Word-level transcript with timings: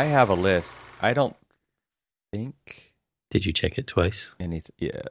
I 0.00 0.04
have 0.04 0.30
a 0.30 0.34
list. 0.34 0.72
I 1.02 1.12
don't 1.12 1.36
think 2.32 2.94
Did 3.30 3.44
you 3.44 3.52
check 3.52 3.76
it 3.76 3.86
twice? 3.86 4.32
anything. 4.40 4.74
Yeah, 4.78 5.02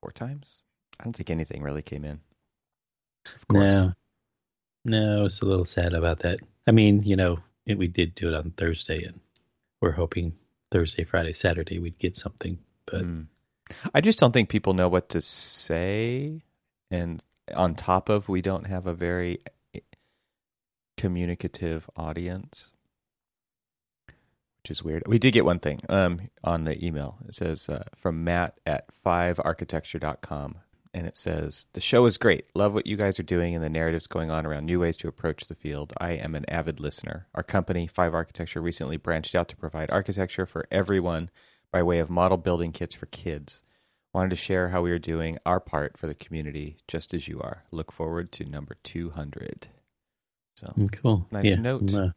four 0.00 0.12
times. 0.12 0.62
I 1.00 1.04
don't 1.04 1.14
think 1.16 1.30
anything 1.30 1.62
really 1.62 1.82
came 1.82 2.04
in. 2.04 2.20
Of 3.34 3.48
course. 3.48 3.74
No. 3.74 3.92
No, 4.84 5.20
I 5.20 5.22
was 5.24 5.40
a 5.42 5.46
little 5.46 5.64
sad 5.64 5.94
about 5.94 6.20
that. 6.20 6.38
I 6.68 6.70
mean, 6.70 7.02
you 7.02 7.16
know, 7.16 7.40
it, 7.66 7.76
we 7.76 7.88
did 7.88 8.14
do 8.14 8.28
it 8.28 8.34
on 8.34 8.52
Thursday, 8.52 9.02
and 9.04 9.18
we're 9.80 9.90
hoping 9.92 10.34
Thursday, 10.70 11.02
Friday, 11.02 11.32
Saturday 11.32 11.80
we'd 11.80 11.98
get 11.98 12.16
something. 12.16 12.58
But 12.86 13.02
Mm. 13.02 13.26
I 13.94 14.00
just 14.00 14.18
don't 14.20 14.32
think 14.32 14.48
people 14.48 14.74
know 14.74 14.88
what 14.88 15.08
to 15.10 15.20
say. 15.20 16.42
And 16.90 17.20
on 17.54 17.74
top 17.74 18.08
of, 18.08 18.28
we 18.28 18.42
don't 18.42 18.66
have 18.68 18.86
a 18.86 18.94
very 18.94 19.38
eh, 19.74 19.80
communicative 20.96 21.88
audience, 21.96 22.70
which 24.62 24.70
is 24.70 24.82
weird. 24.84 25.02
We 25.06 25.18
did 25.18 25.32
get 25.32 25.44
one 25.44 25.58
thing 25.58 25.80
um, 25.88 26.30
on 26.44 26.64
the 26.64 26.84
email. 26.84 27.18
It 27.26 27.34
says 27.34 27.68
uh, 27.68 27.84
from 27.96 28.22
Matt 28.22 28.60
at 28.64 28.88
5architecture.com. 29.04 30.56
And 30.94 31.06
it 31.06 31.16
says, 31.16 31.66
The 31.72 31.80
show 31.80 32.04
is 32.04 32.18
great. 32.18 32.46
Love 32.54 32.74
what 32.74 32.86
you 32.86 32.96
guys 32.96 33.18
are 33.18 33.24
doing 33.24 33.54
and 33.54 33.64
the 33.64 33.70
narratives 33.70 34.06
going 34.06 34.30
on 34.30 34.46
around 34.46 34.66
new 34.66 34.78
ways 34.78 34.96
to 34.98 35.08
approach 35.08 35.46
the 35.46 35.54
field. 35.54 35.92
I 35.98 36.12
am 36.12 36.34
an 36.34 36.44
avid 36.48 36.78
listener. 36.80 37.26
Our 37.34 37.42
company, 37.42 37.86
Five 37.86 38.14
Architecture, 38.14 38.60
recently 38.60 38.98
branched 38.98 39.34
out 39.34 39.48
to 39.48 39.56
provide 39.56 39.90
architecture 39.90 40.46
for 40.46 40.66
everyone 40.70 41.30
by 41.72 41.82
way 41.82 41.98
of 41.98 42.10
model 42.10 42.36
building 42.36 42.72
kits 42.72 42.94
for 42.94 43.06
kids. 43.06 43.62
Wanted 44.12 44.30
to 44.30 44.36
share 44.36 44.68
how 44.68 44.82
we 44.82 44.92
are 44.92 44.98
doing 44.98 45.38
our 45.46 45.58
part 45.58 45.96
for 45.96 46.06
the 46.06 46.14
community, 46.14 46.76
just 46.86 47.14
as 47.14 47.26
you 47.26 47.40
are. 47.40 47.64
Look 47.70 47.90
forward 47.90 48.30
to 48.32 48.44
number 48.44 48.76
200. 48.82 49.68
So, 50.54 50.66
mm, 50.76 50.92
cool. 50.92 51.26
Nice 51.32 51.46
yeah, 51.46 51.54
note. 51.54 51.94
I'm, 51.94 51.98
uh, 51.98 52.10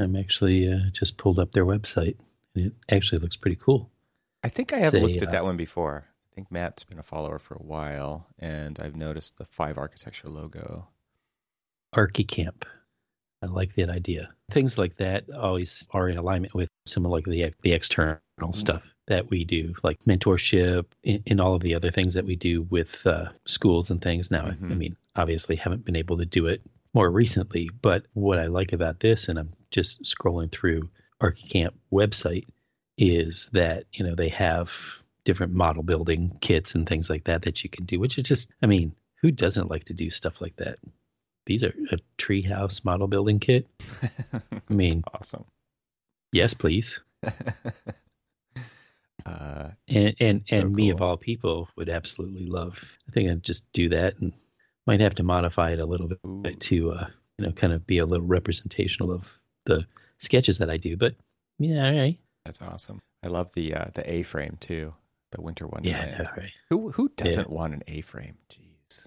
I'm 0.00 0.16
actually 0.16 0.70
uh, 0.72 0.90
just 0.92 1.18
pulled 1.18 1.38
up 1.38 1.52
their 1.52 1.66
website, 1.66 2.16
and 2.54 2.66
it 2.66 2.72
actually 2.90 3.18
looks 3.20 3.36
pretty 3.36 3.56
cool. 3.56 3.90
I 4.42 4.48
think 4.48 4.72
I 4.72 4.78
have 4.78 4.92
Say, 4.92 5.00
looked 5.00 5.22
at 5.22 5.28
uh, 5.28 5.32
that 5.32 5.44
one 5.44 5.56
before. 5.56 6.06
I 6.32 6.34
think 6.34 6.50
Matt's 6.52 6.84
been 6.84 6.98
a 6.98 7.02
follower 7.02 7.38
for 7.38 7.54
a 7.54 7.62
while, 7.62 8.26
and 8.38 8.78
I've 8.80 8.96
noticed 8.96 9.38
the 9.38 9.44
Five 9.44 9.78
Architecture 9.78 10.28
logo. 10.28 10.88
ArchiCamp. 11.94 12.62
I 13.42 13.46
like 13.46 13.74
that 13.74 13.88
idea. 13.88 14.30
Things 14.50 14.78
like 14.78 14.96
that 14.96 15.30
always 15.30 15.86
are 15.92 16.08
in 16.08 16.18
alignment 16.18 16.54
with 16.54 16.68
some 16.86 17.04
of 17.04 17.12
like 17.12 17.24
the 17.24 17.54
the 17.62 17.72
external 17.72 18.20
stuff 18.52 18.82
that 19.06 19.30
we 19.30 19.44
do, 19.44 19.74
like 19.82 19.98
mentorship 20.00 20.86
and, 21.04 21.22
and 21.26 21.40
all 21.40 21.54
of 21.54 21.62
the 21.62 21.74
other 21.74 21.90
things 21.90 22.14
that 22.14 22.24
we 22.24 22.36
do 22.36 22.62
with 22.62 22.88
uh, 23.06 23.28
schools 23.46 23.90
and 23.90 24.02
things. 24.02 24.30
Now, 24.30 24.46
I 24.46 24.50
Mhm. 24.50 24.76
mean, 24.76 24.96
obviously, 25.16 25.56
haven't 25.56 25.84
been 25.84 25.96
able 25.96 26.18
to 26.18 26.26
do 26.26 26.46
it 26.46 26.62
more 26.94 27.10
recently, 27.10 27.68
but 27.82 28.04
what 28.14 28.38
I 28.38 28.46
like 28.46 28.72
about 28.72 29.00
this, 29.00 29.28
and 29.28 29.38
I'm 29.38 29.52
just 29.70 30.04
scrolling 30.04 30.50
through 30.50 30.88
ArchiCamp 31.22 31.72
website, 31.92 32.46
is 32.96 33.48
that 33.52 33.84
you 33.92 34.04
know 34.04 34.14
they 34.14 34.30
have 34.30 34.72
different 35.24 35.52
model 35.52 35.82
building 35.82 36.36
kits 36.40 36.74
and 36.74 36.88
things 36.88 37.10
like 37.10 37.24
that 37.24 37.42
that 37.42 37.62
you 37.62 37.68
can 37.68 37.84
do, 37.84 38.00
which 38.00 38.16
is 38.16 38.24
just, 38.24 38.50
I 38.62 38.66
mean, 38.66 38.94
who 39.20 39.30
doesn't 39.30 39.70
like 39.70 39.84
to 39.84 39.92
do 39.92 40.10
stuff 40.10 40.40
like 40.40 40.56
that? 40.56 40.78
These 41.44 41.64
are 41.64 41.74
a 41.92 41.98
treehouse 42.16 42.82
model 42.84 43.08
building 43.08 43.38
kit. 43.38 43.66
I 44.32 44.72
mean, 44.72 45.04
awesome. 45.12 45.44
yes, 46.32 46.54
please. 46.54 47.00
uh, 49.26 49.68
And 49.88 50.14
and 50.20 50.44
and 50.50 50.62
So 50.62 50.68
me 50.68 50.90
of 50.90 51.02
all 51.02 51.16
people 51.16 51.68
would 51.76 51.88
absolutely 51.90 52.46
love. 52.46 52.96
I 53.08 53.12
think 53.12 53.30
I'd 53.30 53.42
just 53.42 53.70
do 53.72 53.90
that 53.90 54.18
and 54.18 54.32
might 54.88 55.00
have 55.00 55.14
to 55.16 55.22
modify 55.22 55.70
it 55.72 55.78
a 55.80 55.86
little 55.86 56.08
bit 56.08 56.18
ooh, 56.26 56.42
to 56.42 56.90
uh, 56.92 57.06
you 57.38 57.46
know 57.46 57.52
kind 57.52 57.72
of 57.72 57.86
be 57.86 57.98
a 57.98 58.06
little 58.06 58.26
representational 58.26 59.12
of 59.12 59.30
the 59.66 59.86
sketches 60.18 60.58
that 60.58 60.70
I 60.70 60.78
do. 60.78 60.96
But 60.96 61.14
yeah, 61.58 61.86
all 61.90 61.94
right. 61.96 62.18
that's 62.44 62.60
awesome. 62.62 63.00
I 63.22 63.28
love 63.28 63.52
the 63.52 63.74
uh, 63.74 63.86
the 63.94 64.10
A 64.10 64.22
frame 64.22 64.56
too. 64.58 64.94
The 65.30 65.42
Winter 65.42 65.66
one, 65.66 65.84
Yeah, 65.84 65.98
Wonderland. 65.98 66.28
all 66.28 66.36
right. 66.42 66.52
Who 66.70 66.90
who 66.90 67.10
doesn't 67.14 67.50
want 67.50 67.74
an 67.74 67.82
A 67.86 68.00
frame? 68.00 68.38
Jeez. 68.50 69.06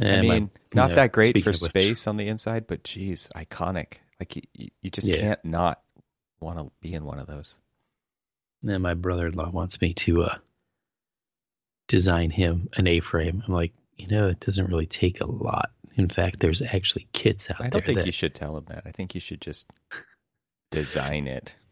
I 0.00 0.04
my- 0.04 0.20
mean, 0.22 0.50
not 0.72 0.90
know, 0.90 0.94
that 0.94 1.12
great 1.12 1.42
for 1.42 1.50
which- 1.50 1.58
space 1.58 2.06
on 2.06 2.16
the 2.16 2.28
inside, 2.28 2.66
but 2.68 2.84
geez, 2.84 3.28
iconic. 3.34 3.94
Like 4.20 4.36
you, 4.36 4.42
you, 4.54 4.68
you 4.82 4.90
just 4.90 5.08
Yeah. 5.08 5.18
can't 5.18 5.44
not 5.44 5.82
want 6.40 6.58
to 6.58 6.70
be 6.80 6.94
in 6.94 7.04
one 7.04 7.18
of 7.18 7.26
those. 7.26 7.58
And 8.64 8.80
my 8.82 8.94
brother-in-law 8.94 9.50
wants 9.50 9.80
me 9.80 9.92
to 9.94 10.22
uh, 10.22 10.34
design 11.88 12.30
him 12.30 12.68
an 12.76 12.86
A-frame. 12.86 13.42
I'm 13.46 13.52
like, 13.52 13.72
you 14.02 14.08
know, 14.08 14.28
it 14.28 14.40
doesn't 14.40 14.66
really 14.66 14.86
take 14.86 15.20
a 15.20 15.26
lot. 15.26 15.70
In 15.94 16.08
fact, 16.08 16.40
there's 16.40 16.60
actually 16.60 17.06
kits 17.12 17.50
out 17.50 17.60
I 17.60 17.64
there 17.64 17.70
don't 17.70 17.84
think 17.84 17.98
that 17.98 18.06
you 18.06 18.12
should 18.12 18.34
tell 18.34 18.56
him 18.56 18.64
that. 18.68 18.82
I 18.84 18.90
think 18.90 19.14
you 19.14 19.20
should 19.20 19.40
just 19.40 19.70
design 20.70 21.28
it. 21.28 21.54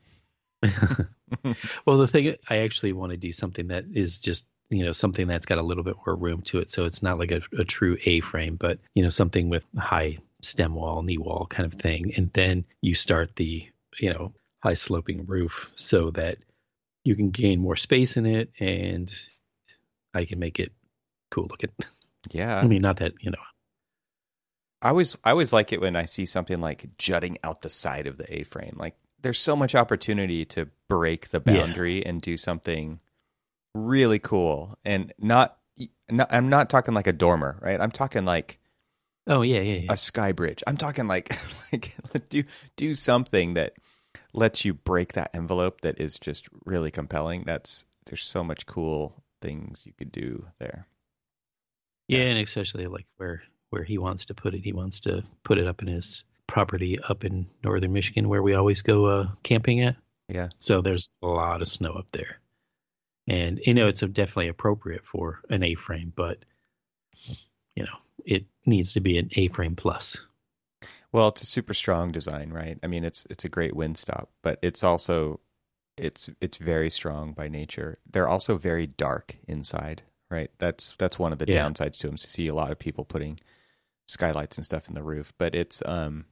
well, 1.86 1.98
the 1.98 2.06
thing 2.06 2.36
I 2.48 2.58
actually 2.58 2.92
want 2.92 3.10
to 3.10 3.16
do 3.16 3.32
something 3.32 3.68
that 3.68 3.84
is 3.92 4.18
just 4.18 4.46
you 4.68 4.84
know 4.84 4.92
something 4.92 5.26
that's 5.26 5.46
got 5.46 5.58
a 5.58 5.62
little 5.62 5.82
bit 5.82 5.96
more 6.06 6.14
room 6.14 6.42
to 6.42 6.58
it, 6.58 6.70
so 6.70 6.84
it's 6.84 7.02
not 7.02 7.18
like 7.18 7.32
a, 7.32 7.40
a 7.58 7.64
true 7.64 7.96
A 8.04 8.20
frame, 8.20 8.56
but 8.56 8.78
you 8.94 9.02
know 9.02 9.08
something 9.08 9.48
with 9.48 9.64
high 9.76 10.18
stem 10.42 10.74
wall, 10.74 11.02
knee 11.02 11.18
wall 11.18 11.46
kind 11.48 11.72
of 11.72 11.80
thing, 11.80 12.12
and 12.16 12.30
then 12.34 12.64
you 12.82 12.94
start 12.94 13.34
the 13.36 13.66
you 13.98 14.12
know 14.12 14.32
high 14.62 14.74
sloping 14.74 15.24
roof 15.26 15.70
so 15.74 16.10
that 16.12 16.38
you 17.04 17.16
can 17.16 17.30
gain 17.30 17.60
more 17.60 17.76
space 17.76 18.16
in 18.16 18.26
it, 18.26 18.50
and 18.60 19.12
I 20.14 20.24
can 20.24 20.38
make 20.38 20.60
it 20.60 20.72
cool 21.30 21.46
looking. 21.50 21.70
Yeah. 22.30 22.58
I 22.58 22.66
mean, 22.66 22.82
not 22.82 22.96
that 22.98 23.12
you 23.20 23.30
know. 23.30 23.38
I 24.82 24.88
always 24.90 25.16
I 25.24 25.30
always 25.30 25.52
like 25.52 25.72
it 25.72 25.80
when 25.80 25.96
I 25.96 26.04
see 26.06 26.24
something 26.26 26.60
like 26.60 26.96
jutting 26.96 27.38
out 27.44 27.62
the 27.62 27.68
side 27.68 28.06
of 28.06 28.16
the 28.16 28.32
A 28.34 28.44
frame. 28.44 28.76
Like 28.78 28.94
there's 29.20 29.38
so 29.38 29.54
much 29.54 29.74
opportunity 29.74 30.44
to 30.46 30.68
break 30.88 31.30
the 31.30 31.42
Yeah. 31.44 31.58
boundary 31.58 32.04
and 32.04 32.22
do 32.22 32.36
something 32.36 33.00
really 33.74 34.18
cool 34.18 34.78
and 34.84 35.12
not, 35.18 35.58
not 36.10 36.32
I'm 36.32 36.48
not 36.48 36.70
talking 36.70 36.94
like 36.94 37.06
a 37.06 37.12
dormer, 37.12 37.58
right? 37.60 37.80
I'm 37.80 37.90
talking 37.90 38.24
like 38.24 38.58
Oh 39.26 39.42
yeah, 39.42 39.60
yeah, 39.60 39.80
yeah. 39.80 39.92
a 39.92 39.96
sky 39.98 40.32
bridge. 40.32 40.62
I'm 40.66 40.78
talking 40.78 41.06
like 41.06 41.36
like 41.72 41.94
do 42.30 42.44
do 42.76 42.94
something 42.94 43.54
that 43.54 43.74
lets 44.32 44.64
you 44.64 44.72
break 44.74 45.12
that 45.12 45.30
envelope 45.34 45.82
that 45.82 46.00
is 46.00 46.18
just 46.18 46.48
really 46.64 46.90
compelling. 46.90 47.42
That's 47.44 47.84
there's 48.06 48.24
so 48.24 48.42
much 48.42 48.64
cool 48.64 49.22
things 49.42 49.84
you 49.84 49.92
could 49.92 50.10
do 50.10 50.46
there. 50.58 50.86
Yeah, 52.10 52.24
and 52.24 52.38
especially 52.38 52.86
like 52.86 53.06
where 53.18 53.42
where 53.70 53.84
he 53.84 53.98
wants 53.98 54.26
to 54.26 54.34
put 54.34 54.54
it. 54.54 54.64
He 54.64 54.72
wants 54.72 55.00
to 55.00 55.22
put 55.44 55.58
it 55.58 55.68
up 55.68 55.80
in 55.80 55.88
his 55.88 56.24
property 56.48 56.98
up 56.98 57.24
in 57.24 57.46
northern 57.62 57.92
Michigan 57.92 58.28
where 58.28 58.42
we 58.42 58.54
always 58.54 58.82
go 58.82 59.06
uh, 59.06 59.28
camping 59.44 59.80
at. 59.82 59.96
Yeah. 60.28 60.48
So 60.58 60.80
there's 60.80 61.10
a 61.22 61.28
lot 61.28 61.62
of 61.62 61.68
snow 61.68 61.92
up 61.92 62.10
there. 62.10 62.40
And 63.28 63.60
you 63.64 63.74
know 63.74 63.86
it's 63.86 64.00
definitely 64.00 64.48
appropriate 64.48 65.06
for 65.06 65.40
an 65.50 65.62
A-frame, 65.62 66.12
but 66.16 66.44
you 67.76 67.84
know, 67.84 67.98
it 68.24 68.46
needs 68.66 68.94
to 68.94 69.00
be 69.00 69.16
an 69.18 69.30
A-frame 69.36 69.76
plus. 69.76 70.20
Well, 71.12 71.28
it's 71.28 71.42
a 71.42 71.46
super 71.46 71.74
strong 71.74 72.10
design, 72.10 72.50
right? 72.52 72.78
I 72.82 72.88
mean, 72.88 73.04
it's 73.04 73.26
it's 73.30 73.44
a 73.44 73.48
great 73.48 73.76
wind 73.76 73.98
stop, 73.98 74.30
but 74.42 74.58
it's 74.62 74.82
also 74.82 75.38
it's 75.96 76.28
it's 76.40 76.56
very 76.56 76.90
strong 76.90 77.32
by 77.32 77.46
nature. 77.46 77.98
They're 78.10 78.28
also 78.28 78.58
very 78.58 78.86
dark 78.86 79.36
inside, 79.46 80.02
right? 80.30 80.50
That's 80.58 80.94
that's 80.98 81.18
one 81.18 81.32
of 81.32 81.38
the 81.38 81.46
Yeah. 81.48 81.66
downsides 81.66 81.96
to 81.98 82.06
them. 82.06 82.16
To 82.16 82.26
see 82.26 82.46
a 82.48 82.54
lot 82.54 82.70
of 82.70 82.78
people 82.78 83.04
putting 83.04 83.38
skylights 84.08 84.56
and 84.56 84.64
stuff 84.64 84.88
in 84.88 84.94
the 84.94 85.02
roof, 85.02 85.32
but 85.38 85.54
it's 85.54 85.82
um 85.86 86.26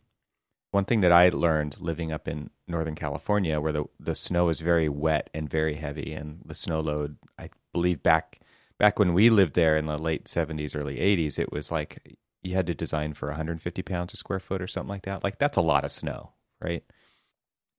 one 0.70 0.84
thing 0.84 1.00
that 1.00 1.12
I 1.12 1.30
learned 1.30 1.80
living 1.80 2.12
up 2.12 2.28
in 2.28 2.50
Northern 2.66 2.94
California, 2.94 3.60
where 3.60 3.72
the 3.72 3.84
the 3.98 4.14
snow 4.14 4.48
is 4.48 4.60
very 4.60 4.88
wet 4.88 5.30
and 5.34 5.48
very 5.48 5.74
heavy, 5.74 6.12
and 6.12 6.42
the 6.44 6.54
snow 6.54 6.80
load, 6.80 7.16
I 7.38 7.50
believe 7.72 8.02
back 8.02 8.40
back 8.78 8.98
when 8.98 9.14
we 9.14 9.30
lived 9.30 9.54
there 9.54 9.76
in 9.76 9.86
the 9.86 9.98
late 9.98 10.28
seventies, 10.28 10.74
early 10.74 11.00
eighties, 11.00 11.38
it 11.38 11.50
was 11.52 11.72
like 11.72 12.16
you 12.42 12.54
had 12.54 12.66
to 12.68 12.74
design 12.74 13.14
for 13.14 13.28
150 13.28 13.82
pounds 13.82 14.14
a 14.14 14.16
square 14.16 14.38
foot 14.38 14.62
or 14.62 14.68
something 14.68 14.88
like 14.88 15.02
that. 15.02 15.24
Like 15.24 15.38
that's 15.38 15.56
a 15.56 15.62
lot 15.62 15.84
of 15.84 15.90
snow, 15.90 16.34
right? 16.60 16.84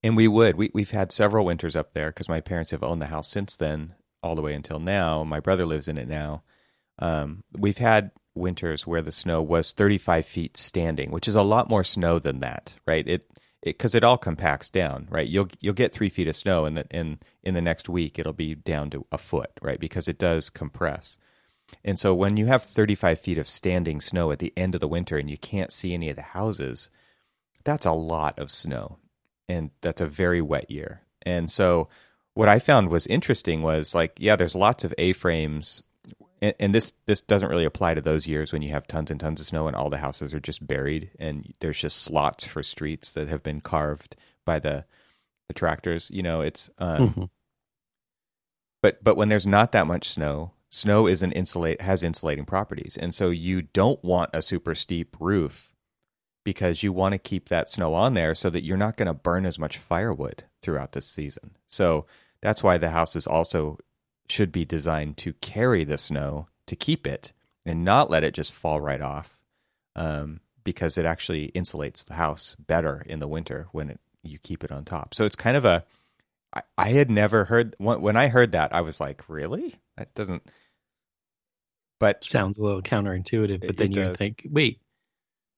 And 0.04 0.16
we 0.18 0.28
would 0.28 0.56
we 0.56 0.72
we've 0.74 0.92
had 0.92 1.12
several 1.12 1.46
winters 1.46 1.76
up 1.76 1.94
there 1.94 2.10
because 2.10 2.30
my 2.30 2.42
parents 2.42 2.72
have 2.72 2.84
owned 2.84 3.02
the 3.02 3.08
house 3.08 3.30
since 3.30 3.56
then, 3.56 3.96
all 4.22 4.36
the 4.36 4.42
way 4.42 4.54
until 4.54 4.80
now. 4.80 5.24
My 5.24 5.40
brother 5.40 5.66
lives 5.66 5.88
in 5.88 5.98
it 5.98 6.08
now. 6.08 6.44
Um, 7.00 7.44
we've 7.58 7.78
had 7.78 8.12
winters 8.36 8.86
where 8.86 9.02
the 9.02 9.12
snow 9.12 9.42
was 9.42 9.72
35 9.72 10.26
feet 10.26 10.58
standing, 10.58 11.12
which 11.12 11.28
is 11.28 11.36
a 11.36 11.42
lot 11.42 11.70
more 11.70 11.84
snow 11.84 12.20
than 12.20 12.40
that, 12.40 12.76
right? 12.86 13.08
It 13.08 13.26
because 13.62 13.94
it, 13.94 14.06
all 14.06 14.18
compacts 14.18 14.70
down, 14.70 15.08
right? 15.10 15.28
You'll 15.28 15.50
you'll 15.60 15.74
get 15.74 15.92
three 15.92 16.10
feet 16.10 16.30
of 16.30 16.36
snow, 16.36 16.66
and 16.66 16.80
in 16.92 17.20
in 17.44 17.54
the 17.54 17.62
next 17.62 17.90
week 17.90 18.18
it'll 18.18 18.34
be 18.34 18.56
down 18.56 18.90
to 18.92 19.06
a 19.12 19.18
foot, 19.18 19.52
right? 19.62 19.80
Because 19.80 20.08
it 20.08 20.18
does 20.18 20.50
compress. 20.50 21.18
And 21.84 22.00
so 22.00 22.16
when 22.16 22.38
you 22.38 22.48
have 22.48 22.64
35 22.64 23.20
feet 23.20 23.38
of 23.38 23.48
standing 23.48 24.02
snow 24.02 24.32
at 24.32 24.40
the 24.40 24.54
end 24.58 24.76
of 24.76 24.82
the 24.82 24.88
winter 24.88 25.18
and 25.18 25.30
you 25.30 25.38
can't 25.38 25.72
see 25.72 25.94
any 25.94 26.10
of 26.10 26.16
the 26.16 26.24
houses, 26.24 26.90
that's 27.64 27.86
a 27.86 27.92
lot 27.92 28.40
of 28.40 28.52
snow. 28.52 28.98
And 29.48 29.70
that's 29.82 30.02
a 30.02 30.08
very 30.08 30.42
wet 30.42 30.72
year. 30.72 31.02
And 31.22 31.52
so 31.52 31.90
what 32.34 32.50
I 32.50 32.60
found 32.60 32.90
was 32.90 33.08
interesting 33.08 33.62
was 33.62 33.94
like, 33.94 34.18
yeah, 34.20 34.36
there's 34.36 34.56
lots 34.56 34.84
of 34.84 34.94
A-frames 34.98 35.84
and, 36.42 36.54
and 36.60 36.74
this 36.76 36.94
this 37.06 37.22
doesn't 37.22 37.50
really 37.50 37.66
apply 37.66 37.94
to 37.94 38.02
those 38.02 38.28
years 38.28 38.54
when 38.54 38.62
you 38.62 38.70
have 38.70 38.88
tons 38.88 39.12
and 39.12 39.20
tons 39.20 39.40
of 39.40 39.46
snow 39.46 39.68
and 39.68 39.76
all 39.76 39.90
the 39.90 39.98
houses 39.98 40.34
are 40.34 40.40
just 40.40 40.66
buried 40.66 41.12
and 41.20 41.54
there's 41.60 41.80
just 41.80 41.98
slots 41.98 42.46
for 42.46 42.64
streets 42.64 43.14
that 43.14 43.28
have 43.28 43.44
been 43.44 43.62
carved 43.62 44.16
by 44.46 44.60
the 44.60 44.86
the 45.48 45.54
tractors. 45.54 46.10
You 46.14 46.24
know, 46.24 46.42
it's 46.42 46.70
um, 46.78 47.10
Mhm. 47.10 47.30
but 48.82 49.04
but 49.04 49.18
when 49.18 49.30
there's 49.30 49.48
not 49.48 49.72
that 49.74 49.88
much 49.88 50.10
snow, 50.10 50.54
snow 50.70 51.08
is 51.08 51.22
an 51.22 51.32
insulate 51.32 51.82
has 51.82 52.04
insulating 52.04 52.46
properties, 52.46 52.96
and 52.98 53.14
so 53.14 53.30
you 53.30 53.64
don't 53.64 54.04
want 54.04 54.30
a 54.34 54.42
super 54.42 54.76
steep 54.76 55.18
roof 55.20 55.69
because 56.44 56.84
you 56.84 56.94
want 56.94 57.14
to 57.14 57.20
keep 57.20 57.50
that 57.50 57.70
snow 57.70 57.94
on 57.94 58.14
there 58.14 58.34
so 58.34 58.50
that 58.50 58.64
you're 58.64 58.78
not 58.78 58.98
going 58.98 59.08
to 59.08 59.14
burn 59.14 59.46
as 59.46 59.60
much 59.60 59.78
firewood 59.78 60.44
throughout 60.62 60.94
the 60.94 61.02
season. 61.02 61.52
So 61.68 62.06
that's 62.42 62.64
why 62.64 62.78
the 62.78 62.90
houses 62.90 63.28
also 63.28 63.78
should 64.30 64.52
be 64.52 64.66
designed 64.66 65.18
to 65.18 65.34
carry 65.34 65.84
the 65.84 65.98
snow 65.98 66.48
to 66.68 66.76
keep 66.76 67.06
it 67.06 67.34
and 67.66 67.84
not 67.84 68.10
let 68.10 68.24
it 68.24 68.34
just 68.34 68.52
fall 68.54 68.80
right 68.80 69.02
off, 69.02 69.40
um, 69.96 70.40
because 70.64 70.98
it 70.98 71.06
actually 71.06 71.50
insulates 71.50 72.06
the 72.06 72.14
house 72.14 72.56
better 72.60 73.04
in 73.06 73.20
the 73.20 73.28
winter 73.28 73.68
when 73.72 73.90
it, 73.90 74.00
you 74.24 74.38
keep 74.40 74.64
it 74.64 74.72
on 74.72 74.86
top. 74.86 75.14
So 75.14 75.26
it's 75.26 75.36
kind 75.36 75.58
of 75.58 75.66
a 75.66 75.84
I, 76.54 76.62
I 76.78 76.90
had 76.90 77.12
never 77.12 77.46
heard 77.46 77.76
when 77.78 78.02
when 78.02 78.18
I 78.18 78.28
heard 78.28 78.54
that 78.54 78.74
I 78.74 78.82
was 78.82 79.00
like, 79.00 79.24
really? 79.28 79.76
That 79.98 80.14
doesn't. 80.16 80.44
But 82.00 82.24
Sounds 82.24 82.58
a 82.58 82.64
little 82.64 82.82
counterintuitive, 82.82 83.66
but 83.66 83.78
then 83.78 83.90
you 83.90 84.04
does. 84.04 84.18
think, 84.18 84.48
wait, 84.50 84.80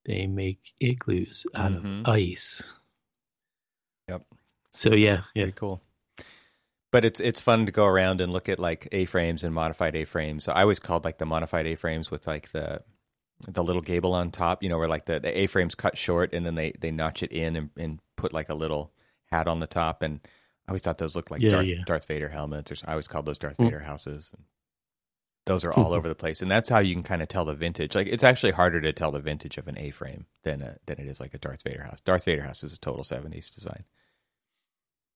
they 0.05 0.27
make 0.27 0.73
igloos 0.79 1.45
out 1.55 1.71
Mhm. 1.71 2.01
of 2.01 2.07
ice. 2.09 2.73
Yep. 4.09 4.23
So 4.71 4.93
yeah, 4.93 5.23
yeah. 5.35 5.43
pretty 5.43 5.51
cool. 5.53 5.81
But 6.91 7.05
it's 7.05 7.19
it's 7.19 7.39
fun 7.39 7.65
to 7.67 7.71
go 7.71 7.85
around 7.85 8.19
and 8.19 8.33
look 8.33 8.49
at 8.49 8.59
like 8.59 8.87
A 8.91 9.05
frames 9.05 9.43
and 9.43 9.53
modified 9.53 9.95
A 9.95 10.03
frames. 10.05 10.43
So 10.43 10.51
I 10.51 10.61
always 10.61 10.79
called 10.79 11.05
like 11.05 11.17
the 11.19 11.25
modified 11.25 11.65
A 11.65 11.75
frames 11.75 12.11
with 12.11 12.27
like 12.27 12.51
the 12.51 12.83
the 13.47 13.63
little 13.63 13.81
gable 13.81 14.13
on 14.13 14.29
top, 14.29 14.61
you 14.61 14.69
know, 14.69 14.77
where 14.77 14.87
like 14.87 15.05
the, 15.05 15.19
the 15.19 15.35
A 15.39 15.47
frames 15.47 15.73
cut 15.73 15.97
short 15.97 16.31
and 16.33 16.45
then 16.45 16.53
they, 16.55 16.73
they 16.79 16.91
notch 16.91 17.23
it 17.23 17.31
in 17.31 17.55
and, 17.55 17.69
and 17.75 17.99
put 18.15 18.33
like 18.33 18.49
a 18.49 18.53
little 18.53 18.91
hat 19.31 19.47
on 19.47 19.59
the 19.59 19.65
top. 19.65 20.03
And 20.03 20.19
I 20.67 20.71
always 20.71 20.83
thought 20.83 20.99
those 20.99 21.15
looked 21.15 21.31
like 21.31 21.41
Yeah, 21.41 21.49
Darth, 21.49 21.65
yeah. 21.65 21.83
Darth 21.85 22.05
Vader 22.05 22.29
helmets, 22.29 22.71
or 22.71 22.75
I 22.85 22.91
always 22.91 23.07
called 23.07 23.25
those 23.25 23.39
Darth 23.39 23.57
Mm. 23.57 23.63
Vader 23.65 23.79
houses. 23.79 24.31
Those 25.45 25.63
are 25.65 25.73
all 25.73 25.85
mm-hmm. 25.85 25.93
over 25.93 26.07
the 26.07 26.15
place, 26.15 26.41
and 26.41 26.51
that's 26.51 26.69
how 26.69 26.79
you 26.79 26.93
can 26.93 27.03
kind 27.03 27.21
of 27.21 27.27
tell 27.27 27.45
the 27.45 27.55
vintage. 27.55 27.95
Like 27.95 28.07
it's 28.07 28.23
actually 28.23 28.51
harder 28.51 28.79
to 28.81 28.93
tell 28.93 29.09
the 29.11 29.19
vintage 29.19 29.57
of 29.57 29.67
an 29.67 29.77
A 29.77 29.89
frame 29.89 30.27
than 30.43 30.61
a, 30.61 30.77
than 30.85 30.99
it 30.99 31.07
is 31.07 31.19
like 31.19 31.33
a 31.33 31.39
Darth 31.39 31.63
Vader 31.63 31.83
house. 31.83 31.99
Darth 31.99 32.25
Vader 32.25 32.43
house 32.43 32.63
is 32.63 32.73
a 32.73 32.79
total 32.79 33.03
seventies 33.03 33.49
design. 33.49 33.85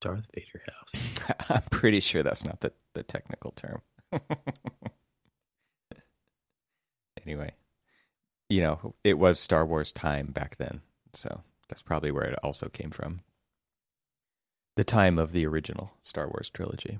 Darth 0.01 0.25
Vader 0.33 0.63
house. 0.67 1.49
I'm 1.49 1.61
pretty 1.69 1.99
sure 1.99 2.23
that's 2.23 2.43
not 2.43 2.61
the, 2.61 2.73
the 2.93 3.03
technical 3.03 3.51
term. 3.51 3.81
anyway, 7.25 7.51
you 8.49 8.61
know, 8.61 8.95
it 9.03 9.19
was 9.19 9.39
Star 9.39 9.65
Wars 9.65 9.91
time 9.91 10.27
back 10.27 10.57
then. 10.57 10.81
So 11.13 11.41
that's 11.69 11.81
probably 11.81 12.11
where 12.11 12.25
it 12.25 12.39
also 12.43 12.69
came 12.69 12.91
from. 12.91 13.21
The 14.75 14.83
time 14.83 15.17
of 15.17 15.31
the 15.31 15.45
original 15.45 15.93
Star 16.01 16.27
Wars 16.27 16.49
trilogy. 16.49 16.99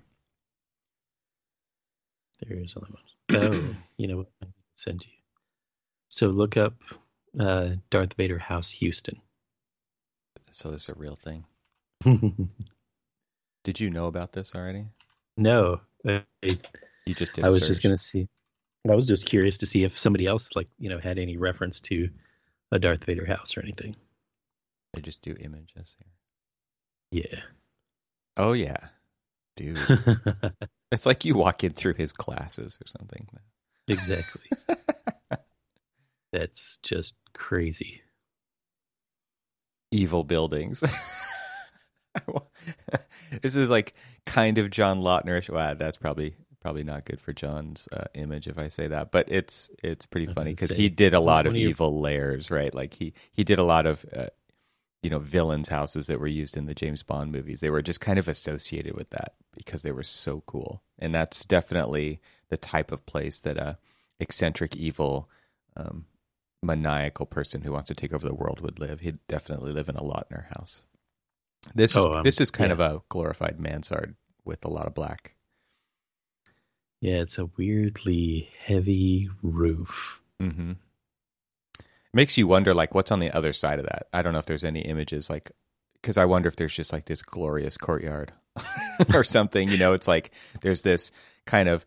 There 2.42 2.58
is 2.58 2.76
another 2.76 2.94
one. 2.94 3.04
Oh, 3.42 3.76
you 3.98 4.08
know? 4.08 4.26
I 4.42 4.48
send 4.76 5.06
you. 5.06 5.12
So 6.10 6.28
look 6.28 6.58
up 6.58 6.74
uh, 7.40 7.70
Darth 7.92 8.14
Vader 8.14 8.40
House 8.40 8.72
Houston. 8.72 9.22
So 10.52 10.72
this 10.72 10.84
is 10.84 10.90
a 10.90 11.00
real 11.00 11.16
thing. 11.16 11.46
Did 13.64 13.80
you 13.80 13.90
know 13.90 14.08
about 14.08 14.34
this 14.34 14.56
already? 14.56 14.86
no, 15.38 15.82
I, 16.08 16.24
You 17.06 17.14
just 17.14 17.34
did. 17.34 17.46
I 17.46 17.50
was 17.50 17.68
just 17.68 17.84
gonna 17.84 17.98
see. 17.98 18.28
I 18.90 18.94
was 18.94 19.08
just 19.08 19.26
curious 19.26 19.58
to 19.60 19.66
see 19.66 19.84
if 19.84 19.98
somebody 19.98 20.28
else, 20.28 20.56
like 20.56 20.68
you 20.78 20.90
know, 20.90 21.00
had 21.00 21.18
any 21.18 21.38
reference 21.38 21.80
to 21.82 22.10
a 22.72 22.80
Darth 22.80 23.04
Vader 23.04 23.26
house 23.26 23.58
or 23.58 23.62
anything. 23.62 23.96
They 24.94 25.02
just 25.02 25.22
do 25.22 25.36
images 25.40 25.98
here. 26.00 27.24
Yeah. 27.24 27.42
Oh 28.38 28.54
yeah, 28.54 28.78
dude. 29.56 29.80
it's 30.92 31.06
like 31.06 31.26
you 31.26 31.36
walk 31.36 31.64
in 31.64 31.74
through 31.74 31.96
his 31.96 32.12
classes 32.12 32.78
or 32.82 32.88
something. 32.88 33.28
exactly. 33.88 34.50
That's 36.32 36.80
just 36.84 37.16
crazy. 37.34 38.02
evil 39.92 40.24
buildings. 40.24 40.82
this 43.42 43.56
is 43.56 43.70
like 43.70 43.94
kind 44.26 44.58
of 44.58 44.70
John 44.70 45.02
Lautnerish. 45.02 45.50
Wow, 45.50 45.76
that's 45.76 45.98
probably 45.98 46.36
probably 46.62 46.84
not 46.84 47.06
good 47.06 47.22
for 47.22 47.32
John's 47.32 47.88
uh, 47.92 48.06
image 48.16 48.48
if 48.48 48.58
I 48.58 48.70
say 48.70 48.88
that, 48.88 49.12
but 49.12 49.32
it's 49.32 49.70
it's 49.84 50.06
pretty 50.06 50.26
funny 50.26 50.52
because 50.52 50.72
he 50.72 50.90
did 50.90 51.14
a 51.14 51.20
lot 51.20 51.46
of 51.46 51.56
evil 51.56 52.02
layers, 52.02 52.50
right? 52.50 52.74
Like 52.74 52.96
he 52.96 53.14
he 53.32 53.44
did 53.44 53.60
a 53.60 53.64
lot 53.64 53.86
of 53.86 54.06
uh, 54.16 54.28
you 55.06 55.12
know 55.12 55.20
villains' 55.20 55.70
houses 55.70 56.08
that 56.08 56.20
were 56.20 56.26
used 56.26 56.58
in 56.58 56.66
the 56.66 56.74
James 56.74 57.04
Bond 57.04 57.32
movies. 57.32 57.60
They 57.60 57.70
were 57.70 57.84
just 57.84 58.02
kind 58.02 58.18
of 58.18 58.28
associated 58.28 58.96
with 58.96 59.12
that 59.12 59.36
because 59.54 59.84
they 59.84 59.92
were 59.92 60.02
so 60.04 60.42
cool, 60.48 60.82
and 60.98 61.14
that's 61.14 61.46
definitely 61.46 62.20
the 62.50 62.58
type 62.58 62.92
of 62.92 63.06
place 63.06 63.38
that 63.40 63.58
a 63.58 63.78
eccentric 64.20 64.76
evil. 64.76 65.30
Um, 65.78 66.06
maniacal 66.64 67.28
person 67.28 67.62
who 67.62 67.72
wants 67.72 67.90
to 67.90 67.94
take 67.94 68.12
over 68.12 68.28
the 68.28 68.34
world 68.34 68.60
would 68.62 68.80
live. 68.80 69.02
He'd 69.02 69.20
definitely 69.28 69.72
live 69.72 69.88
in 69.88 69.98
a 69.98 70.02
Lautner 70.02 70.48
house. 70.48 70.82
This 71.76 71.96
is 71.96 72.04
Oh, 72.04 72.14
um, 72.14 72.24
this 72.24 72.42
is 72.42 72.50
kind 72.50 72.70
yeah. 72.70 72.74
of 72.74 72.80
a 72.80 73.02
glorified 73.10 73.60
mansard 73.60 74.16
with 74.44 74.66
a 74.66 74.70
lot 74.70 74.88
of 74.88 74.96
black. 74.96 75.36
Yeah, 77.02 77.18
it's 77.22 77.38
a 77.38 77.46
weirdly 77.58 78.50
heavy 78.66 79.30
roof. 79.44 80.22
Mm-hmm. 80.42 80.72
Makes 82.16 82.38
you 82.38 82.48
wonder, 82.48 82.74
like, 82.74 82.96
what's 82.96 83.12
on 83.12 83.20
the 83.20 83.30
other 83.36 83.52
side 83.52 83.78
of 83.78 83.86
that? 83.88 84.08
I 84.14 84.22
don't 84.22 84.32
know 84.32 84.40
if 84.40 84.46
there's 84.46 84.64
any 84.64 84.80
images, 84.80 85.30
like, 85.30 85.52
because 86.02 86.16
I 86.16 86.24
wonder 86.24 86.48
if 86.48 86.56
there's 86.56 86.74
just 86.74 86.94
like 86.94 87.06
this 87.06 87.22
glorious 87.22 87.76
courtyard 87.76 88.32
or 89.14 89.26
something. 89.26 89.68
You 89.68 89.78
know, 89.78 89.92
it's 89.92 90.08
like 90.08 90.32
there's 90.62 90.82
this 90.82 91.12
kind 91.46 91.68
of 91.68 91.86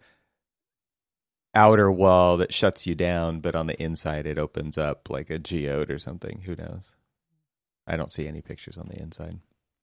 outer 1.54 1.90
wall 1.90 2.36
that 2.36 2.52
shuts 2.52 2.86
you 2.86 2.94
down, 2.94 3.40
but 3.40 3.54
on 3.56 3.69
the 3.69 3.82
inside 3.82 4.26
it 4.26 4.38
opens 4.38 4.76
up 4.76 5.08
like 5.08 5.30
a 5.30 5.38
geode 5.38 5.90
or 5.90 5.98
something. 5.98 6.42
Who 6.44 6.56
knows? 6.56 6.94
I 7.86 7.96
don't 7.96 8.12
see 8.12 8.28
any 8.28 8.42
pictures 8.42 8.76
on 8.76 8.88
the 8.88 9.00
inside. 9.00 9.38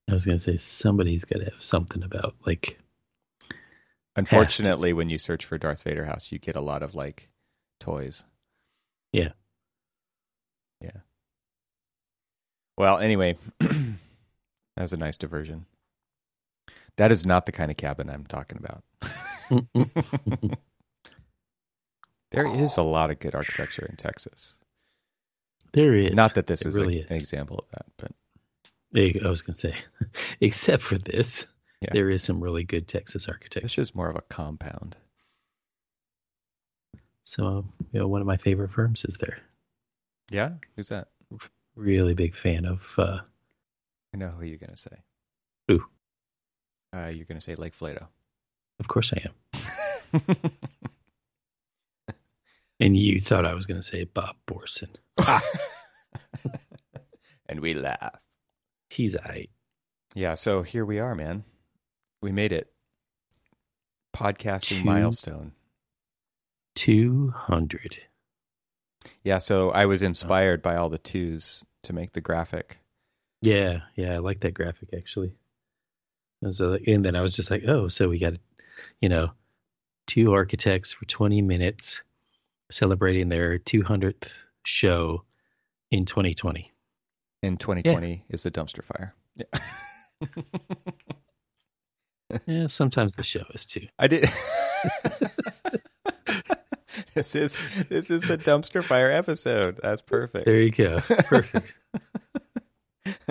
I 0.08 0.12
was 0.12 0.24
gonna 0.24 0.38
say 0.38 0.58
somebody's 0.58 1.24
got 1.24 1.40
to 1.40 1.46
have 1.46 1.62
something 1.62 2.04
about 2.04 2.36
like 2.46 2.78
Unfortunately, 4.14 4.92
when 4.92 5.10
you 5.10 5.18
search 5.18 5.44
for 5.44 5.58
Darth 5.58 5.82
Vader 5.82 6.04
house, 6.04 6.30
you 6.30 6.38
get 6.38 6.54
a 6.56 6.60
lot 6.60 6.82
of 6.84 6.94
like 6.94 7.30
toys. 7.80 8.24
Yeah. 9.12 9.24
Yeah. 9.24 9.32
Well, 12.76 12.98
anyway, 12.98 13.38
that 13.60 13.96
was 14.76 14.92
a 14.92 14.96
nice 14.96 15.16
diversion. 15.16 15.66
That 16.96 17.10
is 17.12 17.24
not 17.26 17.46
the 17.46 17.52
kind 17.52 17.70
of 17.70 17.76
cabin 17.76 18.08
I'm 18.10 18.24
talking 18.26 18.58
about. 18.58 18.82
there 22.30 22.46
is 22.46 22.76
a 22.76 22.82
lot 22.82 23.10
of 23.10 23.18
good 23.18 23.34
architecture 23.34 23.86
in 23.88 23.96
Texas. 23.96 24.54
there 25.72 25.94
is 25.94 26.14
Not 26.14 26.34
that 26.34 26.46
this 26.46 26.64
is, 26.64 26.76
really 26.76 27.00
a- 27.02 27.06
an 27.06 27.12
example 27.16 27.58
of 27.58 27.66
that, 27.70 27.86
but 27.96 28.12
I 29.24 29.28
was 29.28 29.42
gonna 29.42 29.54
say, 29.54 29.74
except 30.40 30.82
for 30.82 30.96
this, 30.98 31.46
Yeah. 31.82 31.90
there 31.92 32.10
is 32.10 32.22
some 32.22 32.40
really 32.42 32.64
good 32.64 32.88
Texas 32.88 33.28
architecture. 33.28 33.60
this 33.66 33.78
is 33.78 33.94
more 33.94 34.08
of 34.08 34.16
a 34.16 34.22
compound. 34.22 34.96
So, 37.24 37.66
you 37.92 38.00
know, 38.00 38.08
one 38.08 38.20
of 38.20 38.26
my 38.26 38.36
favorite 38.36 38.70
firms 38.72 39.04
is 39.04 39.16
there. 39.18 39.38
Yeah? 40.30 40.52
Who's 40.76 40.88
that? 40.88 41.08
Really 41.76 42.14
big 42.14 42.34
fan 42.34 42.64
of. 42.64 42.94
uh 42.98 43.20
I 44.14 44.16
know 44.16 44.30
who 44.30 44.44
you're 44.46 44.58
going 44.58 44.70
to 44.70 44.76
say. 44.78 44.96
Who? 45.68 45.82
Uh, 46.94 47.08
you're 47.08 47.26
going 47.26 47.38
to 47.38 47.44
say 47.44 47.54
Lake 47.54 47.76
Flato. 47.76 48.06
Of 48.80 48.88
course, 48.88 49.12
I 49.12 49.22
am. 49.26 50.36
And 52.78 52.94
you 52.96 53.20
thought 53.20 53.46
I 53.46 53.54
was 53.54 53.66
gonna 53.66 53.82
say 53.82 54.04
Bob 54.04 54.36
Borson. 54.46 54.96
and 57.46 57.60
we 57.60 57.72
laugh. 57.72 58.20
He's 58.90 59.16
I. 59.16 59.46
Yeah, 60.14 60.34
so 60.34 60.62
here 60.62 60.84
we 60.84 60.98
are, 60.98 61.14
man. 61.14 61.44
We 62.20 62.32
made 62.32 62.52
it. 62.52 62.70
Podcasting 64.14 64.80
Two- 64.80 64.84
milestone. 64.84 65.52
Two 66.74 67.32
hundred. 67.34 67.98
Yeah, 69.24 69.38
so 69.38 69.70
I 69.70 69.86
was 69.86 70.02
oh. 70.02 70.06
inspired 70.06 70.62
by 70.62 70.76
all 70.76 70.88
the 70.88 70.98
twos 70.98 71.64
to 71.82 71.92
make 71.92 72.12
the 72.12 72.20
graphic. 72.20 72.78
Yeah, 73.42 73.80
yeah, 73.94 74.14
I 74.14 74.18
like 74.18 74.40
that 74.40 74.54
graphic 74.54 74.90
actually. 74.96 75.34
And 76.42 76.54
so, 76.54 76.78
and 76.86 77.04
then 77.04 77.16
I 77.16 77.22
was 77.22 77.34
just 77.34 77.50
like, 77.50 77.64
oh, 77.66 77.88
so 77.88 78.08
we 78.08 78.18
got, 78.18 78.34
you 79.00 79.08
know, 79.08 79.30
two 80.06 80.32
architects 80.32 80.92
for 80.92 81.04
20 81.06 81.42
minutes 81.42 82.02
celebrating 82.70 83.28
their 83.28 83.58
200th 83.58 84.28
show 84.64 85.24
in 85.90 86.04
2020. 86.04 86.72
In 87.42 87.56
2020 87.56 88.24
is 88.28 88.42
the 88.42 88.50
dumpster 88.50 88.82
fire. 88.82 89.14
Yeah. 89.36 89.44
Yeah, 92.46 92.66
sometimes 92.66 93.14
the 93.14 93.22
show 93.22 93.44
is 93.54 93.64
too. 93.64 93.86
I 93.98 94.08
did. 94.08 94.28
this 97.16 97.34
is 97.34 97.56
this 97.88 98.10
is 98.10 98.22
the 98.24 98.36
dumpster 98.38 98.84
fire 98.84 99.10
episode. 99.10 99.80
That's 99.82 100.02
perfect. 100.02 100.44
There 100.44 100.60
you 100.60 100.70
go. 100.70 101.00
Perfect. 101.00 101.74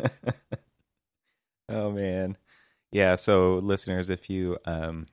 oh 1.70 1.92
man. 1.92 2.38
Yeah, 2.92 3.16
so 3.16 3.56
listeners, 3.56 4.10
if 4.10 4.30
you 4.30 4.58
um, 4.66 5.08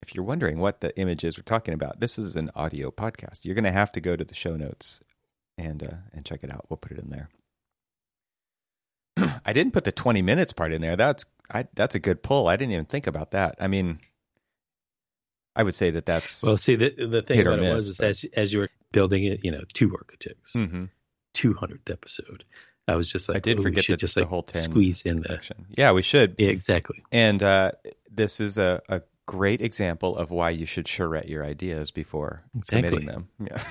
if 0.00 0.14
you're 0.14 0.24
wondering 0.24 0.58
what 0.58 0.80
the 0.80 0.96
image 0.98 1.24
is 1.24 1.36
we're 1.36 1.42
talking 1.42 1.74
about, 1.74 2.00
this 2.00 2.18
is 2.18 2.36
an 2.36 2.50
audio 2.54 2.90
podcast. 2.90 3.40
You're 3.42 3.54
going 3.54 3.64
to 3.64 3.72
have 3.72 3.90
to 3.92 4.00
go 4.00 4.14
to 4.14 4.24
the 4.24 4.34
show 4.34 4.56
notes 4.56 5.00
and 5.58 5.82
uh, 5.82 5.96
and 6.12 6.24
check 6.24 6.44
it 6.44 6.52
out. 6.52 6.66
We'll 6.68 6.76
put 6.76 6.92
it 6.92 6.98
in 6.98 7.10
there. 7.10 7.30
I 9.44 9.52
didn't 9.52 9.72
put 9.72 9.84
the 9.84 9.92
20 9.92 10.22
minutes 10.22 10.52
part 10.52 10.72
in 10.72 10.82
there. 10.82 10.96
That's 10.96 11.24
I 11.52 11.66
that's 11.74 11.94
a 11.94 12.00
good 12.00 12.22
pull. 12.22 12.46
I 12.46 12.56
didn't 12.56 12.72
even 12.72 12.84
think 12.84 13.06
about 13.06 13.32
that. 13.32 13.56
I 13.58 13.66
mean, 13.66 13.98
I 15.56 15.62
would 15.62 15.74
say 15.74 15.90
that 15.90 16.06
that's 16.06 16.42
well. 16.42 16.56
See, 16.56 16.76
the 16.76 16.90
the 16.90 17.22
thing 17.22 17.40
about 17.40 17.58
it 17.58 17.62
miss, 17.62 17.74
was 17.74 17.88
is 17.88 17.96
but- 17.98 18.06
as 18.08 18.24
as 18.34 18.52
you 18.52 18.60
were 18.60 18.70
building 18.92 19.24
it, 19.24 19.40
you 19.44 19.50
know, 19.50 19.62
two 19.72 19.92
architects, 19.94 20.52
Mhm. 20.54 20.90
two 21.32 21.54
hundredth 21.54 21.90
episode. 21.90 22.44
I 22.86 22.96
was 22.96 23.10
just 23.10 23.28
like, 23.30 23.36
I 23.36 23.40
did 23.40 23.60
oh, 23.60 23.62
forget 23.62 23.86
the, 23.86 23.96
just 23.96 24.14
the 24.14 24.20
like 24.20 24.28
whole 24.28 24.42
10 24.42 24.60
squeeze 24.60 25.02
in 25.06 25.22
the. 25.22 25.40
Yeah, 25.70 25.92
we 25.92 26.02
should. 26.02 26.34
yeah, 26.36 26.48
exactly. 26.50 27.02
And 27.10 27.42
uh, 27.42 27.72
this 28.10 28.40
is 28.40 28.58
a, 28.58 28.82
a 28.90 29.00
great 29.24 29.62
example 29.62 30.14
of 30.18 30.30
why 30.30 30.50
you 30.50 30.66
should 30.66 30.86
charrette 30.86 31.30
your 31.30 31.42
ideas 31.42 31.90
before 31.90 32.42
Exactly. 32.54 32.82
committing 32.90 33.06
them. 33.06 33.28
Yeah. 33.40 33.62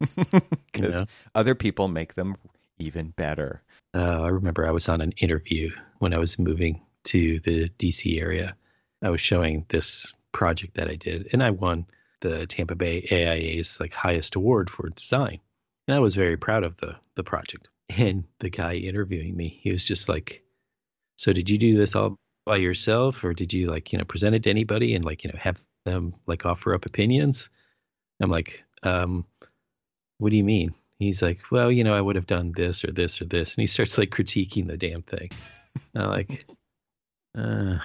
Because 0.72 0.94
know? 1.02 1.04
other 1.34 1.54
people 1.54 1.88
make 1.88 2.14
them 2.14 2.36
even 2.78 3.08
better. 3.10 3.62
Uh, 3.94 4.20
I 4.22 4.28
remember 4.28 4.66
I 4.66 4.70
was 4.70 4.88
on 4.88 5.00
an 5.00 5.12
interview 5.12 5.70
when 5.98 6.12
I 6.14 6.18
was 6.18 6.38
moving 6.38 6.82
to 7.04 7.40
the 7.40 7.70
DC 7.78 8.20
area. 8.20 8.54
I 9.02 9.10
was 9.10 9.20
showing 9.20 9.64
this 9.70 10.12
project 10.38 10.74
that 10.74 10.88
I 10.88 10.94
did, 10.94 11.30
and 11.32 11.42
I 11.42 11.50
won 11.50 11.84
the 12.20 12.46
Tampa 12.46 12.76
Bay 12.76 13.04
AIA's 13.10 13.80
like 13.80 13.92
highest 13.92 14.36
award 14.36 14.70
for 14.70 14.88
design, 14.88 15.40
and 15.88 15.96
I 15.96 15.98
was 15.98 16.14
very 16.14 16.36
proud 16.36 16.62
of 16.62 16.76
the 16.78 16.96
the 17.16 17.24
project. 17.24 17.68
And 17.96 18.24
the 18.38 18.50
guy 18.50 18.74
interviewing 18.74 19.34
me, 19.34 19.48
he 19.48 19.72
was 19.72 19.82
just 19.82 20.10
like, 20.10 20.44
"So 21.16 21.32
did 21.32 21.48
you 21.48 21.56
do 21.56 21.76
this 21.76 21.96
all 21.96 22.16
by 22.44 22.56
yourself, 22.56 23.24
or 23.24 23.32
did 23.32 23.52
you 23.54 23.70
like 23.70 23.92
you 23.92 23.98
know 23.98 24.04
present 24.04 24.34
it 24.34 24.42
to 24.42 24.50
anybody 24.50 24.94
and 24.94 25.04
like 25.04 25.24
you 25.24 25.30
know 25.32 25.38
have 25.38 25.58
them 25.86 26.14
like 26.26 26.44
offer 26.44 26.74
up 26.74 26.84
opinions?" 26.84 27.48
I'm 28.20 28.30
like, 28.30 28.62
um, 28.82 29.24
"What 30.18 30.30
do 30.30 30.36
you 30.36 30.44
mean?" 30.44 30.74
He's 30.98 31.22
like, 31.22 31.40
"Well, 31.50 31.72
you 31.72 31.82
know, 31.82 31.94
I 31.94 32.00
would 32.00 32.16
have 32.16 32.26
done 32.26 32.52
this 32.52 32.84
or 32.84 32.92
this 32.92 33.22
or 33.22 33.24
this," 33.24 33.54
and 33.54 33.62
he 33.62 33.66
starts 33.66 33.96
like 33.96 34.10
critiquing 34.10 34.66
the 34.66 34.76
damn 34.76 35.02
thing. 35.02 35.30
I'm 35.94 36.10
like, 36.10 36.46
uh, 37.34 37.78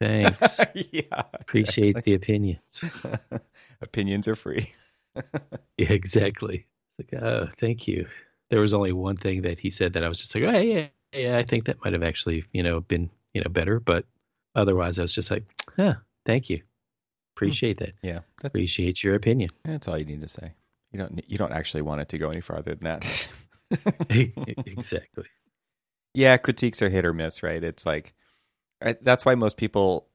"Thanks, 0.00 0.60
yeah. 0.92 1.22
appreciate 1.34 1.88
exactly. 1.90 2.12
the 2.12 2.16
opinions." 2.16 2.84
Opinions 3.80 4.28
are 4.28 4.36
free. 4.36 4.66
Yeah, 5.78 5.92
exactly. 5.92 6.66
It's 6.98 7.12
like, 7.12 7.22
oh, 7.22 7.48
thank 7.58 7.88
you. 7.88 8.06
There 8.50 8.60
was 8.60 8.74
only 8.74 8.92
one 8.92 9.16
thing 9.16 9.42
that 9.42 9.58
he 9.58 9.70
said 9.70 9.94
that 9.94 10.04
I 10.04 10.08
was 10.08 10.18
just 10.18 10.34
like, 10.34 10.44
oh, 10.44 10.58
yeah, 10.58 10.86
yeah, 11.12 11.38
I 11.38 11.42
think 11.42 11.66
that 11.66 11.82
might 11.84 11.92
have 11.94 12.02
actually, 12.02 12.44
you 12.52 12.62
know, 12.62 12.80
been, 12.80 13.10
you 13.32 13.42
know, 13.42 13.48
better. 13.50 13.80
But 13.80 14.04
otherwise, 14.54 14.98
I 14.98 15.02
was 15.02 15.14
just 15.14 15.30
like, 15.30 15.44
huh, 15.76 15.94
thank 16.26 16.50
you. 16.50 16.62
Appreciate 17.34 17.78
that. 17.78 17.92
Yeah. 18.02 18.20
That's, 18.42 18.52
Appreciate 18.54 19.02
your 19.02 19.14
opinion. 19.14 19.50
that's 19.64 19.88
all 19.88 19.98
you 19.98 20.04
need 20.06 20.22
to 20.22 20.28
say. 20.28 20.52
You 20.92 20.98
don't 20.98 21.24
you 21.28 21.36
don't 21.36 21.52
actually 21.52 21.82
want 21.82 22.00
it 22.00 22.08
to 22.10 22.18
go 22.18 22.30
any 22.30 22.40
farther 22.40 22.74
than 22.74 22.84
that. 22.84 23.28
exactly. 24.66 25.24
yeah, 26.14 26.36
critiques 26.38 26.80
are 26.80 26.88
hit 26.88 27.04
or 27.04 27.12
miss, 27.12 27.42
right? 27.42 27.62
It's 27.62 27.84
like 27.84 28.14
I, 28.82 28.96
that's 29.00 29.24
why 29.24 29.34
most 29.34 29.56
people 29.56 30.08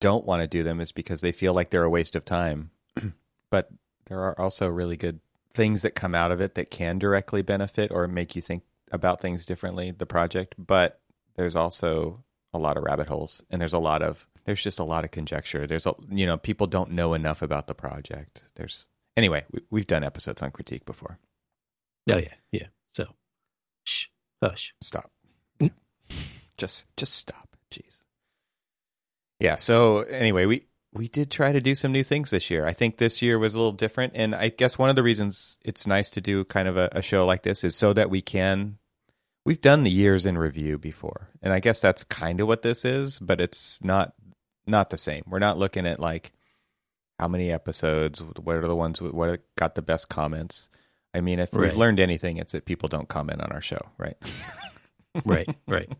don't 0.00 0.24
want 0.26 0.42
to 0.42 0.48
do 0.48 0.62
them 0.62 0.80
is 0.80 0.92
because 0.92 1.20
they 1.20 1.32
feel 1.32 1.54
like 1.54 1.70
they're 1.70 1.84
a 1.84 1.90
waste 1.90 2.16
of 2.16 2.24
time. 2.24 2.70
but 3.50 3.70
there 4.06 4.20
are 4.20 4.38
also 4.40 4.68
really 4.68 4.96
good 4.96 5.20
things 5.54 5.82
that 5.82 5.94
come 5.94 6.14
out 6.14 6.32
of 6.32 6.40
it 6.40 6.54
that 6.54 6.70
can 6.70 6.98
directly 6.98 7.42
benefit 7.42 7.90
or 7.90 8.08
make 8.08 8.34
you 8.34 8.42
think 8.42 8.62
about 8.90 9.20
things 9.20 9.46
differently, 9.46 9.90
the 9.90 10.06
project, 10.06 10.54
but 10.58 11.00
there's 11.36 11.56
also 11.56 12.24
a 12.52 12.58
lot 12.58 12.76
of 12.76 12.84
rabbit 12.84 13.08
holes 13.08 13.42
and 13.50 13.60
there's 13.60 13.72
a 13.72 13.78
lot 13.78 14.02
of 14.02 14.26
there's 14.44 14.62
just 14.62 14.78
a 14.78 14.84
lot 14.84 15.04
of 15.04 15.10
conjecture. 15.10 15.66
There's 15.66 15.86
a 15.86 15.94
you 16.10 16.26
know, 16.26 16.36
people 16.36 16.66
don't 16.66 16.90
know 16.90 17.14
enough 17.14 17.42
about 17.42 17.66
the 17.66 17.74
project. 17.74 18.44
There's 18.56 18.86
anyway, 19.16 19.44
we, 19.50 19.60
we've 19.70 19.86
done 19.86 20.04
episodes 20.04 20.42
on 20.42 20.50
critique 20.50 20.84
before. 20.84 21.18
Oh, 22.10 22.16
yeah. 22.16 22.34
Yeah. 22.50 22.66
So, 22.88 23.06
shh, 23.84 24.06
hush. 24.42 24.74
stop. 24.80 25.10
Mm. 25.60 25.70
just 26.56 26.94
just 26.96 27.14
stop. 27.14 27.51
Jeez. 27.72 28.02
Yeah, 29.40 29.56
so 29.56 30.00
anyway, 30.02 30.46
we 30.46 30.66
we 30.92 31.08
did 31.08 31.30
try 31.30 31.52
to 31.52 31.60
do 31.60 31.74
some 31.74 31.90
new 31.90 32.04
things 32.04 32.30
this 32.30 32.50
year. 32.50 32.66
I 32.66 32.72
think 32.72 32.98
this 32.98 33.22
year 33.22 33.38
was 33.38 33.54
a 33.54 33.58
little 33.58 33.72
different 33.72 34.12
and 34.14 34.34
I 34.34 34.50
guess 34.50 34.78
one 34.78 34.90
of 34.90 34.96
the 34.96 35.02
reasons 35.02 35.58
it's 35.64 35.86
nice 35.86 36.10
to 36.10 36.20
do 36.20 36.44
kind 36.44 36.68
of 36.68 36.76
a, 36.76 36.90
a 36.92 37.02
show 37.02 37.24
like 37.24 37.42
this 37.42 37.64
is 37.64 37.74
so 37.74 37.92
that 37.94 38.10
we 38.10 38.20
can 38.20 38.78
we've 39.44 39.60
done 39.60 39.84
the 39.84 39.90
years 39.90 40.26
in 40.26 40.38
review 40.38 40.78
before. 40.78 41.30
And 41.42 41.52
I 41.52 41.60
guess 41.60 41.80
that's 41.80 42.04
kind 42.04 42.40
of 42.40 42.46
what 42.46 42.62
this 42.62 42.84
is, 42.84 43.18
but 43.18 43.40
it's 43.40 43.82
not 43.82 44.14
not 44.66 44.90
the 44.90 44.98
same. 44.98 45.24
We're 45.26 45.38
not 45.38 45.58
looking 45.58 45.86
at 45.86 45.98
like 45.98 46.32
how 47.18 47.28
many 47.28 47.50
episodes, 47.50 48.22
what 48.22 48.56
are 48.56 48.66
the 48.66 48.76
ones 48.76 49.00
what 49.00 49.40
got 49.56 49.74
the 49.74 49.82
best 49.82 50.08
comments. 50.08 50.68
I 51.14 51.20
mean, 51.20 51.40
if 51.40 51.52
we've 51.52 51.76
learned 51.76 52.00
anything, 52.00 52.38
it's 52.38 52.52
that 52.52 52.64
people 52.64 52.88
don't 52.88 53.08
comment 53.08 53.42
on 53.42 53.52
our 53.52 53.60
show, 53.60 53.80
right? 53.98 54.16
Right. 55.24 55.48
Right. 55.66 55.90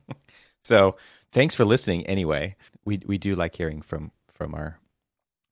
So 0.65 0.97
thanks 1.33 1.55
for 1.55 1.65
listening. 1.65 2.07
Anyway, 2.07 2.57
we 2.85 3.01
we 3.07 3.19
do 3.19 3.35
like 3.35 3.57
hearing 3.57 3.83
from 3.83 4.13
from 4.33 4.55
our 4.55 4.79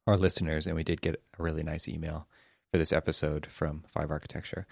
our 0.07 0.17
listeners, 0.17 0.67
and 0.67 0.77
we 0.77 0.85
did 0.85 1.01
get 1.01 1.23
a 1.39 1.43
really 1.43 1.63
nice 1.63 1.89
email 1.89 2.27
for 2.71 2.79
this 2.79 2.93
episode 2.93 3.47
from 3.47 3.85
Five 3.89 4.11
Architecture. 4.11 4.67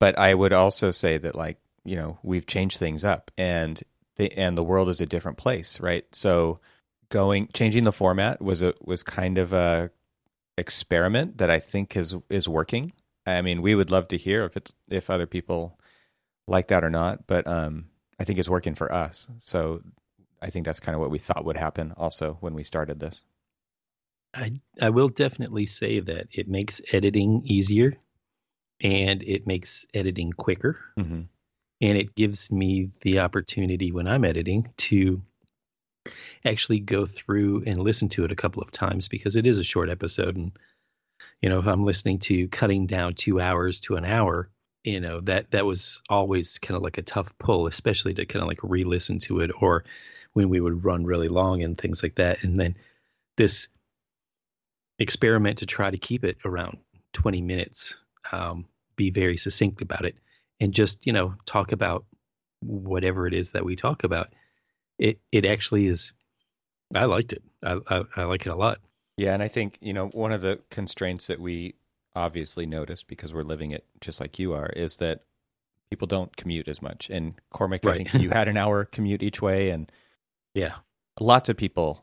But 0.00 0.18
I 0.18 0.34
would 0.34 0.52
also 0.52 0.90
say 0.90 1.18
that 1.18 1.34
like 1.34 1.58
you 1.84 1.96
know 1.96 2.18
we've 2.22 2.46
changed 2.46 2.78
things 2.78 3.04
up, 3.04 3.30
and 3.36 3.82
the 4.16 4.32
and 4.32 4.56
the 4.56 4.64
world 4.64 4.88
is 4.88 5.00
a 5.00 5.06
different 5.06 5.38
place, 5.38 5.80
right? 5.80 6.04
So 6.14 6.60
going 7.10 7.48
changing 7.52 7.84
the 7.84 7.92
format 7.92 8.40
was 8.40 8.62
a 8.62 8.74
was 8.80 9.02
kind 9.02 9.38
of 9.38 9.52
a 9.52 9.90
experiment 10.56 11.38
that 11.38 11.50
I 11.50 11.58
think 11.58 11.96
is 11.96 12.14
is 12.30 12.48
working. 12.48 12.92
I 13.26 13.42
mean, 13.42 13.62
we 13.62 13.74
would 13.74 13.90
love 13.90 14.08
to 14.08 14.18
hear 14.18 14.44
if 14.44 14.56
it's 14.56 14.72
if 14.88 15.10
other 15.10 15.26
people 15.26 15.78
like 16.46 16.68
that 16.68 16.84
or 16.84 16.90
not, 16.90 17.26
but 17.26 17.46
um, 17.46 17.86
I 18.18 18.24
think 18.24 18.38
it's 18.38 18.48
working 18.48 18.74
for 18.74 18.92
us. 18.92 19.28
So 19.38 19.82
I 20.44 20.50
think 20.50 20.66
that's 20.66 20.80
kind 20.80 20.94
of 20.94 21.00
what 21.00 21.10
we 21.10 21.18
thought 21.18 21.44
would 21.44 21.56
happen 21.56 21.92
also 21.96 22.36
when 22.40 22.54
we 22.54 22.62
started 22.62 23.00
this. 23.00 23.24
I 24.34 24.52
I 24.80 24.90
will 24.90 25.08
definitely 25.08 25.64
say 25.64 26.00
that 26.00 26.28
it 26.30 26.48
makes 26.48 26.80
editing 26.92 27.42
easier 27.44 27.96
and 28.80 29.22
it 29.22 29.46
makes 29.46 29.86
editing 29.94 30.32
quicker. 30.32 30.78
Mm-hmm. 30.98 31.22
and 31.80 31.98
it 31.98 32.14
gives 32.14 32.50
me 32.52 32.90
the 33.02 33.20
opportunity 33.20 33.90
when 33.92 34.06
I'm 34.08 34.24
editing 34.24 34.72
to 34.88 35.22
actually 36.44 36.80
go 36.80 37.06
through 37.06 37.64
and 37.66 37.78
listen 37.78 38.08
to 38.10 38.24
it 38.24 38.32
a 38.32 38.36
couple 38.36 38.62
of 38.62 38.70
times 38.70 39.08
because 39.08 39.36
it 39.36 39.46
is 39.46 39.58
a 39.58 39.64
short 39.64 39.88
episode 39.90 40.36
and 40.36 40.52
you 41.40 41.48
know 41.48 41.58
if 41.58 41.66
I'm 41.66 41.84
listening 41.84 42.18
to 42.20 42.48
cutting 42.48 42.86
down 42.86 43.14
2 43.14 43.40
hours 43.40 43.80
to 43.80 43.96
an 43.96 44.04
hour 44.04 44.50
you 44.84 45.00
know 45.00 45.20
that 45.22 45.50
that 45.52 45.64
was 45.66 46.02
always 46.08 46.58
kind 46.58 46.76
of 46.76 46.82
like 46.82 46.98
a 46.98 47.02
tough 47.02 47.32
pull 47.38 47.66
especially 47.66 48.14
to 48.14 48.26
kind 48.26 48.42
of 48.42 48.48
like 48.48 48.60
re-listen 48.62 49.18
to 49.20 49.40
it 49.40 49.50
or 49.60 49.84
when 50.34 50.48
we 50.48 50.60
would 50.60 50.84
run 50.84 51.04
really 51.04 51.28
long 51.28 51.62
and 51.62 51.78
things 51.78 52.02
like 52.02 52.16
that. 52.16 52.42
And 52.44 52.56
then 52.56 52.76
this 53.36 53.68
experiment 54.98 55.58
to 55.58 55.66
try 55.66 55.90
to 55.90 55.96
keep 55.96 56.24
it 56.24 56.36
around 56.44 56.78
20 57.14 57.40
minutes 57.40 57.96
um, 58.30 58.66
be 58.96 59.10
very 59.10 59.36
succinct 59.36 59.80
about 59.80 60.04
it 60.04 60.16
and 60.60 60.72
just 60.72 61.04
you 61.06 61.12
know 61.12 61.34
talk 61.46 61.72
about 61.72 62.04
whatever 62.60 63.26
it 63.26 63.34
is 63.34 63.52
that 63.52 63.64
we 63.64 63.74
talk 63.74 64.04
about 64.04 64.32
it 64.98 65.18
it 65.32 65.44
actually 65.44 65.86
is 65.86 66.12
i 66.94 67.04
liked 67.04 67.32
it. 67.32 67.42
I 67.62 67.78
i, 67.88 68.02
I 68.16 68.22
like 68.24 68.46
it 68.46 68.50
a 68.50 68.56
lot. 68.56 68.78
Yeah, 69.16 69.34
and 69.34 69.42
I 69.42 69.48
think 69.48 69.78
you 69.80 69.92
know 69.92 70.08
one 70.08 70.32
of 70.32 70.40
the 70.40 70.60
constraints 70.70 71.26
that 71.26 71.40
we 71.40 71.74
obviously 72.14 72.66
notice 72.66 73.02
because 73.02 73.34
we're 73.34 73.42
living 73.42 73.72
it 73.72 73.84
just 74.00 74.20
like 74.20 74.38
you 74.38 74.52
are 74.52 74.70
is 74.76 74.96
that 74.96 75.22
people 75.90 76.06
don't 76.06 76.36
commute 76.36 76.68
as 76.68 76.80
much. 76.80 77.10
And 77.10 77.34
Cormac, 77.50 77.86
I 77.86 77.96
think 77.96 78.14
you 78.14 78.30
had 78.32 78.48
an 78.48 78.56
hour 78.56 78.84
commute 78.84 79.22
each 79.22 79.42
way, 79.42 79.70
and 79.70 79.90
yeah 80.54 80.74
lots 81.20 81.48
of 81.48 81.56
people. 81.56 82.00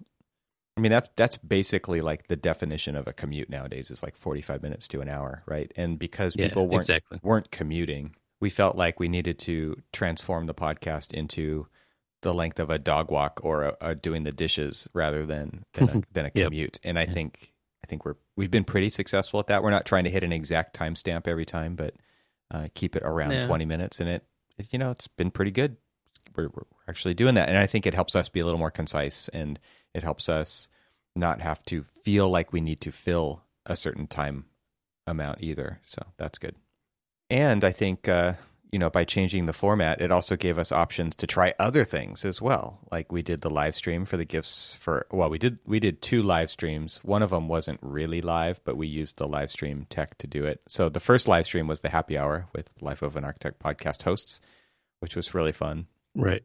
I 0.77 0.81
mean, 0.81 0.91
that's 0.91 1.09
that's 1.15 1.37
basically 1.37 2.01
like 2.01 2.27
the 2.27 2.35
definition 2.35 2.95
of 2.95 3.07
a 3.07 3.13
commute 3.13 3.49
nowadays 3.49 3.91
is 3.91 4.03
like 4.03 4.15
forty 4.15 4.41
five 4.41 4.63
minutes 4.63 4.87
to 4.89 5.01
an 5.01 5.09
hour, 5.09 5.43
right? 5.45 5.71
And 5.75 5.99
because 5.99 6.35
yeah 6.35 6.47
people 6.47 6.67
weren't 6.67 6.83
exactly 6.83 7.19
weren't 7.21 7.51
commuting, 7.51 8.15
we 8.39 8.49
felt 8.49 8.75
like 8.77 8.99
we 8.99 9.09
needed 9.09 9.37
to 9.39 9.75
transform 9.91 10.45
the 10.47 10.53
podcast 10.53 11.13
into 11.13 11.67
the 12.21 12.33
length 12.33 12.59
of 12.59 12.69
a 12.69 12.79
dog 12.79 13.11
walk 13.11 13.39
or 13.43 13.63
a, 13.63 13.77
a 13.81 13.95
doing 13.95 14.23
the 14.23 14.31
dishes 14.31 14.87
rather 14.93 15.25
than 15.25 15.63
than 15.73 15.89
a, 15.89 16.01
than 16.11 16.25
a 16.25 16.31
Yep. 16.33 16.47
commute. 16.47 16.79
And 16.83 16.97
I 16.97 17.05
Yeah. 17.05 17.11
think 17.13 17.53
I 17.83 17.87
think 17.87 18.05
we're 18.05 18.15
we've 18.37 18.51
been 18.51 18.63
pretty 18.63 18.89
successful 18.89 19.39
at 19.39 19.47
that. 19.47 19.63
We're 19.63 19.71
not 19.71 19.85
trying 19.85 20.05
to 20.05 20.09
hit 20.09 20.23
an 20.23 20.31
exact 20.31 20.77
timestamp 20.77 21.27
every 21.27 21.45
time, 21.45 21.75
but 21.75 21.95
uh, 22.49 22.69
keep 22.73 22.95
it 22.95 23.03
around 23.03 23.41
No. 23.41 23.41
twenty 23.41 23.65
minutes. 23.65 23.99
And 23.99 24.07
it, 24.09 24.23
it 24.57 24.67
you 24.71 24.79
know 24.79 24.91
it's 24.91 25.07
been 25.07 25.31
pretty 25.31 25.51
good. 25.51 25.77
We're, 26.35 26.49
we're 26.49 26.63
actually 26.87 27.13
doing 27.13 27.35
that, 27.35 27.49
and 27.49 27.57
I 27.57 27.67
think 27.67 27.85
it 27.85 27.93
helps 27.93 28.15
us 28.15 28.29
be 28.29 28.39
a 28.39 28.45
little 28.45 28.59
more 28.59 28.71
concise, 28.71 29.27
and 29.29 29.59
it 29.93 30.03
helps 30.03 30.29
us 30.29 30.69
not 31.15 31.41
have 31.41 31.61
to 31.63 31.83
feel 31.83 32.29
like 32.29 32.53
we 32.53 32.61
need 32.61 32.81
to 32.81 32.91
fill 32.91 33.43
a 33.65 33.75
certain 33.75 34.07
time 34.07 34.45
amount 35.05 35.41
either. 35.41 35.79
So 35.83 36.01
that's 36.17 36.37
good. 36.37 36.55
And 37.29 37.63
I 37.63 37.71
think 37.71 38.07
uh, 38.07 38.33
you 38.71 38.79
know, 38.79 38.89
by 38.89 39.03
changing 39.03 39.45
the 39.45 39.53
format, 39.53 39.99
it 39.99 40.11
also 40.11 40.37
gave 40.37 40.57
us 40.57 40.71
options 40.71 41.15
to 41.17 41.27
try 41.27 41.53
other 41.59 41.83
things 41.83 42.23
as 42.23 42.41
well. 42.41 42.79
Like 42.89 43.11
we 43.11 43.21
did 43.21 43.41
the 43.41 43.49
live 43.49 43.75
stream 43.75 44.05
for 44.05 44.15
the 44.15 44.25
gifts 44.25 44.73
for 44.73 45.05
well, 45.11 45.29
we 45.29 45.37
did 45.37 45.59
we 45.65 45.79
did 45.81 46.01
two 46.01 46.23
live 46.23 46.49
streams. 46.49 47.01
One 47.03 47.21
of 47.21 47.31
them 47.31 47.49
wasn't 47.49 47.79
really 47.81 48.21
live, 48.21 48.61
but 48.63 48.77
we 48.77 48.87
used 48.87 49.17
the 49.17 49.27
live 49.27 49.51
stream 49.51 49.87
tech 49.89 50.17
to 50.19 50.27
do 50.27 50.45
it. 50.45 50.61
So 50.69 50.87
the 50.87 51.01
first 51.01 51.27
live 51.27 51.45
stream 51.45 51.67
was 51.67 51.81
the 51.81 51.89
happy 51.89 52.17
hour 52.17 52.47
with 52.53 52.73
Life 52.81 53.01
of 53.01 53.17
an 53.17 53.25
Architect 53.25 53.61
podcast 53.61 54.03
hosts, 54.03 54.39
which 54.99 55.17
was 55.17 55.33
really 55.33 55.51
fun. 55.51 55.87
Right. 56.15 56.43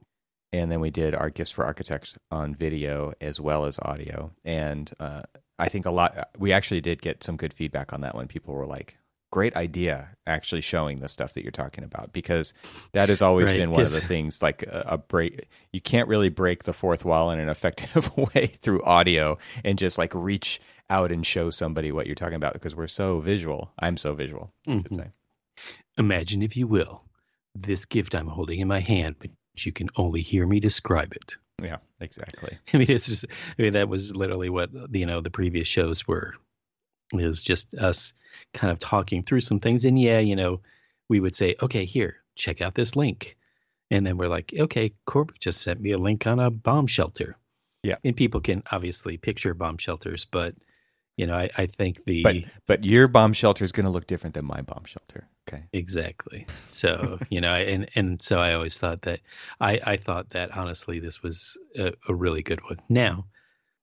And 0.52 0.70
then 0.70 0.80
we 0.80 0.90
did 0.90 1.14
our 1.14 1.30
gifts 1.30 1.50
for 1.50 1.64
architects 1.64 2.16
on 2.30 2.54
video 2.54 3.12
as 3.20 3.40
well 3.40 3.64
as 3.66 3.78
audio. 3.80 4.32
And 4.44 4.90
uh, 4.99 5.23
I 5.58 5.68
think 5.68 5.87
a 5.87 5.90
lot 5.90 6.30
we 6.38 6.52
actually 6.52 6.80
did 6.80 7.02
get 7.02 7.25
some 7.25 7.37
good 7.37 7.52
feedback 7.52 7.92
on 7.92 8.00
that 8.02 8.14
one. 8.14 8.28
People 8.28 8.54
were 8.54 8.66
like, 8.66 8.96
great 9.30 9.56
idea 9.56 10.11
actually 10.26 10.61
showing 10.61 10.99
the 10.99 11.08
stuff 11.08 11.35
that 11.35 11.42
you're 11.42 11.50
talking 11.50 11.85
about 11.85 12.12
because 12.12 12.54
that 12.92 13.08
has 13.08 13.20
always 13.20 13.50
right, 13.50 13.58
been 13.58 13.70
one 13.70 13.82
of 13.82 13.92
the 13.92 14.00
things 14.00 14.40
like 14.42 14.62
a, 14.62 14.85
a, 14.87 14.99
break 14.99 15.49
you 15.73 15.80
can't 15.80 16.08
really 16.08 16.28
break 16.28 16.62
the 16.62 16.73
fourth 16.73 17.04
wall 17.04 17.30
in 17.30 17.38
an 17.38 17.49
effective 17.49 18.16
way 18.35 18.46
through 18.46 18.82
audio 18.85 19.37
and 19.64 19.78
just 19.78 19.99
like 19.99 20.14
reach 20.14 20.61
out 20.88 21.11
and 21.11 21.26
show 21.26 21.50
somebody 21.50 21.90
what 21.90 22.06
you're 22.06 22.14
talking 22.14 22.37
about 22.37 22.52
because 22.52 22.76
we're 22.76 22.87
so 22.87 23.20
visual 23.20 23.73
i'm 23.80 23.96
so 23.96 24.14
visual 24.14 24.52
mm-hmm. 24.66 25.02
imagine 25.99 26.42
if 26.42 26.56
you 26.56 26.66
will 26.66 27.04
this 27.54 27.85
gift 27.85 28.14
i'm 28.14 28.28
holding 28.28 28.61
in 28.61 28.68
my 28.68 28.80
hand 28.80 29.16
but 29.18 29.30
you 29.64 29.72
can 29.72 29.88
only 29.96 30.20
hear 30.20 30.46
me 30.46 30.60
describe 30.60 31.12
it 31.14 31.36
yeah 31.62 31.78
exactly 32.00 32.58
i 32.75 32.76
mean 32.76 32.90
it's 32.90 33.06
just 33.06 33.25
i 33.58 33.62
mean 33.62 33.72
that 33.72 33.88
was 33.88 34.14
literally 34.14 34.50
what 34.50 34.70
you 34.90 35.06
know 35.06 35.20
the 35.20 35.30
previous 35.30 35.68
shows 35.68 36.06
were 36.06 36.34
is 37.12 37.42
just 37.42 37.75
us 37.75 38.12
kind 38.52 38.70
of 38.72 38.78
talking 38.78 39.22
through 39.22 39.40
some 39.40 39.60
things. 39.60 39.84
And 39.84 40.00
yeah, 40.00 40.18
you 40.18 40.36
know, 40.36 40.60
we 41.08 41.20
would 41.20 41.34
say, 41.34 41.54
okay, 41.62 41.84
here, 41.84 42.16
check 42.34 42.60
out 42.60 42.75
this 42.75 42.96
link. 42.96 43.36
And 43.90 44.04
then 44.04 44.16
we're 44.16 44.28
like, 44.28 44.52
okay, 44.58 44.92
Corbett 45.04 45.38
just 45.38 45.62
sent 45.62 45.80
me 45.80 45.92
a 45.92 45.98
link 45.98 46.26
on 46.26 46.40
a 46.40 46.50
bomb 46.50 46.86
shelter. 46.86 47.36
Yeah. 47.82 47.96
And 48.04 48.16
people 48.16 48.40
can 48.40 48.62
obviously 48.70 49.16
picture 49.16 49.54
bomb 49.54 49.78
shelters, 49.78 50.25
but 50.25 50.54
you 51.16 51.26
know, 51.26 51.34
I, 51.34 51.48
I 51.56 51.66
think 51.66 52.04
the 52.04 52.22
But 52.22 52.36
but 52.66 52.84
your 52.84 53.08
bomb 53.08 53.32
shelter 53.32 53.64
is 53.64 53.72
gonna 53.72 53.90
look 53.90 54.06
different 54.06 54.34
than 54.34 54.44
my 54.44 54.60
bomb 54.60 54.84
shelter. 54.84 55.28
Okay. 55.48 55.64
Exactly. 55.72 56.46
So, 56.68 57.18
you 57.30 57.40
know, 57.40 57.54
and 57.54 57.88
and 57.94 58.22
so 58.22 58.40
I 58.40 58.54
always 58.54 58.78
thought 58.78 59.02
that 59.02 59.20
I, 59.60 59.80
I 59.84 59.96
thought 59.96 60.30
that 60.30 60.56
honestly 60.56 61.00
this 61.00 61.22
was 61.22 61.56
a, 61.76 61.92
a 62.08 62.14
really 62.14 62.42
good 62.42 62.62
one. 62.64 62.80
Now, 62.88 63.26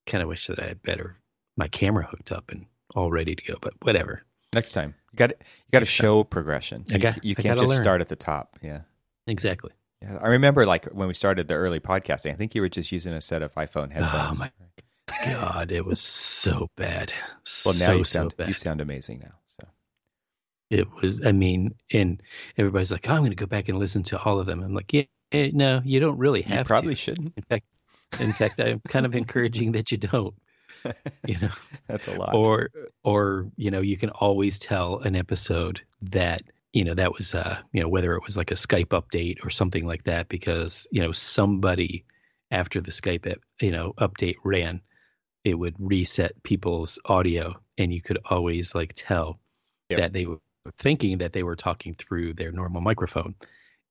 kind 0.05 0.21
of 0.21 0.27
wish 0.27 0.47
that 0.47 0.59
I 0.59 0.67
had 0.67 0.81
better 0.83 1.17
my 1.57 1.67
camera 1.67 2.05
hooked 2.05 2.31
up 2.31 2.49
and 2.49 2.65
all 2.95 3.11
ready 3.11 3.35
to 3.35 3.43
go, 3.43 3.55
but 3.61 3.73
whatever. 3.81 4.23
Next 4.53 4.71
time, 4.71 4.93
you 5.11 5.17
got 5.17 5.31
you 5.31 5.71
got 5.71 5.79
to 5.79 5.85
show 5.85 6.23
progression. 6.23 6.83
You, 6.87 6.99
got, 6.99 7.23
you 7.23 7.35
can't 7.35 7.59
just 7.59 7.73
learn. 7.73 7.81
start 7.81 8.01
at 8.01 8.09
the 8.09 8.15
top. 8.15 8.59
Yeah, 8.61 8.81
exactly. 9.25 9.71
Yeah, 10.01 10.19
I 10.21 10.27
remember 10.27 10.65
like 10.65 10.85
when 10.85 11.07
we 11.07 11.13
started 11.13 11.47
the 11.47 11.55
early 11.55 11.79
podcasting. 11.79 12.31
I 12.31 12.35
think 12.35 12.53
you 12.53 12.61
were 12.61 12.69
just 12.69 12.91
using 12.91 13.13
a 13.13 13.21
set 13.21 13.41
of 13.41 13.53
iPhone 13.55 13.89
oh, 13.91 14.01
headphones. 14.01 14.41
Oh 14.41 14.43
my 14.43 15.33
god, 15.33 15.71
it 15.71 15.85
was 15.85 16.01
so 16.01 16.69
bad. 16.75 17.13
Well, 17.65 17.73
now 17.75 17.85
so, 17.85 17.93
you 17.93 18.03
sound 18.03 18.33
so 18.37 18.45
you 18.45 18.53
sound 18.53 18.81
amazing 18.81 19.19
now. 19.19 19.33
It 20.73 20.87
was. 21.01 21.23
I 21.23 21.31
mean, 21.31 21.75
and 21.91 22.21
everybody's 22.57 22.91
like, 22.91 23.07
oh, 23.07 23.13
"I'm 23.13 23.19
going 23.19 23.29
to 23.29 23.35
go 23.35 23.45
back 23.45 23.69
and 23.69 23.77
listen 23.77 24.01
to 24.03 24.19
all 24.19 24.39
of 24.39 24.47
them." 24.47 24.63
I'm 24.63 24.73
like, 24.73 24.91
"Yeah, 24.91 25.03
eh, 25.31 25.51
no, 25.53 25.81
you 25.85 25.99
don't 25.99 26.17
really 26.17 26.41
have. 26.41 26.51
To. 26.51 26.57
You 26.59 26.63
probably 26.65 26.95
to. 26.95 27.01
shouldn't. 27.01 27.33
In 27.37 27.43
fact, 27.43 27.65
in 28.19 28.31
fact, 28.31 28.59
I'm 28.59 28.81
kind 28.87 29.05
of 29.05 29.15
encouraging 29.15 29.73
that 29.73 29.91
you 29.91 29.97
don't. 29.97 30.33
you 31.27 31.37
know 31.39 31.49
that's 31.87 32.09
a 32.09 32.11
lot 32.11 32.35
or 32.35 32.69
or 33.05 33.49
you 33.55 33.71
know 33.71 33.79
you 33.79 33.95
can 33.95 34.09
always 34.09 34.59
tell 34.59 34.99
an 34.99 35.15
episode 35.15 35.79
that 36.01 36.41
you 36.73 36.83
know 36.83 36.93
that 36.93 37.13
was 37.13 37.33
uh 37.33 37.57
you 37.71 37.81
know 37.81 37.87
whether 37.87 38.11
it 38.17 38.23
was 38.25 38.35
like 38.35 38.51
a 38.51 38.55
skype 38.55 38.87
update 38.87 39.45
or 39.45 39.49
something 39.49 39.85
like 39.85 40.03
that 40.03 40.27
because 40.27 40.85
you 40.91 41.01
know 41.01 41.13
somebody 41.13 42.03
after 42.51 42.81
the 42.81 42.91
skype 42.91 43.33
you 43.61 43.71
know 43.71 43.93
update 43.97 44.35
ran 44.43 44.81
it 45.45 45.53
would 45.53 45.75
reset 45.79 46.41
people's 46.43 46.99
audio 47.05 47.55
and 47.77 47.93
you 47.93 48.01
could 48.01 48.17
always 48.25 48.75
like 48.75 48.91
tell 48.93 49.39
yep. 49.89 49.99
that 49.99 50.13
they 50.13 50.25
were 50.25 50.39
thinking 50.77 51.19
that 51.19 51.33
they 51.33 51.43
were 51.43 51.55
talking 51.55 51.95
through 51.95 52.33
their 52.33 52.51
normal 52.51 52.81
microphone 52.81 53.35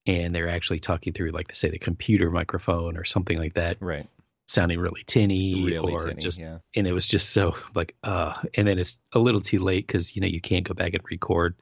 and 0.07 0.35
they're 0.35 0.49
actually 0.49 0.81
talking 0.81 1.13
through 1.13 1.31
like 1.31 1.55
say 1.55 1.71
the 1.71 1.79
computer 1.79 2.31
microphone 2.31 2.97
or 2.97 3.05
something 3.05 3.39
like 3.39 3.55
that 3.55 3.77
right. 3.81 4.07
sounding 4.47 4.81
really 4.81 5.03
tinny 5.07 5.65
really 5.65 5.93
or 5.93 6.07
tinny, 6.09 6.21
just 6.21 6.41
yeah. 6.41 6.59
and 6.75 6.87
it 6.87 6.93
was 6.93 7.07
just 7.07 7.31
so 7.31 7.55
like 7.75 7.95
uh 8.03 8.35
and 8.55 8.67
then 8.67 8.79
it's 8.79 8.99
a 9.13 9.19
little 9.19 9.41
too 9.41 9.59
late 9.59 9.87
because 9.87 10.17
you 10.17 10.23
know 10.23 10.29
you 10.29 10.41
can't 10.41 10.67
go 10.67 10.75
back 10.75 10.95
and 10.95 11.03
record 11.11 11.55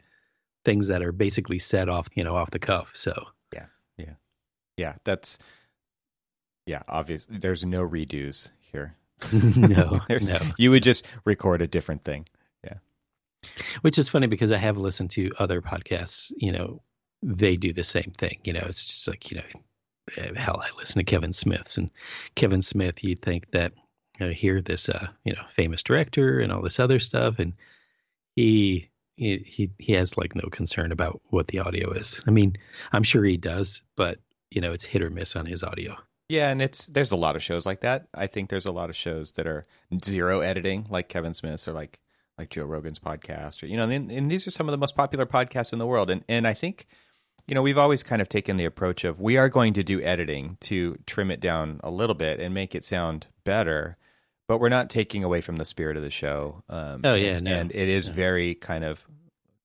things 0.65 0.89
that 0.89 1.03
are 1.03 1.13
basically 1.13 1.59
set 1.59 1.89
off 1.89 2.07
you 2.15 2.25
know 2.25 2.37
off 2.37 2.51
the 2.51 2.59
cuff 2.59 2.91
so. 2.95 3.27
Yeah 3.53 3.67
yeah. 3.99 4.15
Yeah 4.77 4.95
that's 5.05 5.39
yeah 6.67 6.83
obviously 6.89 7.39
there's 7.39 7.65
no 7.65 7.87
redos 7.87 8.51
here. 8.61 8.97
No, 9.55 10.01
no. 10.09 10.39
you 10.57 10.71
would 10.71 10.83
just 10.83 11.07
record 11.27 11.61
a 11.61 11.69
different 11.69 12.05
thing 12.05 12.27
which 13.83 13.99
is 13.99 14.09
funny 14.09 14.27
because 14.27 14.53
i 14.53 14.57
have 14.57 14.79
listened 14.79 15.11
to 15.11 15.31
other 15.39 15.61
podcasts 15.61 16.33
you 16.37 16.53
know 16.53 16.83
they 17.23 17.57
do 17.57 17.73
the 17.73 17.85
same 17.85 18.13
thing 18.17 18.39
you 18.45 18.53
know 18.53 18.65
it's 18.67 18.85
just 18.85 19.09
like 19.09 19.31
you 19.31 19.39
know 19.39 19.61
uh, 20.17 20.35
hell, 20.35 20.63
I 20.63 20.77
listen 20.77 20.99
to 20.99 21.05
Kevin 21.05 21.33
Smith's 21.33 21.79
and 21.79 21.91
Kevin 22.35 22.63
Smith. 22.63 23.03
You'd 23.05 23.23
think 23.23 23.51
that 23.53 23.73
you 24.19 24.27
know, 24.27 24.33
hear 24.33 24.61
this, 24.61 24.89
uh, 24.89 25.09
you 25.25 25.33
know, 25.33 25.43
famous 25.55 25.83
director 25.83 26.41
and 26.41 26.53
all 26.53 26.63
this 26.63 26.81
other 26.81 27.01
stuff, 27.01 27.39
and 27.39 27.55
he 28.37 28.91
he 29.17 29.71
he 29.79 29.93
has 29.93 30.17
like 30.17 30.35
no 30.35 30.49
concern 30.51 30.93
about 30.93 31.21
what 31.31 31.49
the 31.49 31.61
audio 31.61 31.91
is. 31.93 32.23
I 32.27 32.31
mean, 32.31 32.57
I'm 32.93 33.03
sure 33.03 33.25
he 33.25 33.37
does, 33.37 33.83
but 33.97 34.19
you 34.51 34.61
know, 34.61 34.73
it's 34.73 34.85
hit 34.85 35.03
or 35.03 35.11
miss 35.11 35.37
on 35.37 35.47
his 35.47 35.63
audio. 35.63 35.97
Yeah, 36.29 36.51
and 36.51 36.63
it's 36.63 36.87
there's 36.87 37.13
a 37.13 37.17
lot 37.17 37.37
of 37.37 37.43
shows 37.43 37.67
like 37.67 37.81
that. 37.81 38.07
I 38.15 38.27
think 38.27 38.51
there's 38.51 38.67
a 38.67 38.73
lot 38.73 38.91
of 38.91 38.97
shows 38.97 39.33
that 39.33 39.47
are 39.47 39.67
zero 40.05 40.41
editing, 40.41 40.87
like 40.89 41.09
Kevin 41.09 41.35
Smith's 41.35 41.67
or 41.67 41.73
like 41.73 42.01
like 42.41 42.51
Joe 42.51 42.65
Rogan's 42.65 42.99
podcast, 42.99 43.63
or 43.63 43.67
you 43.67 43.77
know, 43.77 43.89
and, 43.89 44.11
and 44.11 44.31
these 44.31 44.47
are 44.47 44.51
some 44.51 44.69
of 44.69 44.73
the 44.73 44.79
most 44.79 44.97
popular 44.97 45.27
podcasts 45.27 45.73
in 45.73 45.79
the 45.79 45.87
world. 45.87 46.11
And 46.11 46.25
and 46.29 46.47
I 46.47 46.55
think 46.55 46.87
you 47.47 47.55
know, 47.55 47.63
we've 47.63 47.79
always 47.79 48.03
kind 48.03 48.23
of 48.23 48.29
taken 48.29 48.57
the 48.57 48.65
approach 48.65 49.05
of 49.05 49.21
we 49.21 49.37
are 49.37 49.49
going 49.49 49.73
to 49.73 49.83
do 49.83 50.01
editing 50.03 50.57
to 50.61 50.97
trim 51.07 51.31
it 51.31 51.41
down 51.41 51.81
a 51.83 51.91
little 51.91 52.15
bit 52.15 52.39
and 52.39 52.55
make 52.55 52.75
it 52.75 52.85
sound 52.85 53.27
better, 53.45 53.97
but 54.47 54.59
we're 54.59 54.69
not 54.69 54.89
taking 54.89 55.25
away 55.25 55.41
from 55.41 55.57
the 55.57 55.65
spirit 55.65 55.97
of 55.97 56.03
the 56.03 56.13
show. 56.13 56.63
Um, 56.69 57.01
oh 57.05 57.15
yeah, 57.15 57.37
and, 57.37 57.45
no. 57.45 57.53
and 57.53 57.73
it 57.73 57.89
is 57.89 58.09
no. 58.09 58.15
very 58.15 58.55
kind 58.55 58.85
of 58.85 59.05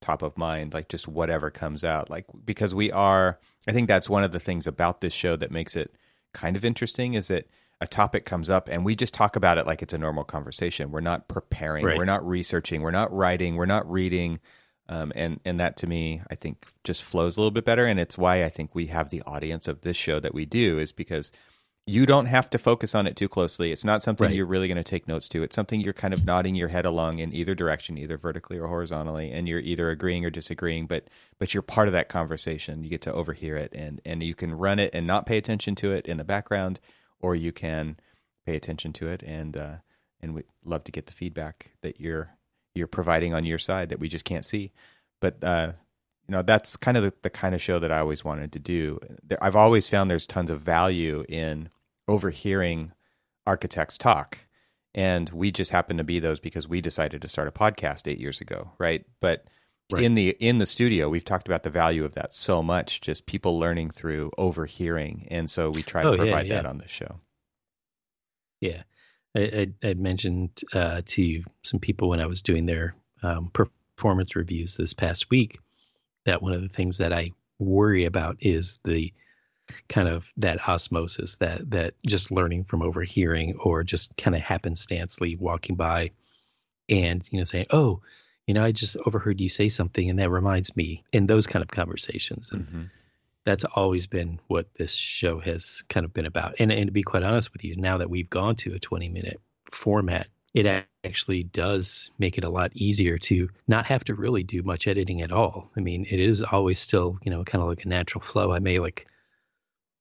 top 0.00 0.22
of 0.22 0.36
mind, 0.36 0.74
like 0.74 0.88
just 0.88 1.06
whatever 1.06 1.50
comes 1.50 1.84
out, 1.84 2.10
like 2.10 2.26
because 2.44 2.74
we 2.74 2.90
are. 2.92 3.38
I 3.68 3.72
think 3.72 3.88
that's 3.88 4.08
one 4.08 4.24
of 4.24 4.32
the 4.32 4.40
things 4.40 4.66
about 4.66 5.00
this 5.00 5.12
show 5.12 5.36
that 5.36 5.50
makes 5.50 5.74
it 5.74 5.94
kind 6.32 6.56
of 6.56 6.64
interesting 6.64 7.14
is 7.14 7.28
that 7.28 7.46
a 7.80 7.86
topic 7.86 8.24
comes 8.24 8.48
up 8.48 8.68
and 8.68 8.84
we 8.84 8.96
just 8.96 9.12
talk 9.12 9.36
about 9.36 9.58
it 9.58 9.66
like 9.66 9.82
it's 9.82 9.92
a 9.92 9.98
normal 9.98 10.24
conversation. 10.24 10.90
We're 10.90 11.00
not 11.00 11.28
preparing, 11.28 11.84
right. 11.84 11.98
we're 11.98 12.04
not 12.04 12.26
researching, 12.26 12.82
we're 12.82 12.90
not 12.90 13.12
writing, 13.12 13.56
we're 13.56 13.66
not 13.66 13.90
reading 13.90 14.40
um, 14.88 15.12
and 15.16 15.40
and 15.44 15.58
that 15.58 15.76
to 15.78 15.86
me, 15.86 16.22
I 16.30 16.34
think, 16.34 16.66
just 16.84 17.02
flows 17.02 17.36
a 17.36 17.40
little 17.40 17.50
bit 17.50 17.64
better, 17.64 17.86
and 17.86 17.98
it's 17.98 18.16
why 18.16 18.44
I 18.44 18.48
think 18.48 18.74
we 18.74 18.86
have 18.86 19.10
the 19.10 19.22
audience 19.22 19.66
of 19.66 19.80
this 19.80 19.96
show 19.96 20.20
that 20.20 20.34
we 20.34 20.46
do 20.46 20.78
is 20.78 20.92
because 20.92 21.32
you 21.88 22.04
don't 22.04 22.26
have 22.26 22.50
to 22.50 22.58
focus 22.58 22.94
on 22.94 23.06
it 23.06 23.16
too 23.16 23.28
closely. 23.28 23.70
It's 23.70 23.84
not 23.84 24.02
something 24.02 24.26
right. 24.26 24.34
you're 24.34 24.46
really 24.46 24.66
going 24.66 24.76
to 24.76 24.82
take 24.84 25.06
notes 25.06 25.28
to. 25.28 25.44
It's 25.44 25.54
something 25.54 25.80
you're 25.80 25.92
kind 25.92 26.12
of 26.12 26.26
nodding 26.26 26.56
your 26.56 26.68
head 26.68 26.84
along 26.84 27.20
in 27.20 27.32
either 27.32 27.54
direction, 27.54 27.96
either 27.96 28.18
vertically 28.18 28.58
or 28.58 28.66
horizontally, 28.66 29.30
and 29.32 29.48
you're 29.48 29.60
either 29.60 29.90
agreeing 29.90 30.24
or 30.24 30.30
disagreeing. 30.30 30.86
But 30.86 31.08
but 31.38 31.52
you're 31.52 31.62
part 31.62 31.88
of 31.88 31.92
that 31.92 32.08
conversation. 32.08 32.84
You 32.84 32.90
get 32.90 33.02
to 33.02 33.12
overhear 33.12 33.56
it, 33.56 33.72
and 33.74 34.00
and 34.04 34.22
you 34.22 34.36
can 34.36 34.54
run 34.54 34.78
it 34.78 34.94
and 34.94 35.06
not 35.06 35.26
pay 35.26 35.36
attention 35.36 35.74
to 35.76 35.92
it 35.92 36.06
in 36.06 36.16
the 36.16 36.24
background, 36.24 36.78
or 37.26 37.34
you 37.34 37.50
can 37.50 37.98
pay 38.46 38.54
attention 38.54 38.92
to 38.92 39.08
it 39.08 39.20
and 39.24 39.56
uh, 39.56 39.76
and 40.20 40.32
we 40.32 40.42
love 40.64 40.84
to 40.84 40.92
get 40.92 41.06
the 41.06 41.12
feedback 41.12 41.72
that 41.82 42.00
you're 42.00 42.30
you're 42.72 42.86
providing 42.86 43.34
on 43.34 43.44
your 43.44 43.58
side 43.58 43.88
that 43.88 43.98
we 43.98 44.08
just 44.08 44.24
can't 44.24 44.44
see. 44.44 44.70
But 45.20 45.42
uh, 45.42 45.72
you 46.28 46.32
know, 46.32 46.42
that's 46.42 46.76
kind 46.76 46.96
of 46.96 47.02
the, 47.02 47.12
the 47.22 47.30
kind 47.30 47.52
of 47.54 47.60
show 47.60 47.80
that 47.80 47.90
I 47.90 47.98
always 47.98 48.24
wanted 48.24 48.52
to 48.52 48.60
do. 48.60 49.00
I've 49.40 49.56
always 49.56 49.88
found 49.88 50.08
there's 50.08 50.26
tons 50.26 50.50
of 50.50 50.60
value 50.60 51.24
in 51.28 51.68
overhearing 52.06 52.92
architects 53.44 53.98
talk. 53.98 54.38
And 54.94 55.28
we 55.30 55.50
just 55.50 55.72
happen 55.72 55.98
to 55.98 56.04
be 56.04 56.20
those 56.20 56.38
because 56.40 56.68
we 56.68 56.80
decided 56.80 57.22
to 57.22 57.28
start 57.28 57.48
a 57.48 57.52
podcast 57.52 58.08
eight 58.08 58.20
years 58.20 58.40
ago, 58.40 58.72
right? 58.78 59.04
But 59.20 59.46
right. 59.90 60.02
in 60.02 60.14
the 60.14 60.36
in 60.40 60.58
the 60.58 60.66
studio, 60.66 61.08
we've 61.08 61.24
talked 61.24 61.46
about 61.46 61.62
the 61.62 61.70
value 61.70 62.04
of 62.04 62.14
that 62.14 62.32
so 62.32 62.62
much, 62.62 63.00
just 63.00 63.26
people 63.26 63.58
learning 63.58 63.90
through 63.90 64.30
overhearing, 64.38 65.26
and 65.30 65.50
so 65.50 65.70
we 65.70 65.82
try 65.82 66.02
to 66.02 66.08
oh, 66.10 66.16
provide 66.16 66.46
yeah, 66.46 66.54
yeah. 66.54 66.62
that 66.62 66.66
on 66.66 66.78
the 66.78 66.88
show. 66.88 67.20
Yeah, 68.60 68.82
I, 69.36 69.68
I, 69.82 69.88
would 69.88 70.00
mentioned 70.00 70.62
uh, 70.72 71.02
to 71.04 71.44
some 71.62 71.80
people 71.80 72.08
when 72.08 72.20
I 72.20 72.26
was 72.26 72.42
doing 72.42 72.66
their 72.66 72.94
um, 73.22 73.50
performance 73.52 74.36
reviews 74.36 74.76
this 74.76 74.94
past 74.94 75.30
week 75.30 75.58
that 76.24 76.42
one 76.42 76.52
of 76.52 76.62
the 76.62 76.68
things 76.68 76.98
that 76.98 77.12
I 77.12 77.32
worry 77.58 78.04
about 78.04 78.36
is 78.40 78.78
the 78.84 79.12
kind 79.88 80.08
of 80.08 80.24
that 80.36 80.68
osmosis 80.68 81.36
that 81.36 81.70
that 81.70 81.94
just 82.06 82.30
learning 82.30 82.64
from 82.64 82.82
overhearing 82.82 83.56
or 83.58 83.82
just 83.82 84.16
kind 84.16 84.36
of 84.36 84.42
happenstancely 84.42 85.36
walking 85.38 85.74
by 85.74 86.10
and 86.88 87.28
you 87.32 87.38
know 87.38 87.44
saying 87.44 87.66
oh 87.70 88.00
you 88.46 88.54
know 88.54 88.62
i 88.62 88.72
just 88.72 88.96
overheard 89.06 89.40
you 89.40 89.48
say 89.48 89.68
something 89.68 90.08
and 90.08 90.18
that 90.18 90.30
reminds 90.30 90.76
me 90.76 91.04
in 91.12 91.26
those 91.26 91.46
kind 91.46 91.62
of 91.62 91.68
conversations 91.68 92.50
and 92.52 92.66
mm-hmm. 92.66 92.82
that's 93.44 93.64
always 93.64 94.06
been 94.06 94.40
what 94.46 94.72
this 94.74 94.92
show 94.92 95.38
has 95.40 95.82
kind 95.88 96.04
of 96.04 96.12
been 96.12 96.26
about. 96.26 96.56
And 96.58 96.72
and 96.72 96.86
to 96.86 96.92
be 96.92 97.02
quite 97.02 97.22
honest 97.22 97.52
with 97.52 97.64
you, 97.64 97.76
now 97.76 97.98
that 97.98 98.10
we've 98.10 98.30
gone 98.30 98.56
to 98.56 98.74
a 98.74 98.78
20 98.78 99.08
minute 99.08 99.40
format, 99.64 100.28
it 100.54 100.86
actually 101.04 101.42
does 101.42 102.10
make 102.18 102.38
it 102.38 102.44
a 102.44 102.48
lot 102.48 102.70
easier 102.74 103.18
to 103.18 103.50
not 103.68 103.86
have 103.86 104.04
to 104.04 104.14
really 104.14 104.42
do 104.42 104.62
much 104.62 104.86
editing 104.86 105.20
at 105.20 105.30
all. 105.30 105.70
I 105.76 105.80
mean, 105.80 106.06
it 106.08 106.18
is 106.18 106.42
always 106.42 106.80
still, 106.80 107.18
you 107.22 107.30
know, 107.30 107.44
kind 107.44 107.62
of 107.62 107.68
like 107.68 107.84
a 107.84 107.88
natural 107.88 108.22
flow. 108.22 108.52
I 108.52 108.58
may 108.58 108.78
like 108.78 109.06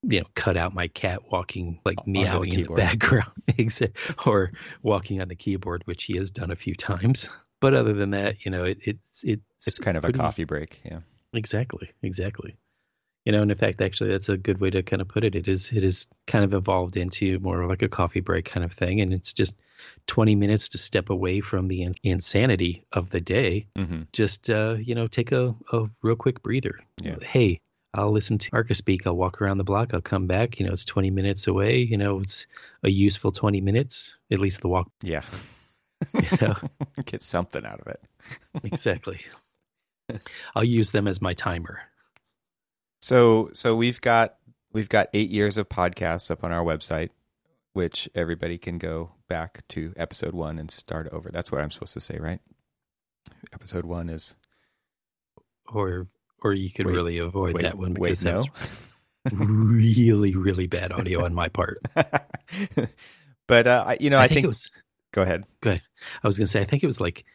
you 0.01 0.19
know, 0.19 0.25
cut 0.34 0.55
out 0.55 0.73
my 0.73 0.88
cat 0.88 1.31
walking 1.31 1.79
like 1.84 2.08
meowing 2.08 2.51
the 2.51 2.62
in 2.62 2.67
the 2.67 2.73
background, 2.73 3.31
or 4.25 4.51
walking 4.81 5.19
on 5.19 5.27
the 5.27 5.36
keyboard, 5.36 5.81
which 5.86 6.05
he 6.05 6.17
has 6.17 6.31
done 6.31 6.51
a 6.51 6.55
few 6.55 6.75
times. 6.75 7.29
But 7.62 7.74
other 7.74 7.94
than 7.94 8.12
that, 8.12 8.46
you 8.46 8.52
know, 8.52 8.63
it, 8.65 8.80
it's 8.84 9.24
it's 9.24 9.68
it's 9.68 9.80
kind 9.80 9.98
of 9.98 10.06
a 10.06 10.12
coffee 10.12 10.44
break. 10.44 10.82
Yeah, 10.84 11.00
exactly, 11.34 11.89
exactly. 12.02 12.56
You 13.26 13.32
know 13.32 13.41
and 13.41 13.50
in 13.50 13.58
fact 13.58 13.82
actually 13.82 14.12
that's 14.12 14.30
a 14.30 14.38
good 14.38 14.62
way 14.62 14.70
to 14.70 14.84
kind 14.84 15.02
of 15.02 15.08
put 15.08 15.24
it. 15.24 15.36
It 15.36 15.48
is 15.48 15.72
it 15.72 15.84
is 15.84 16.06
kind 16.28 16.46
of 16.46 16.54
evolved 16.54 16.96
into 16.96 17.39
more 17.39 17.65
like 17.65 17.82
a 17.82 17.89
coffee 17.89 18.20
break 18.20 18.46
kind 18.46 18.63
of 18.63 18.74
thing 18.74 19.02
and 19.02 19.12
it's 19.12 19.34
just 19.34 19.56
20 20.08 20.36
minutes 20.36 20.70
to 20.70 20.78
step 20.78 21.10
away 21.10 21.41
from 21.41 21.68
the 21.68 21.89
insanity 22.04 22.86
of 22.91 23.10
the 23.10 23.22
day. 23.22 23.68
Mm-hmm. 23.76 24.04
just 24.13 24.50
uh, 24.50 24.76
you 24.80 24.94
know 24.94 25.08
take 25.08 25.32
a, 25.32 25.56
a 25.72 25.89
real 26.04 26.15
quick 26.15 26.44
breather. 26.44 26.80
Yeah. 27.02 27.15
hey 27.22 27.60
i'll 27.96 28.12
listen 28.12 28.38
to 28.38 28.52
archispeak 28.52 29.08
i'll 29.08 29.15
walk 29.18 29.41
around 29.41 29.58
the 29.58 29.63
block. 29.63 29.96
I'll 29.96 30.02
come 30.02 30.28
back. 30.28 30.60
You 30.60 30.68
know 30.68 30.74
it's 30.74 30.86
20 30.86 31.10
minutes 31.10 31.48
away. 31.48 31.80
You 31.80 31.98
know 31.98 32.20
it's 32.20 32.46
a 32.84 32.91
useful 32.91 33.32
20 33.32 33.60
minutes 33.60 34.15
at 34.32 34.39
least 34.39 34.62
the 34.62 34.68
walk. 34.68 34.88
Yeah 35.02 35.24
you 36.13 36.48
know? 36.48 36.56
get 37.06 37.22
something 37.22 37.65
out 37.65 37.80
of 37.80 37.88
it 37.88 38.00
exactly 38.63 39.20
i'll 40.56 40.63
use 40.63 40.91
them 40.91 41.08
as 41.08 41.22
my 41.22 41.34
timer 41.34 41.80
so 43.02 43.50
so 43.54 43.76
we've 43.76 44.02
got 44.02 44.38
we've 44.76 44.89
got 44.89 45.08
eight 45.13 45.30
years 45.30 45.58
of 45.58 45.70
podcasts 45.70 46.30
up 46.30 46.44
on 46.44 46.52
our 46.52 46.63
website, 46.63 47.10
which 47.74 48.10
everybody 48.13 48.58
can 48.58 48.78
go 48.78 49.12
back 49.30 49.63
to 49.70 49.94
episode 49.96 50.34
one 50.36 50.60
and 50.60 50.70
start 50.70 51.08
over. 51.12 51.30
That's 51.32 51.52
what 51.52 51.62
I'm 51.62 51.72
supposed 51.72 51.94
to 51.94 52.02
say, 52.02 52.20
right? 52.20 52.41
Episode 53.54 53.86
one 53.86 54.10
is, 54.10 54.36
or 55.74 56.08
or 56.44 56.54
you 56.54 56.70
could 56.70 56.88
wait, 56.88 56.96
really 56.96 57.18
avoid 57.18 57.56
wait, 57.56 57.62
that 57.63 57.78
one 57.78 57.94
because 57.94 58.24
wait, 58.24 58.32
that's 58.32 58.48
no? 59.32 59.46
really 59.46 60.36
really 60.36 60.68
bad 60.68 60.91
audio 60.91 61.24
on 61.24 61.34
my 61.34 61.48
part. 61.48 61.80
but 63.48 63.65
uh, 63.65 63.96
you 64.00 64.10
know, 64.10 64.18
I, 64.18 64.24
I 64.24 64.28
think, 64.28 64.36
think, 64.36 64.44
it 64.44 64.50
was. 64.50 64.70
Go 65.13 65.22
ahead. 65.22 65.46
Go 65.62 65.70
ahead. 65.70 65.82
I 66.24 66.28
was 66.28 66.38
going 66.38 66.46
to 66.46 66.52
say, 66.52 66.62
I 66.62 66.65
think 66.65 66.84
it 66.84 66.88
was 66.88 67.02
like 67.02 67.26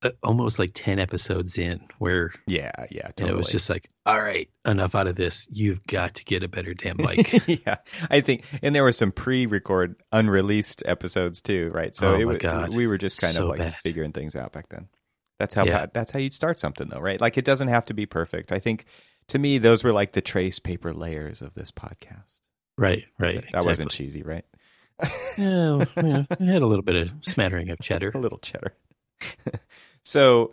uh, 0.00 0.10
almost 0.22 0.60
like 0.60 0.70
10 0.74 1.00
episodes 1.00 1.58
in 1.58 1.80
where 1.98 2.32
yeah 2.46 2.70
yeah 2.88 3.08
totally. 3.08 3.12
and 3.18 3.30
it 3.30 3.36
was 3.36 3.50
just 3.50 3.68
like 3.68 3.90
all 4.06 4.20
right 4.20 4.48
enough 4.64 4.94
out 4.94 5.08
of 5.08 5.16
this 5.16 5.48
you've 5.50 5.84
got 5.88 6.14
to 6.14 6.24
get 6.24 6.44
a 6.44 6.48
better 6.48 6.72
damn 6.72 6.96
mic 6.98 7.48
yeah 7.48 7.78
i 8.08 8.20
think 8.20 8.44
and 8.62 8.76
there 8.76 8.84
were 8.84 8.92
some 8.92 9.10
pre-record 9.10 9.96
unreleased 10.12 10.84
episodes 10.86 11.42
too 11.42 11.68
right 11.74 11.96
so 11.96 12.14
oh 12.14 12.30
it, 12.30 12.40
God. 12.40 12.76
we 12.76 12.86
were 12.86 12.96
just 12.96 13.20
kind 13.20 13.34
so 13.34 13.42
of 13.42 13.48
like 13.48 13.58
bad. 13.58 13.76
figuring 13.82 14.12
things 14.12 14.36
out 14.36 14.52
back 14.52 14.68
then 14.68 14.86
that's 15.40 15.54
how 15.54 15.64
yeah. 15.64 15.86
that's 15.92 16.12
how 16.12 16.20
you'd 16.20 16.32
start 16.32 16.60
something 16.60 16.88
though 16.88 17.00
right 17.00 17.20
like 17.20 17.36
it 17.36 17.44
doesn't 17.44 17.66
have 17.66 17.84
to 17.84 17.92
be 17.92 18.06
perfect 18.06 18.52
i 18.52 18.60
think 18.60 18.84
to 19.26 19.40
me 19.40 19.58
those 19.58 19.82
were 19.82 19.92
like 19.92 20.12
the 20.12 20.22
trace 20.22 20.60
paper 20.60 20.94
layers 20.94 21.42
of 21.42 21.54
this 21.54 21.72
podcast 21.72 22.38
right 22.76 23.04
right 23.18 23.34
that 23.34 23.44
exactly. 23.46 23.66
wasn't 23.66 23.90
cheesy 23.90 24.22
right 24.22 24.44
yeah, 25.36 25.84
yeah, 25.96 26.24
it 26.30 26.40
had 26.40 26.62
a 26.62 26.66
little 26.66 26.82
bit 26.82 26.96
of 26.96 27.10
smattering 27.20 27.70
of 27.70 27.78
cheddar 27.80 28.10
a 28.14 28.18
little 28.18 28.38
cheddar 28.38 28.72
so 30.02 30.52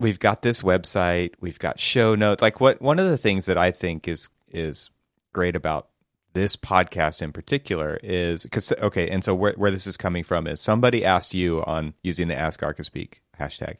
we've 0.00 0.18
got 0.18 0.42
this 0.42 0.62
website, 0.62 1.34
we've 1.40 1.58
got 1.58 1.80
show 1.80 2.14
notes. 2.14 2.42
Like 2.42 2.60
what 2.60 2.80
one 2.80 2.98
of 2.98 3.08
the 3.08 3.18
things 3.18 3.46
that 3.46 3.58
I 3.58 3.70
think 3.70 4.08
is 4.08 4.30
is 4.50 4.90
great 5.32 5.56
about 5.56 5.88
this 6.34 6.56
podcast 6.56 7.22
in 7.22 7.32
particular 7.32 7.98
is 8.02 8.44
because 8.44 8.72
okay, 8.72 9.08
and 9.08 9.24
so 9.24 9.34
where 9.34 9.54
where 9.56 9.70
this 9.70 9.86
is 9.86 9.96
coming 9.96 10.24
from 10.24 10.46
is 10.46 10.60
somebody 10.60 11.04
asked 11.04 11.34
you 11.34 11.64
on 11.64 11.94
using 12.02 12.28
the 12.28 12.36
Ask 12.36 12.60
Archispeak 12.60 13.14
hashtag. 13.38 13.78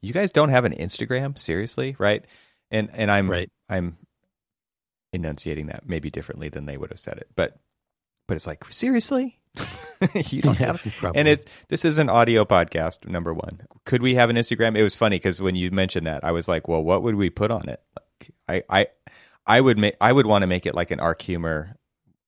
You 0.00 0.12
guys 0.12 0.32
don't 0.32 0.50
have 0.50 0.64
an 0.64 0.72
Instagram, 0.72 1.38
seriously, 1.38 1.96
right? 1.98 2.24
And 2.70 2.90
and 2.92 3.10
I'm 3.10 3.30
right. 3.30 3.50
I'm 3.68 3.96
enunciating 5.12 5.66
that 5.66 5.88
maybe 5.88 6.10
differently 6.10 6.48
than 6.48 6.66
they 6.66 6.76
would 6.76 6.90
have 6.90 7.00
said 7.00 7.18
it, 7.18 7.28
but 7.34 7.56
but 8.30 8.36
it's 8.36 8.46
like 8.46 8.64
seriously, 8.72 9.40
you 10.14 10.40
don't 10.40 10.56
have, 10.58 10.80
and 11.16 11.26
it's 11.26 11.46
this 11.66 11.84
is 11.84 11.98
an 11.98 12.08
audio 12.08 12.44
podcast. 12.44 13.04
Number 13.08 13.34
one, 13.34 13.62
could 13.84 14.02
we 14.02 14.14
have 14.14 14.30
an 14.30 14.36
Instagram? 14.36 14.78
It 14.78 14.84
was 14.84 14.94
funny 14.94 15.16
because 15.16 15.42
when 15.42 15.56
you 15.56 15.72
mentioned 15.72 16.06
that, 16.06 16.22
I 16.22 16.30
was 16.30 16.46
like, 16.46 16.68
well, 16.68 16.80
what 16.80 17.02
would 17.02 17.16
we 17.16 17.28
put 17.28 17.50
on 17.50 17.68
it? 17.68 17.82
Like, 17.98 18.62
I, 18.70 18.82
I, 18.82 18.86
I 19.48 19.60
would 19.60 19.78
make, 19.78 19.96
I 20.00 20.12
would 20.12 20.26
want 20.26 20.42
to 20.42 20.46
make 20.46 20.64
it 20.64 20.76
like 20.76 20.92
an 20.92 21.00
Arc 21.00 21.22
Humor 21.22 21.74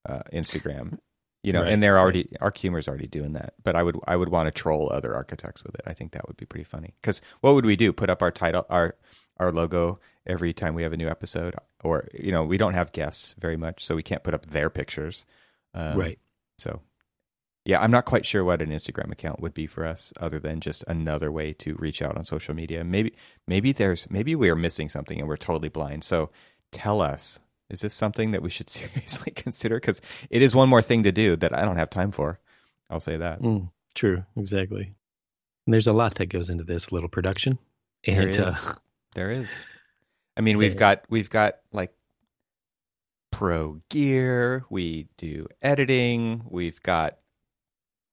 uh, 0.05 0.23
Instagram, 0.33 0.99
you 1.45 1.53
know, 1.53 1.63
right, 1.63 1.71
and 1.71 1.81
they're 1.81 2.01
already 2.01 2.27
right. 2.33 2.43
Arc 2.43 2.59
Humor's 2.59 2.89
already 2.89 3.07
doing 3.07 3.35
that. 3.35 3.55
But 3.63 3.77
I 3.77 3.85
would, 3.85 3.97
I 4.09 4.17
would 4.17 4.31
want 4.31 4.49
to 4.49 4.51
troll 4.51 4.91
other 4.93 5.15
architects 5.15 5.63
with 5.63 5.77
it. 5.77 5.83
I 5.87 5.95
think 5.95 6.11
that 6.15 6.27
would 6.27 6.37
be 6.37 6.47
pretty 6.47 6.65
funny. 6.65 6.95
Because 7.01 7.23
what 7.43 7.55
would 7.55 7.65
we 7.65 7.77
do? 7.77 7.93
Put 7.93 8.11
up 8.11 8.23
our 8.23 8.33
title, 8.33 8.67
our 8.69 8.97
our 9.39 9.53
logo 9.53 10.01
every 10.27 10.53
time 10.53 10.75
we 10.75 10.83
have 10.83 10.93
a 10.93 10.97
new 10.97 11.09
episode, 11.09 11.55
or 11.85 12.09
you 12.13 12.33
know, 12.33 12.43
we 12.43 12.59
don't 12.59 12.75
have 12.75 12.91
guests 12.91 13.37
very 13.39 13.57
much, 13.57 13.85
so 13.85 13.95
we 13.95 14.03
can't 14.03 14.25
put 14.25 14.35
up 14.35 14.47
their 14.47 14.69
pictures. 14.69 15.25
Um, 15.75 15.99
right. 15.99 16.19
So 16.59 16.81
yeah, 17.65 17.81
I'm 17.81 17.91
not 17.93 18.07
quite 18.07 18.27
sure 18.27 18.45
what 18.45 18.61
an 18.61 18.71
Instagram 18.71 19.13
account 19.13 19.41
would 19.41 19.55
be 19.55 19.67
for 19.67 19.87
us, 19.87 20.13
other 20.21 20.41
than 20.41 20.61
just 20.61 20.83
another 20.89 21.31
way 21.31 21.53
to 21.55 21.77
reach 21.77 22.03
out 22.03 22.17
on 22.17 22.25
social 22.25 22.55
media. 22.55 22.83
Maybe, 22.83 23.15
maybe 23.47 23.71
there's, 23.71 24.11
maybe 24.11 24.35
we 24.35 24.51
are 24.51 24.57
missing 24.57 24.89
something 24.89 25.19
and 25.21 25.29
we're 25.29 25.37
totally 25.37 25.69
blind. 25.69 26.03
So, 26.03 26.31
tell 26.73 27.01
us, 27.01 27.39
is 27.71 27.83
this 27.83 27.95
something 27.95 28.33
that 28.33 28.43
we 28.43 28.51
should 28.51 28.69
seriously 28.71 29.33
consider? 29.33 29.77
Because 29.77 30.01
it 30.29 30.43
is 30.43 30.55
one 30.57 30.69
more 30.69 30.83
thing 30.83 31.05
to 31.05 31.13
do 31.13 31.37
that 31.37 31.57
I 31.57 31.65
don't 31.65 31.77
have 31.77 31.91
time 31.91 32.11
for. 32.11 32.41
I'll 32.91 33.01
say 33.01 33.17
that. 33.17 33.41
Mm, 33.41 33.71
true, 33.95 34.25
exactly. 34.37 34.95
And 35.67 35.73
there's 35.73 35.87
a 35.87 35.93
lot 35.93 36.17
that 36.17 36.27
goes 36.27 36.51
into 36.51 36.65
this 36.65 36.91
little 36.91 37.09
production. 37.09 37.59
And, 38.05 38.17
there 38.17 38.29
is. 38.29 38.65
Uh, 38.65 38.75
there 39.15 39.31
is. 39.31 39.65
I 40.37 40.41
mean, 40.41 40.59
we've 40.59 40.77
got 40.77 41.05
we've 41.09 41.31
got 41.31 41.59
like 41.73 41.93
pro 43.43 43.81
gear. 43.89 44.65
We 44.71 45.09
do 45.17 45.49
editing. 45.61 46.45
We've 46.49 46.81
got 46.81 47.19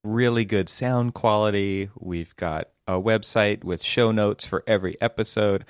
really 0.02 0.44
good 0.44 0.68
sound 0.68 1.14
quality. 1.14 1.88
We've 1.96 2.34
got 2.34 2.70
a 2.88 2.94
website 2.94 3.62
with 3.62 3.80
show 3.80 4.10
notes 4.10 4.44
for 4.44 4.64
every 4.66 5.00
episode. 5.00 5.66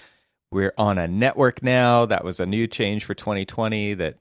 We're 0.50 0.72
on 0.78 0.96
a 0.96 1.06
network 1.06 1.62
now. 1.62 2.06
That 2.06 2.24
was 2.24 2.40
a 2.40 2.46
new 2.46 2.66
change 2.66 3.04
for 3.04 3.12
2020 3.12 3.92
that 3.92 4.20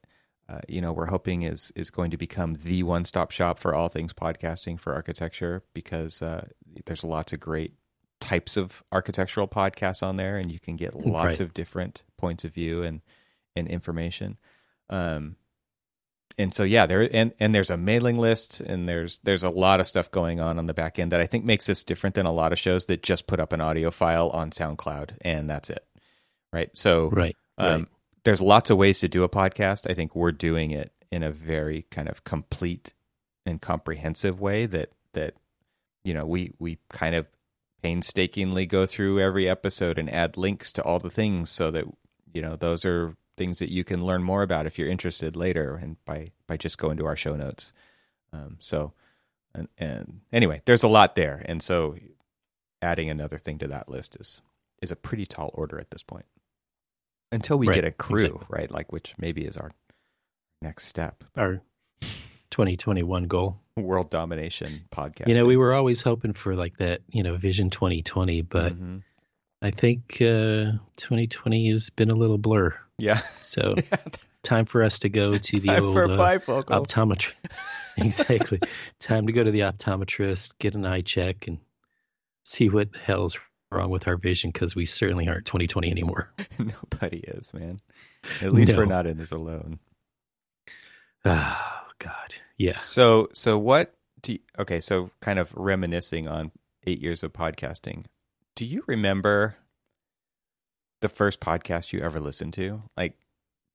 uh, 0.50 0.60
you 0.68 0.82
know 0.82 0.92
we're 0.92 1.06
hoping 1.06 1.44
is 1.44 1.72
is 1.74 1.90
going 1.90 2.12
to 2.12 2.18
become 2.18 2.56
the 2.56 2.84
one 2.84 3.06
stop 3.06 3.32
shop 3.32 3.60
for 3.60 3.74
all 3.74 3.88
things 3.88 4.12
podcasting 4.12 4.78
for 4.78 4.94
architecture 4.94 5.64
because 5.74 6.22
uh, 6.22 6.50
there's 6.86 7.06
lots 7.06 7.32
of 7.32 7.40
great 7.40 7.76
types 8.20 8.58
of 8.58 8.84
architectural 8.92 9.48
podcasts 9.48 10.04
on 10.04 10.18
there, 10.18 10.36
and 10.36 10.52
you 10.52 10.60
can 10.60 10.76
get 10.76 10.96
lots 10.98 11.26
right. 11.26 11.40
of 11.40 11.54
different 11.54 12.04
points 12.18 12.44
of 12.44 12.54
view 12.54 12.84
and 12.84 13.00
and 13.56 13.70
information. 13.70 14.38
Um, 14.90 15.36
and 16.38 16.54
so 16.54 16.64
yeah, 16.64 16.86
there 16.86 17.10
and 17.14 17.34
and 17.40 17.54
there's 17.54 17.70
a 17.70 17.78
mailing 17.78 18.18
list 18.18 18.62
and 18.62 18.88
there's 18.88 19.20
there's 19.20 19.44
a 19.44 19.50
lot 19.50 19.80
of 19.80 19.88
stuff 19.88 20.10
going 20.10 20.40
on 20.40 20.58
on 20.58 20.68
the 20.68 20.74
back 20.74 20.98
end 20.98 21.12
that 21.12 21.20
I 21.20 21.28
think 21.28 21.44
makes 21.44 21.66
this 21.66 21.84
different 21.84 22.16
than 22.16 22.26
a 22.26 22.32
lot 22.32 22.54
of 22.54 22.60
shows 22.60 22.86
that 22.86 23.04
just 23.04 23.28
put 23.28 23.42
up 23.42 23.52
an 23.52 23.60
audio 23.60 23.92
file 23.92 24.30
on 24.30 24.52
SoundCloud 24.52 25.18
and 25.22 25.50
that's 25.50 25.70
it. 25.70 25.86
Right? 26.54 26.70
So 26.78 27.10
right, 27.10 27.36
um, 27.58 27.82
right. 27.82 27.90
there's 28.24 28.42
lots 28.42 28.70
of 28.70 28.78
ways 28.78 29.00
to 29.00 29.10
do 29.10 29.24
a 29.24 29.30
podcast. 29.30 29.90
I 29.90 29.94
think 29.94 30.16
we're 30.16 30.32
doing 30.32 30.72
it 30.72 30.94
in 31.12 31.24
a 31.24 31.32
very 31.32 31.86
kind 31.92 32.08
of 32.08 32.24
complete 32.24 32.94
and 33.46 33.62
comprehensive 33.62 34.40
way 34.40 34.66
that 34.66 34.92
that 35.14 35.36
you 36.04 36.14
know, 36.14 36.26
we 36.26 36.54
we 36.60 36.80
kind 36.90 37.16
of 37.16 37.30
painstakingly 37.82 38.66
go 38.66 38.86
through 38.86 39.20
every 39.20 39.48
episode 39.48 39.98
and 39.98 40.10
add 40.10 40.38
links 40.38 40.72
to 40.74 40.84
all 40.84 41.00
the 41.00 41.10
things 41.10 41.50
so 41.50 41.72
that 41.72 41.86
you 42.34 42.42
know, 42.42 42.56
those 42.56 42.86
are 42.86 43.16
things 43.40 43.58
that 43.60 43.72
you 43.72 43.86
can 43.86 44.06
learn 44.06 44.22
more 44.22 44.44
about 44.44 44.68
if 44.68 44.78
you're 44.78 44.90
interested 44.90 45.36
later, 45.36 45.80
and 45.82 45.96
by 46.06 46.32
by 46.46 46.58
just 46.58 46.78
going 46.78 46.98
to 46.98 47.06
our 47.06 47.16
show 47.16 47.36
notes. 47.36 47.74
Um, 48.32 48.58
so, 48.60 48.94
and, 49.56 49.70
and 49.78 50.20
anyway, 50.32 50.62
there's 50.66 50.84
a 50.84 50.88
lot 50.88 51.16
there, 51.16 51.42
and 51.46 51.64
so 51.64 51.96
adding 52.82 53.10
another 53.10 53.38
thing 53.38 53.58
to 53.60 53.68
that 53.68 53.90
list 53.90 54.18
is 54.20 54.42
is 54.82 54.92
a 54.92 54.96
pretty 54.96 55.26
tall 55.26 55.52
order 55.54 55.80
at 55.80 55.90
this 55.90 56.04
point. 56.04 56.26
Until 57.32 57.58
we 57.58 57.68
right. 57.68 57.76
get 57.76 57.86
a 57.86 57.92
crew, 57.92 58.26
exactly. 58.26 58.46
right? 58.50 58.72
Like 58.72 58.92
which 58.92 59.16
maybe 59.18 59.46
is 59.46 59.58
our 59.58 59.72
next 60.62 60.86
step. 60.86 61.24
Our 61.38 61.62
2021 62.52 63.24
goal. 63.24 63.60
World 63.78 64.10
domination 64.10 64.82
podcast. 64.92 65.30
You 65.30 65.36
know, 65.36 65.46
we 65.46 65.56
were 65.56 65.74
always 65.74 66.02
hoping 66.02 66.34
for 66.34 66.56
like 66.56 66.78
that, 66.78 67.02
you 67.10 67.24
know, 67.24 67.38
Vision 67.38 67.70
2020, 67.70 68.42
but 68.42 68.74
mm-hmm. 68.74 68.98
I 69.62 69.72
think 69.72 70.16
uh, 70.16 70.76
2020 70.98 71.72
has 71.72 71.90
been 71.90 72.12
a 72.12 72.16
little 72.16 72.38
blur. 72.38 72.76
Yeah. 73.00 73.18
So 73.44 73.76
time 74.44 74.66
for 74.66 74.84
us 74.84 75.00
to 75.00 75.10
go 75.10 75.32
to 75.38 75.60
the 75.60 75.80
old 75.80 75.98
uh, 75.98 76.40
optometrist. 76.48 77.34
exactly. 77.98 78.60
time 79.00 79.28
to 79.28 79.34
go 79.34 79.44
to 79.44 79.52
the 79.52 79.62
optometrist, 79.62 80.54
get 80.60 80.76
an 80.76 80.86
eye 80.86 81.02
check, 81.02 81.48
and 81.48 81.60
see 82.44 82.70
what 82.70 82.92
the 82.94 83.00
hell's 83.00 83.38
wrong 83.72 83.90
with 83.90 84.08
our 84.08 84.18
vision 84.18 84.50
because 84.52 84.76
we 84.76 84.86
certainly 84.86 85.28
aren't 85.28 85.46
2020 85.46 85.92
anymore. 85.92 86.32
Nobody 86.58 87.20
is, 87.20 87.54
man. 87.54 87.80
At 88.42 88.54
least 88.54 88.72
No. 88.72 88.80
we're 88.80 88.86
not 88.86 89.06
in 89.08 89.18
this 89.18 89.32
alone. 89.32 89.80
Oh 91.26 91.66
God, 92.00 92.36
yeah. 92.58 92.72
So, 92.72 93.28
so 93.34 93.58
what 93.58 93.94
do 94.22 94.34
you, 94.34 94.40
okay, 94.58 94.80
so 94.80 95.12
kind 95.20 95.38
of 95.38 95.54
reminiscing 95.54 96.30
on 96.30 96.52
8 96.88 97.02
years 97.02 97.24
of 97.24 97.34
podcasting. 97.34 98.06
Do 98.56 98.66
you 98.66 98.84
remember 98.88 99.56
the 101.02 101.10
first 101.10 101.40
podcast 101.40 101.94
you 101.94 102.00
ever 102.02 102.20
listened 102.20 102.54
to? 102.54 102.84
Like 102.98 103.18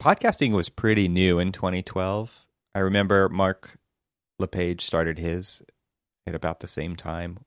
podcasting 0.03 0.53
was 0.53 0.69
pretty 0.69 1.09
new 1.09 1.39
in 1.39 1.53
2012. 1.53 2.45
I 2.75 2.79
remember 2.81 3.29
Mark 3.29 3.79
LePage 4.39 4.83
started 4.83 5.19
his 5.19 5.63
at 6.27 6.35
about 6.35 6.61
the 6.61 6.67
same 6.67 6.97
time. 6.97 7.39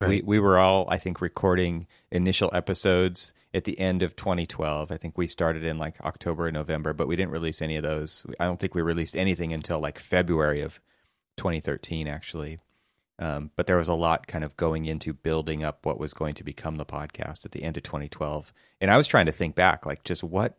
We 0.00 0.20
we 0.22 0.38
were 0.38 0.58
all 0.58 0.86
I 0.90 0.98
think 0.98 1.20
recording 1.20 1.86
initial 2.10 2.50
episodes 2.52 3.32
at 3.54 3.64
the 3.64 3.78
end 3.78 4.02
of 4.02 4.16
2012. 4.16 4.90
I 4.90 4.96
think 4.96 5.16
we 5.16 5.26
started 5.26 5.64
in 5.64 5.78
like 5.78 6.00
October 6.02 6.46
and 6.46 6.54
November, 6.54 6.92
but 6.92 7.08
we 7.08 7.16
didn't 7.16 7.32
release 7.32 7.62
any 7.62 7.76
of 7.76 7.84
those. 7.84 8.26
I 8.38 8.44
don't 8.44 8.58
think 8.60 8.74
we 8.74 8.82
released 8.82 9.16
anything 9.16 9.52
until 9.52 9.78
like 9.80 9.98
February 9.98 10.60
of 10.60 10.80
2013 11.36 12.06
actually. 12.08 12.58
Um, 13.18 13.50
but 13.54 13.66
there 13.68 13.76
was 13.76 13.88
a 13.88 13.94
lot 13.94 14.26
kind 14.26 14.42
of 14.42 14.56
going 14.56 14.86
into 14.86 15.12
building 15.12 15.62
up 15.62 15.86
what 15.86 16.00
was 16.00 16.12
going 16.12 16.34
to 16.34 16.44
become 16.44 16.76
the 16.76 16.84
podcast 16.86 17.44
at 17.44 17.52
the 17.52 17.62
end 17.62 17.76
of 17.76 17.84
2012. 17.84 18.52
And 18.80 18.90
I 18.90 18.96
was 18.96 19.06
trying 19.06 19.26
to 19.26 19.32
think 19.32 19.54
back, 19.54 19.86
like 19.86 20.02
just 20.02 20.24
what, 20.24 20.58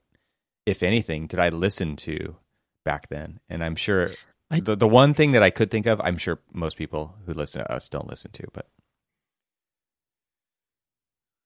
if 0.66 0.82
anything, 0.82 1.28
did 1.28 1.40
I 1.40 1.50
listen 1.50 1.96
to 1.98 2.38
back 2.86 3.10
then? 3.10 3.40
And 3.50 3.62
I'm 3.64 3.76
sure 3.76 4.12
I- 4.50 4.62
the 4.62 4.76
the 4.76 4.88
one 4.88 5.14
thing 5.14 5.34
that 5.34 5.44
I 5.44 5.50
could 5.50 5.70
think 5.70 5.86
of, 5.86 6.00
I'm 6.02 6.18
sure 6.18 6.40
most 6.54 6.78
people 6.78 7.16
who 7.26 7.34
listen 7.34 7.62
to 7.62 7.72
us 7.72 7.90
don't 7.90 8.08
listen 8.08 8.32
to, 8.32 8.44
but 8.54 8.68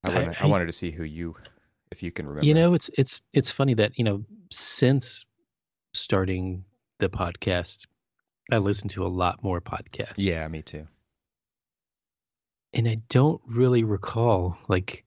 I 0.05 0.11
I- 0.11 0.13
wanted, 0.15 0.37
I, 0.39 0.43
I- 0.43 0.47
wanted 0.47 0.65
to 0.67 0.71
see 0.73 0.91
who 0.91 1.03
you, 1.03 1.35
if 1.91 2.03
you 2.03 2.11
can 2.11 2.27
remember. 2.27 2.45
You 2.45 2.53
know, 2.53 2.73
it's 2.75 2.89
it's 2.97 3.21
it's 3.33 3.51
funny 3.51 3.73
that 3.75 3.97
you 3.97 4.03
know 4.03 4.25
since 4.51 5.25
starting 5.93 6.65
the 6.99 7.09
podcast, 7.09 7.87
I 8.51 8.57
listen 8.57 8.89
to 8.89 9.05
a 9.05 9.07
lot 9.09 9.43
more 9.43 9.59
podcasts. 9.59 10.13
yeah, 10.17 10.47
me 10.47 10.61
too. 10.61 10.87
And 12.73 12.87
I 12.87 12.97
don't 13.09 13.41
really 13.47 13.83
recall 13.83 14.57
like 14.67 15.05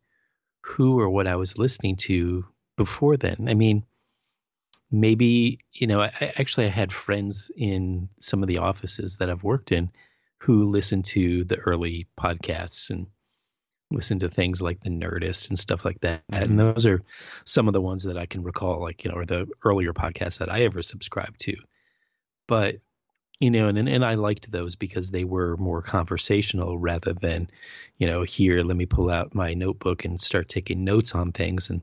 who 0.62 1.00
or 1.00 1.10
what 1.10 1.26
I 1.26 1.36
was 1.36 1.58
listening 1.58 1.96
to 1.96 2.46
before 2.76 3.16
then. 3.16 3.46
I 3.48 3.54
mean, 3.54 3.84
maybe 4.90 5.58
you 5.72 5.86
know, 5.86 6.00
I, 6.02 6.32
actually 6.38 6.66
I 6.66 6.70
had 6.70 6.92
friends 6.92 7.50
in 7.56 8.08
some 8.20 8.42
of 8.42 8.48
the 8.48 8.58
offices 8.58 9.16
that 9.16 9.30
I've 9.30 9.42
worked 9.44 9.72
in 9.72 9.90
who 10.38 10.70
listened 10.70 11.04
to 11.06 11.44
the 11.44 11.58
early 11.58 12.06
podcasts 12.18 12.90
and 12.90 13.06
listened 13.90 14.20
to 14.20 14.28
things 14.30 14.62
like 14.62 14.80
the 14.82 14.90
Nerdist 14.90 15.48
and 15.50 15.58
stuff 15.58 15.84
like 15.84 16.00
that. 16.02 16.22
Mhm. 16.32 16.42
And 16.42 16.60
those 16.60 16.86
are 16.86 17.02
some 17.46 17.68
of 17.68 17.74
the 17.74 17.80
ones 17.82 18.04
that 18.04 18.18
I 18.18 18.26
can 18.26 18.42
recall, 18.42 18.80
like 18.82 19.04
you 19.04 19.10
know, 19.10 19.18
or 19.18 19.26
the 19.26 19.48
earlier 19.64 19.92
podcasts 19.92 20.38
that 20.40 20.50
I 20.52 20.62
ever 20.62 20.82
subscribed 20.82 21.40
to. 21.42 21.56
But 22.46 22.76
you 23.42 23.50
know, 23.50 23.66
and 23.68 23.88
and 23.88 24.04
I 24.04 24.14
liked 24.14 24.50
those 24.50 24.76
because 24.76 25.10
they 25.10 25.24
were 25.24 25.56
more 25.56 25.82
conversational 25.82 26.78
rather 26.78 27.12
than, 27.12 27.50
you 27.98 28.06
know, 28.06 28.22
here 28.22 28.62
let 28.62 28.76
me 28.76 28.86
pull 28.86 29.10
out 29.10 29.34
my 29.34 29.54
notebook 29.54 30.04
and 30.04 30.20
start 30.20 30.48
taking 30.48 30.84
notes 30.84 31.14
on 31.14 31.32
things 31.32 31.68
and 31.68 31.82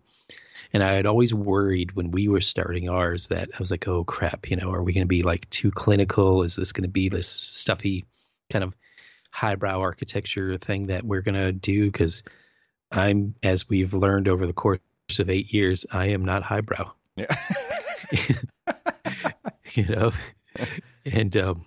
and 0.71 0.83
I 0.83 0.93
had 0.93 1.05
always 1.05 1.33
worried 1.33 1.93
when 1.93 2.11
we 2.11 2.27
were 2.27 2.41
starting 2.41 2.89
ours 2.89 3.27
that 3.27 3.49
I 3.53 3.59
was 3.59 3.71
like, 3.71 3.87
oh 3.87 4.03
crap, 4.03 4.49
you 4.49 4.55
know, 4.55 4.71
are 4.71 4.83
we 4.83 4.93
going 4.93 5.03
to 5.03 5.07
be 5.07 5.23
like 5.23 5.49
too 5.49 5.71
clinical? 5.71 6.43
Is 6.43 6.55
this 6.55 6.71
going 6.71 6.83
to 6.83 6.89
be 6.89 7.09
this 7.09 7.27
stuffy 7.27 8.05
kind 8.51 8.63
of 8.63 8.75
highbrow 9.31 9.79
architecture 9.79 10.57
thing 10.57 10.83
that 10.87 11.03
we're 11.03 11.21
going 11.21 11.35
to 11.35 11.51
do? 11.51 11.91
Because 11.91 12.23
I'm, 12.91 13.33
as 13.41 13.67
we've 13.67 13.93
learned 13.93 14.27
over 14.27 14.45
the 14.45 14.53
course 14.53 14.79
of 15.17 15.29
eight 15.29 15.51
years, 15.53 15.87
I 15.91 16.07
am 16.07 16.23
not 16.23 16.43
highbrow 16.43 16.91
Yeah. 17.15 17.35
you 19.73 19.85
know 19.87 20.11
and 21.05 21.35
um 21.37 21.65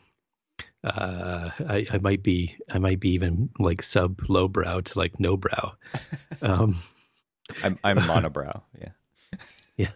uh 0.84 1.50
I, 1.68 1.86
I 1.90 1.98
might 1.98 2.22
be 2.22 2.56
i 2.70 2.78
might 2.78 2.98
be 3.00 3.10
even 3.10 3.50
like 3.58 3.82
sub 3.82 4.20
low 4.28 4.48
brow 4.48 4.80
to 4.80 4.98
like 4.98 5.20
no 5.20 5.36
brow 5.36 5.74
um 6.42 6.76
I'm 7.62 7.78
I'm 7.84 7.96
monobrow. 8.08 8.62
Yeah. 8.80 8.88
Yeah, 9.76 9.90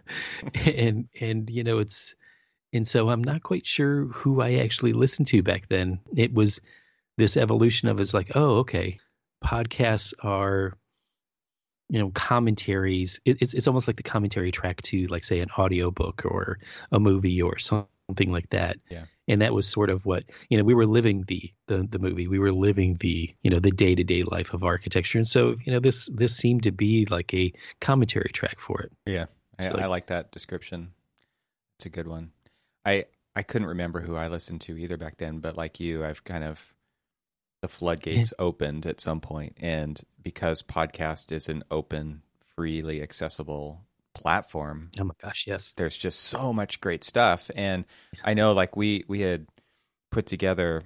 and 0.64 1.08
and 1.20 1.50
you 1.50 1.62
know 1.62 1.78
it's 1.78 2.14
and 2.72 2.88
so 2.88 3.10
i'm 3.10 3.22
not 3.22 3.42
quite 3.42 3.66
sure 3.66 4.06
who 4.06 4.40
i 4.40 4.54
actually 4.54 4.94
listened 4.94 5.28
to 5.28 5.42
back 5.42 5.68
then 5.68 6.00
it 6.16 6.32
was 6.32 6.60
this 7.18 7.36
evolution 7.36 7.88
of 7.88 8.00
is 8.00 8.14
like 8.14 8.32
oh 8.34 8.56
okay 8.60 8.98
podcasts 9.44 10.14
are 10.24 10.76
you 11.90 11.98
know 11.98 12.10
commentaries 12.10 13.20
it, 13.26 13.36
it's 13.42 13.52
it's 13.52 13.68
almost 13.68 13.86
like 13.86 13.96
the 13.96 14.02
commentary 14.02 14.50
track 14.50 14.80
to 14.80 15.06
like 15.08 15.24
say 15.24 15.40
an 15.40 15.50
audiobook 15.58 16.24
or 16.24 16.58
a 16.90 16.98
movie 16.98 17.42
or 17.42 17.58
something 17.58 17.86
like 18.08 18.48
that 18.50 18.78
Yeah. 18.88 19.04
and 19.28 19.42
that 19.42 19.52
was 19.52 19.66
sort 19.68 19.90
of 19.90 20.06
what 20.06 20.24
you 20.48 20.56
know 20.56 20.64
we 20.64 20.74
were 20.74 20.86
living 20.86 21.24
the 21.26 21.52
the, 21.66 21.78
the 21.78 21.98
movie 21.98 22.28
we 22.28 22.38
were 22.38 22.52
living 22.52 22.96
the 23.00 23.34
you 23.42 23.50
know 23.50 23.58
the 23.58 23.70
day-to-day 23.70 24.22
life 24.22 24.54
of 24.54 24.62
architecture 24.62 25.18
and 25.18 25.26
so 25.26 25.56
you 25.64 25.72
know 25.72 25.80
this 25.80 26.06
this 26.14 26.36
seemed 26.36 26.62
to 26.62 26.72
be 26.72 27.06
like 27.10 27.34
a 27.34 27.52
commentary 27.80 28.30
track 28.32 28.58
for 28.60 28.80
it 28.80 28.92
Yeah, 29.06 29.26
I, 29.58 29.64
So, 29.64 29.70
like- 29.74 29.82
I 29.82 29.86
like 29.86 30.06
that 30.06 30.30
description. 30.30 30.92
It's 31.78 31.86
a 31.86 31.90
good 31.90 32.06
one. 32.08 32.30
I 32.84 33.06
I 33.34 33.42
couldn't 33.42 33.68
remember 33.68 34.00
who 34.00 34.14
I 34.16 34.28
listened 34.28 34.62
to 34.62 34.78
either 34.78 34.96
back 34.96 35.18
then, 35.18 35.40
but 35.40 35.56
like 35.56 35.78
you, 35.80 36.04
I've 36.04 36.24
kind 36.24 36.42
of 36.44 36.72
the 37.60 37.68
floodgates 37.68 38.32
opened 38.38 38.86
at 38.86 39.00
some 39.00 39.20
point, 39.20 39.56
and 39.60 40.00
because 40.22 40.62
podcast 40.62 41.32
is 41.32 41.48
an 41.48 41.64
open, 41.70 42.22
freely 42.54 43.02
accessible 43.02 43.82
platform, 44.16 44.90
oh 44.98 45.04
my 45.04 45.14
gosh 45.22 45.46
yes 45.46 45.74
there's 45.76 45.96
just 45.96 46.20
so 46.20 46.52
much 46.52 46.80
great 46.80 47.04
stuff. 47.04 47.50
And 47.54 47.84
I 48.24 48.34
know, 48.34 48.52
like 48.52 48.76
we 48.76 49.04
we 49.08 49.20
had 49.20 49.46
put 50.10 50.26
together 50.26 50.84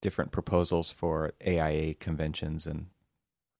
different 0.00 0.32
proposals 0.32 0.90
for 0.90 1.32
AIA 1.46 1.94
conventions 1.94 2.66
and 2.66 2.86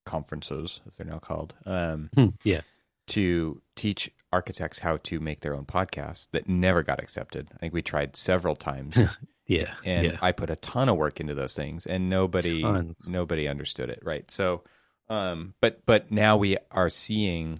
conferences, 0.05 0.81
as 0.87 0.97
they're 0.97 1.05
now 1.05 1.19
called. 1.19 1.53
Um, 1.65 2.09
Hmm, 2.15 2.29
yeah 2.43 2.61
to 3.07 3.61
teach 3.75 4.09
architects 4.31 4.79
how 4.79 4.95
to 4.97 5.19
make 5.19 5.41
their 5.41 5.53
own 5.53 5.65
podcasts 5.65 6.29
that 6.31 6.47
never 6.47 6.81
got 6.81 7.01
accepted. 7.01 7.49
I 7.53 7.57
think 7.57 7.73
we 7.73 7.81
tried 7.81 8.15
several 8.15 8.55
times 8.55 8.97
yeah 9.47 9.73
and 9.83 10.05
yeah 10.05 10.17
I 10.21 10.31
put 10.31 10.49
a 10.49 10.55
ton 10.55 10.87
of 10.87 10.95
work 10.95 11.19
into 11.19 11.33
those 11.33 11.53
things 11.53 11.85
and 11.85 12.09
nobody 12.09 12.61
Tons. 12.61 13.09
nobody 13.11 13.47
understood 13.49 13.89
it, 13.89 13.99
right? 14.03 14.29
So 14.31 14.63
um 15.09 15.55
but 15.59 15.85
but 15.85 16.09
now 16.11 16.37
we 16.37 16.57
are 16.71 16.89
seeing 16.89 17.59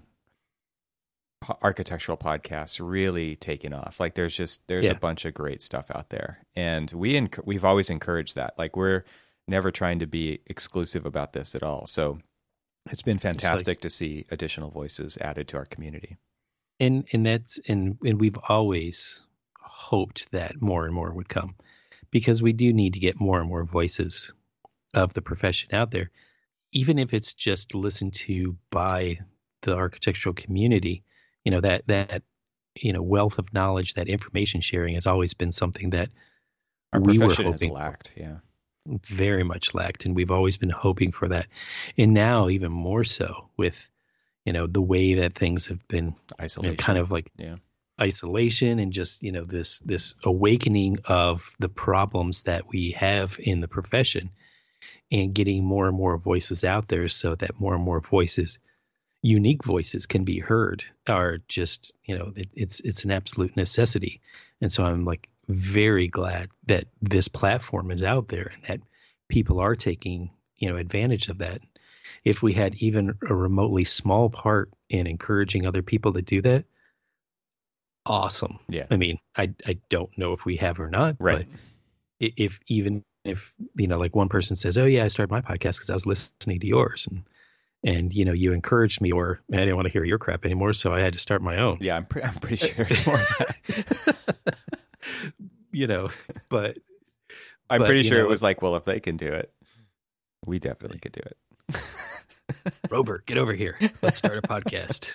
architectural 1.61 2.17
podcasts 2.17 2.79
really 2.81 3.35
taking 3.35 3.73
off. 3.73 3.99
Like 3.99 4.15
there's 4.15 4.35
just 4.35 4.67
there's 4.67 4.85
Yeah. 4.85 4.91
a 4.91 4.95
bunch 4.99 5.25
of 5.25 5.33
great 5.33 5.61
stuff 5.61 5.89
out 5.93 6.09
there. 6.09 6.45
And 6.55 6.91
we 6.91 7.13
enc- 7.13 7.45
we've 7.45 7.65
always 7.65 7.89
encouraged 7.89 8.35
that. 8.35 8.57
Like 8.57 8.75
we're 8.77 9.03
never 9.47 9.71
trying 9.71 9.99
to 9.99 10.07
be 10.07 10.39
exclusive 10.45 11.05
about 11.05 11.33
this 11.33 11.55
at 11.55 11.63
all. 11.63 11.87
So 11.87 12.19
it's 12.89 13.01
been 13.01 13.17
fantastic 13.17 13.81
to 13.81 13.89
see 13.89 14.25
additional 14.29 14.69
voices 14.69 15.17
added 15.19 15.47
to 15.49 15.57
our 15.57 15.65
community. 15.65 16.17
and 16.79 17.07
and 17.11 17.25
that's 17.25 17.59
and 17.67 17.97
and 18.03 18.19
we've 18.19 18.37
always 18.49 19.21
hoped 19.59 20.31
that 20.31 20.61
more 20.61 20.85
and 20.85 20.93
more 20.93 21.11
would 21.11 21.29
come 21.29 21.55
because 22.11 22.41
we 22.41 22.53
do 22.53 22.71
need 22.73 22.93
to 22.93 22.99
get 22.99 23.19
more 23.19 23.39
and 23.39 23.49
more 23.49 23.63
voices 23.65 24.31
of 24.93 25.13
the 25.13 25.21
profession 25.21 25.73
out 25.73 25.91
there 25.91 26.11
even 26.73 26.97
if 26.99 27.13
it's 27.13 27.33
just 27.33 27.73
listened 27.75 28.13
to 28.13 28.55
by 28.69 29.17
the 29.63 29.75
architectural 29.75 30.33
community 30.33 31.03
you 31.43 31.51
know 31.51 31.61
that 31.61 31.85
that 31.87 32.23
you 32.75 32.93
know 32.93 33.01
wealth 33.01 33.37
of 33.37 33.53
knowledge 33.53 33.95
that 33.95 34.07
information 34.07 34.61
sharing 34.61 34.95
has 34.95 35.07
always 35.07 35.33
been 35.33 35.51
something 35.51 35.91
that 35.91 36.09
Our 36.93 37.01
we 37.01 37.17
were 37.17 37.25
profession 37.25 37.51
has 37.51 37.61
hoping 37.61 37.69
for. 37.69 37.75
lacked, 37.75 38.13
yeah. 38.15 38.37
very 38.87 39.43
much 39.43 39.73
lacked 39.73 40.05
and 40.05 40.15
we've 40.15 40.31
always 40.31 40.57
been 40.57 40.69
hoping 40.69 41.11
for 41.11 41.27
that 41.27 41.47
and 41.97 42.13
now 42.13 42.49
even 42.49 42.71
more 42.71 43.03
so 43.03 43.49
with 43.57 43.77
you 44.45 44.53
know 44.53 44.67
the 44.67 44.81
way 44.81 45.15
that 45.15 45.35
things 45.35 45.67
have 45.67 45.85
been 45.87 46.15
you 46.41 46.63
know, 46.63 46.75
kind 46.75 46.97
of 46.97 47.11
like 47.11 47.31
yeah. 47.37 47.55
isolation 47.99 48.79
and 48.79 48.93
just 48.93 49.23
you 49.23 49.31
know 49.31 49.43
this 49.43 49.79
this 49.79 50.15
awakening 50.23 50.97
of 51.05 51.53
the 51.59 51.69
problems 51.69 52.43
that 52.43 52.67
we 52.67 52.91
have 52.91 53.37
in 53.39 53.59
the 53.59 53.67
profession 53.67 54.29
and 55.11 55.33
getting 55.33 55.63
more 55.63 55.87
and 55.87 55.97
more 55.97 56.17
voices 56.17 56.63
out 56.63 56.87
there 56.87 57.07
so 57.09 57.35
that 57.35 57.59
more 57.59 57.75
and 57.75 57.83
more 57.83 57.99
voices 57.99 58.59
unique 59.21 59.63
voices 59.63 60.05
can 60.05 60.23
be 60.23 60.39
heard 60.39 60.83
are 61.07 61.37
just 61.47 61.91
you 62.05 62.17
know 62.17 62.33
it, 62.35 62.49
it's 62.55 62.79
it's 62.79 63.03
an 63.05 63.11
absolute 63.11 63.55
necessity 63.55 64.19
and 64.61 64.71
so 64.71 64.83
i'm 64.83 65.05
like 65.05 65.29
very 65.47 66.07
glad 66.07 66.49
that 66.65 66.85
this 67.01 67.27
platform 67.27 67.91
is 67.91 68.01
out 68.03 68.29
there 68.29 68.51
and 68.53 68.63
that 68.63 68.79
people 69.29 69.59
are 69.59 69.75
taking 69.75 70.31
you 70.57 70.69
know 70.69 70.77
advantage 70.77 71.27
of 71.29 71.37
that 71.37 71.61
if 72.23 72.41
we 72.41 72.53
had 72.53 72.75
even 72.75 73.15
a 73.27 73.33
remotely 73.33 73.83
small 73.83 74.29
part 74.29 74.71
in 74.89 75.05
encouraging 75.05 75.65
other 75.67 75.83
people 75.83 76.13
to 76.13 76.21
do 76.23 76.41
that 76.41 76.65
awesome 78.07 78.57
Yeah. 78.69 78.87
i 78.89 78.97
mean 78.97 79.19
i 79.37 79.53
i 79.67 79.77
don't 79.89 80.15
know 80.17 80.33
if 80.33 80.45
we 80.45 80.57
have 80.57 80.79
or 80.79 80.89
not 80.89 81.15
Right. 81.19 81.47
but 81.47 81.59
if 82.37 82.59
even 82.67 83.03
if 83.23 83.53
you 83.75 83.87
know 83.87 83.99
like 83.99 84.15
one 84.15 84.29
person 84.29 84.55
says 84.55 84.77
oh 84.79 84.85
yeah 84.85 85.03
i 85.03 85.07
started 85.09 85.31
my 85.31 85.41
podcast 85.41 85.75
because 85.75 85.91
i 85.91 85.93
was 85.93 86.07
listening 86.07 86.59
to 86.59 86.67
yours 86.67 87.07
and 87.09 87.23
and 87.83 88.13
you 88.13 88.25
know 88.25 88.33
you 88.33 88.53
encouraged 88.53 89.01
me 89.01 89.11
or 89.11 89.41
i 89.51 89.57
didn't 89.57 89.75
want 89.75 89.85
to 89.87 89.91
hear 89.91 90.03
your 90.03 90.17
crap 90.19 90.45
anymore 90.45 90.71
so 90.73 90.91
i 90.93 90.99
had 90.99 91.13
to 91.13 91.19
start 91.19 91.41
my 91.41 91.57
own 91.57 91.77
Yeah, 91.81 91.95
I'm, 91.97 92.05
pre- 92.05 92.21
I'm 92.23 92.33
pretty 92.35 92.57
sure 92.57 92.85
it's 92.89 93.05
more 93.07 93.17
that. 93.17 94.55
you 95.71 95.87
know 95.87 96.09
but 96.49 96.77
I'm 97.69 97.79
But, 97.79 97.85
pretty 97.85 98.03
sure 98.03 98.17
know, 98.17 98.25
it 98.25 98.27
was 98.29 98.43
like, 98.43 98.61
well, 98.61 98.75
if 98.75 98.83
they 98.83 98.99
can 98.99 99.15
do 99.15 99.27
it, 99.27 99.49
we 100.45 100.59
definitely 100.59 100.99
could 100.99 101.13
do 101.13 101.21
it. 101.25 101.81
robert 102.91 103.25
get 103.25 103.37
over 103.37 103.53
here 103.53 103.77
let's 104.01 104.17
start 104.17 104.37
a 104.37 104.41
podcast 104.41 105.11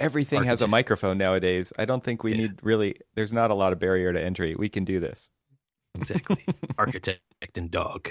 Everything 0.00 0.42
has 0.42 0.62
a 0.62 0.66
microphone 0.66 1.16
nowadays. 1.16 1.72
I 1.78 1.84
don't 1.84 2.02
think 2.02 2.24
we 2.24 2.32
Yeah. 2.32 2.38
need 2.38 2.58
really. 2.60 2.96
There's 3.14 3.32
not 3.32 3.52
a 3.52 3.54
lot 3.54 3.72
of 3.72 3.78
barrier 3.78 4.12
to 4.12 4.20
entry. 4.20 4.56
We 4.56 4.68
can 4.68 4.84
do 4.84 4.98
this. 4.98 5.30
Exactly 5.96 6.44
architect 6.78 7.20
and 7.56 7.70
dog 7.70 8.10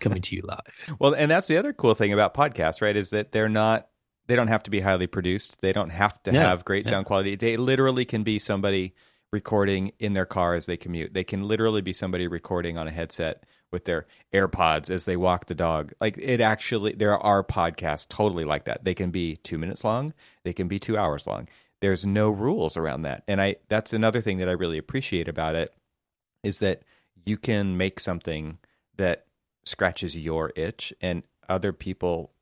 coming 0.00 0.22
to 0.22 0.36
you 0.36 0.42
live 0.44 0.60
Well, 0.98 1.14
and 1.14 1.30
that's 1.30 1.48
the 1.48 1.56
other 1.56 1.72
cool 1.72 1.94
thing 1.94 2.12
about 2.12 2.34
podcasts, 2.34 2.80
right? 2.82 2.96
Is 2.96 3.10
that 3.10 3.32
they're 3.32 3.48
not. 3.48 3.88
They 4.26 4.36
don't 4.36 4.48
have 4.48 4.62
to 4.62 4.70
be 4.70 4.80
highly 4.80 5.06
produced. 5.06 5.60
They 5.60 5.72
don't 5.74 5.90
have 5.90 6.22
to 6.22 6.32
No, 6.32 6.40
have 6.40 6.64
great 6.64 6.86
no. 6.86 6.90
sound 6.92 7.06
quality. 7.06 7.36
They 7.36 7.56
literally 7.58 8.06
can 8.06 8.22
be 8.22 8.38
somebody 8.38 8.94
recording 9.32 9.92
in 9.98 10.14
their 10.14 10.24
car 10.24 10.54
as 10.54 10.64
they 10.66 10.76
commute. 10.78 11.12
They 11.12 11.24
can 11.24 11.46
literally 11.46 11.82
be 11.82 11.92
somebody 11.92 12.26
recording 12.26 12.78
on 12.78 12.88
a 12.88 12.90
headset 12.90 13.44
with 13.70 13.84
their 13.84 14.06
AirPods 14.32 14.88
as 14.88 15.04
they 15.04 15.16
walk 15.16 15.46
the 15.46 15.54
dog. 15.54 15.92
Like 16.00 16.16
it 16.16 16.40
actually, 16.40 16.92
there 16.92 17.18
are 17.18 17.44
podcasts 17.44 18.08
totally 18.08 18.44
like 18.44 18.64
that. 18.64 18.84
They 18.84 18.94
can 18.94 19.10
be 19.10 19.36
two 19.36 19.58
minutes 19.58 19.84
long. 19.84 20.14
They 20.44 20.52
can 20.54 20.68
be 20.68 20.78
two 20.78 20.96
hours 20.96 21.26
long. 21.26 21.48
There's 21.80 22.06
no 22.06 22.30
rules 22.30 22.78
around 22.78 23.02
that, 23.02 23.24
and 23.28 23.42
I. 23.42 23.56
That's 23.68 23.92
another 23.92 24.22
thing 24.22 24.38
that 24.38 24.48
I 24.48 24.52
really 24.52 24.78
appreciate 24.78 25.28
about 25.28 25.54
it 25.54 25.74
is 26.42 26.60
that 26.60 26.82
you 27.24 27.36
can 27.36 27.76
make 27.76 28.00
something 28.00 28.58
that 28.96 29.26
scratches 29.64 30.16
your 30.16 30.52
itch 30.56 30.92
and 31.00 31.22
other 31.48 31.72
people 31.72 32.32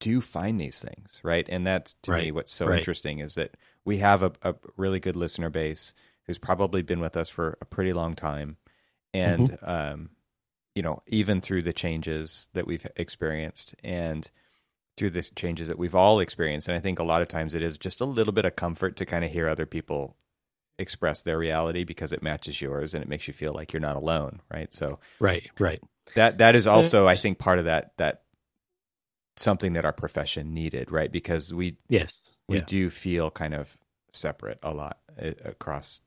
do 0.00 0.20
find 0.20 0.60
these 0.60 0.80
things 0.80 1.20
right 1.24 1.48
and 1.48 1.66
that's 1.66 1.94
to 1.94 2.12
me 2.12 2.30
what's 2.30 2.52
so 2.52 2.68
right. 2.68 2.78
interesting 2.78 3.18
is 3.18 3.34
that 3.34 3.56
we 3.84 3.98
have 3.98 4.22
a, 4.22 4.32
a 4.42 4.54
really 4.76 5.00
good 5.00 5.16
listener 5.16 5.50
base 5.50 5.92
who's 6.24 6.38
probably 6.38 6.82
been 6.82 7.00
with 7.00 7.16
us 7.16 7.28
for 7.28 7.58
a 7.60 7.64
pretty 7.64 7.92
long 7.92 8.14
time 8.14 8.56
and 9.12 9.50
Mm-hmm. 9.50 9.70
um 9.70 10.10
you 10.74 10.82
know 10.82 11.02
even 11.08 11.40
through 11.40 11.62
the 11.62 11.72
changes 11.72 12.48
that 12.52 12.66
we've 12.66 12.86
experienced 12.94 13.74
and 13.82 14.30
through 14.96 15.10
the 15.10 15.22
changes 15.22 15.66
that 15.66 15.78
we've 15.78 15.94
all 15.94 16.20
experienced 16.20 16.68
and 16.68 16.76
i 16.76 16.80
think 16.80 17.00
a 17.00 17.04
lot 17.04 17.22
of 17.22 17.26
times 17.28 17.54
it 17.54 17.62
is 17.62 17.76
just 17.76 18.00
a 18.00 18.04
little 18.04 18.32
bit 18.32 18.44
of 18.44 18.54
comfort 18.54 18.94
to 18.96 19.04
kind 19.06 19.24
of 19.24 19.30
hear 19.32 19.48
other 19.48 19.66
people 19.66 20.14
express 20.78 21.22
their 21.22 21.38
reality 21.38 21.84
because 21.84 22.12
it 22.12 22.22
matches 22.22 22.60
yours 22.62 22.94
and 22.94 23.02
it 23.02 23.08
makes 23.08 23.26
you 23.26 23.34
feel 23.34 23.52
like 23.52 23.72
you're 23.72 23.80
not 23.80 23.96
alone 23.96 24.40
right? 24.52 24.72
So 24.72 24.98
right 25.20 25.48
right. 25.58 25.82
that 26.14 26.38
that 26.38 26.54
is 26.54 26.66
also 26.66 27.06
i 27.06 27.16
think 27.16 27.38
part 27.38 27.58
of 27.58 27.64
that 27.66 27.92
that 27.98 28.22
something 29.36 29.74
that 29.74 29.84
our 29.84 29.92
profession 29.92 30.52
needed 30.52 30.90
right? 30.90 31.10
Because 31.10 31.54
we 31.54 31.76
yes 31.88 32.32
we 32.48 32.58
yeah. 32.58 32.64
do 32.66 32.90
feel 32.90 33.30
kind 33.30 33.54
of 33.54 33.76
separate 34.12 34.58
a 34.62 34.72
lot 34.74 34.98
uh, 35.20 35.30
across 35.44 36.00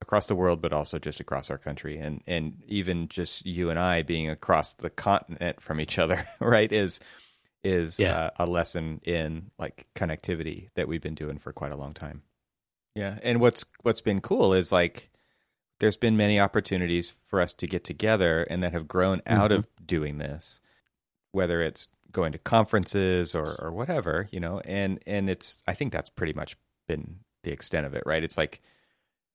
across 0.00 0.26
the 0.26 0.34
world 0.34 0.60
but 0.60 0.72
also 0.72 0.98
just 0.98 1.20
across 1.20 1.50
our 1.50 1.58
country. 1.58 1.98
And 1.98 2.22
and 2.26 2.62
even 2.66 3.08
just 3.08 3.46
you 3.46 3.70
and 3.70 3.78
I 3.78 4.02
being 4.02 4.28
across 4.28 4.74
the 4.74 4.90
continent 4.90 5.60
from 5.60 5.80
each 5.80 5.98
other 5.98 6.24
right 6.40 6.70
is 6.72 6.98
is 7.62 8.00
Yeah. 8.00 8.16
uh, 8.16 8.30
a 8.40 8.46
lesson 8.46 9.00
in 9.04 9.52
like 9.58 9.86
connectivity 9.94 10.70
that 10.74 10.88
we've 10.88 11.02
been 11.02 11.14
doing 11.14 11.38
for 11.38 11.52
quite 11.52 11.72
a 11.72 11.76
long 11.76 11.94
time 11.94 12.22
yeah 12.94 13.18
and 13.22 13.40
what's 13.40 13.64
what's 13.82 14.00
been 14.00 14.20
cool 14.20 14.52
is 14.52 14.72
like 14.72 15.10
there's 15.80 15.96
been 15.96 16.16
many 16.16 16.38
opportunities 16.38 17.10
for 17.10 17.40
us 17.40 17.52
to 17.54 17.66
get 17.66 17.82
together 17.84 18.44
and 18.44 18.62
that 18.62 18.72
have 18.72 18.86
grown 18.86 19.20
out 19.26 19.50
Mhm. 19.50 19.58
of 19.58 19.68
doing 19.84 20.18
this 20.18 20.60
whether 21.32 21.62
it's 21.62 21.88
going 22.10 22.32
to 22.32 22.38
conferences 22.38 23.34
or 23.34 23.54
or 23.60 23.72
whatever 23.72 24.28
you 24.30 24.38
know 24.40 24.60
and 24.60 25.00
and 25.06 25.30
it's 25.30 25.62
i 25.66 25.74
think 25.74 25.92
that's 25.92 26.10
pretty 26.10 26.32
much 26.34 26.56
been 26.86 27.20
the 27.42 27.52
extent 27.52 27.86
of 27.86 27.94
it 27.94 28.02
right 28.06 28.22
it's 28.22 28.36
like 28.38 28.60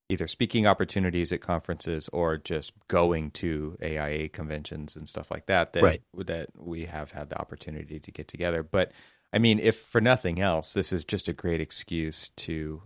either 0.09 0.27
speaking 0.27 0.65
opportunities 0.65 1.33
at 1.33 1.41
conferences 1.41 2.07
or 2.13 2.37
just 2.37 2.71
going 2.87 3.29
to 3.31 3.75
AIA 3.83 4.29
conventions 4.29 4.95
and 4.95 5.09
stuff 5.09 5.29
like 5.31 5.47
that 5.47 5.73
that 5.73 5.83
Right. 5.83 6.01
that 6.13 6.49
we 6.55 6.85
have 6.85 7.11
had 7.11 7.29
the 7.29 7.37
opportunity 7.39 7.99
to 7.99 8.11
get 8.11 8.27
together 8.27 8.61
but 8.63 8.91
i 9.33 9.39
mean 9.39 9.59
if 9.59 9.77
for 9.79 9.99
nothing 9.99 10.39
else 10.39 10.71
this 10.73 10.93
is 10.93 11.03
just 11.03 11.27
a 11.27 11.33
great 11.33 11.59
excuse 11.59 12.29
to 12.37 12.83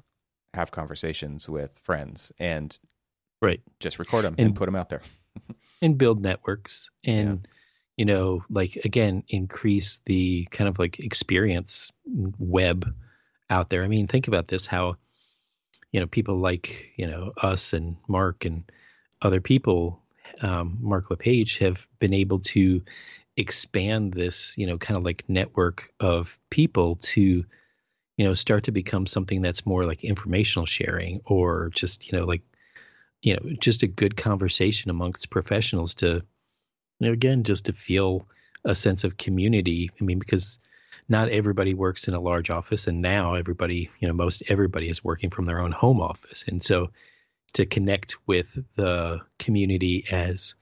have 0.53 0.71
conversations 0.71 1.47
with 1.47 1.77
friends 1.77 2.31
and 2.39 2.77
right. 3.41 3.61
just 3.79 3.99
record 3.99 4.25
them 4.25 4.35
and, 4.37 4.47
And- 4.47 4.55
put 4.55 4.65
them 4.65 4.75
out 4.75 4.89
there. 4.89 5.01
and 5.81 5.97
build 5.97 6.21
networks 6.21 6.89
and 7.03 7.47
you 7.97 8.05
know 8.05 8.43
like 8.49 8.75
again 8.85 9.23
increase 9.29 9.99
the 10.05 10.45
kind 10.51 10.67
of 10.67 10.77
like 10.77 10.99
experience 10.99 11.91
web 12.05 12.93
out 13.49 13.69
there. 13.69 13.83
I 13.83 13.87
mean 13.87 14.07
think 14.07 14.27
about 14.27 14.47
this 14.47 14.67
how 14.67 14.97
you 15.91 15.99
know 15.99 16.07
people 16.07 16.37
like 16.37 16.91
you 16.97 17.07
know 17.07 17.33
us 17.37 17.73
and 17.73 17.97
mark 18.07 18.45
and 18.45 18.63
other 19.21 19.41
people 19.41 20.01
um, 20.41 20.77
mark 20.81 21.09
lepage 21.09 21.57
have 21.59 21.87
been 21.99 22.13
able 22.13 22.39
to 22.39 22.81
expand 23.37 24.13
this 24.13 24.57
you 24.57 24.67
know 24.67 24.77
kind 24.77 24.97
of 24.97 25.03
like 25.03 25.23
network 25.27 25.91
of 25.99 26.37
people 26.49 26.97
to 26.97 27.45
you 28.21 28.27
know 28.27 28.35
start 28.35 28.65
to 28.65 28.71
become 28.71 29.07
something 29.07 29.41
that's 29.41 29.65
more 29.65 29.83
like 29.83 30.03
informational 30.03 30.67
sharing 30.67 31.21
or 31.25 31.71
just 31.73 32.11
you 32.11 32.15
know 32.15 32.23
like 32.23 32.43
you 33.23 33.33
know 33.33 33.41
just 33.59 33.81
a 33.81 33.87
good 33.87 34.15
conversation 34.15 34.91
amongst 34.91 35.31
professionals 35.31 35.95
to 35.95 36.21
you 36.99 37.07
know 37.07 37.13
again 37.13 37.43
just 37.43 37.65
to 37.65 37.73
feel 37.73 38.27
a 38.63 38.75
sense 38.75 39.03
of 39.03 39.17
community. 39.17 39.89
I 39.99 40.03
mean 40.03 40.19
because 40.19 40.59
not 41.09 41.29
everybody 41.29 41.73
works 41.73 42.07
in 42.07 42.13
a 42.13 42.19
large 42.19 42.51
office 42.51 42.85
and 42.85 43.01
now 43.01 43.33
everybody 43.33 43.89
you 43.99 44.07
know 44.07 44.13
most 44.13 44.43
everybody 44.49 44.87
is 44.87 45.03
working 45.03 45.31
from 45.31 45.45
their 45.45 45.59
own 45.59 45.71
home 45.71 45.99
office. 45.99 46.45
And 46.47 46.61
so 46.61 46.91
to 47.53 47.65
connect 47.65 48.17
with 48.27 48.55
the 48.75 49.21
community 49.39 50.05
as 50.11 50.53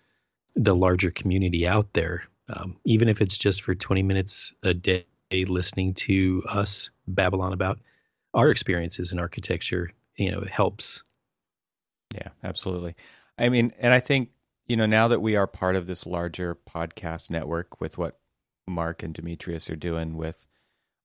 the 0.56 0.74
larger 0.74 1.12
community 1.12 1.68
out 1.68 1.92
there 1.92 2.24
um, 2.48 2.78
even 2.86 3.10
if 3.10 3.20
it's 3.20 3.38
just 3.38 3.64
for 3.64 3.76
20 3.76 4.02
minutes 4.02 4.54
a 4.64 4.74
day 4.74 5.06
listening 5.32 5.94
to 5.94 6.44
us 6.50 6.90
babble 7.08 7.42
on 7.42 7.54
about 7.54 7.80
our 8.34 8.50
experiences 8.50 9.12
in 9.12 9.20
architecture 9.20 9.92
you 10.16 10.32
know 10.32 10.40
it 10.40 10.50
helps 10.50 11.04
Yeah, 12.14 12.30
absolutely. 12.44 12.96
I 13.38 13.50
mean, 13.50 13.72
and 13.80 13.94
I 13.94 14.00
think, 14.00 14.32
you 14.68 14.76
know, 14.76 14.88
now 14.88 15.08
that 15.08 15.22
we 15.22 15.36
are 15.36 15.48
part 15.48 15.76
of 15.76 15.86
this 15.86 16.06
larger 16.08 16.56
podcast 16.56 17.30
network 17.30 17.80
with 17.80 17.98
what 17.98 18.20
Mark 18.68 19.04
and 19.04 19.14
Demetrius 19.14 19.70
are 19.70 19.76
doing 19.76 20.18
with 20.18 20.48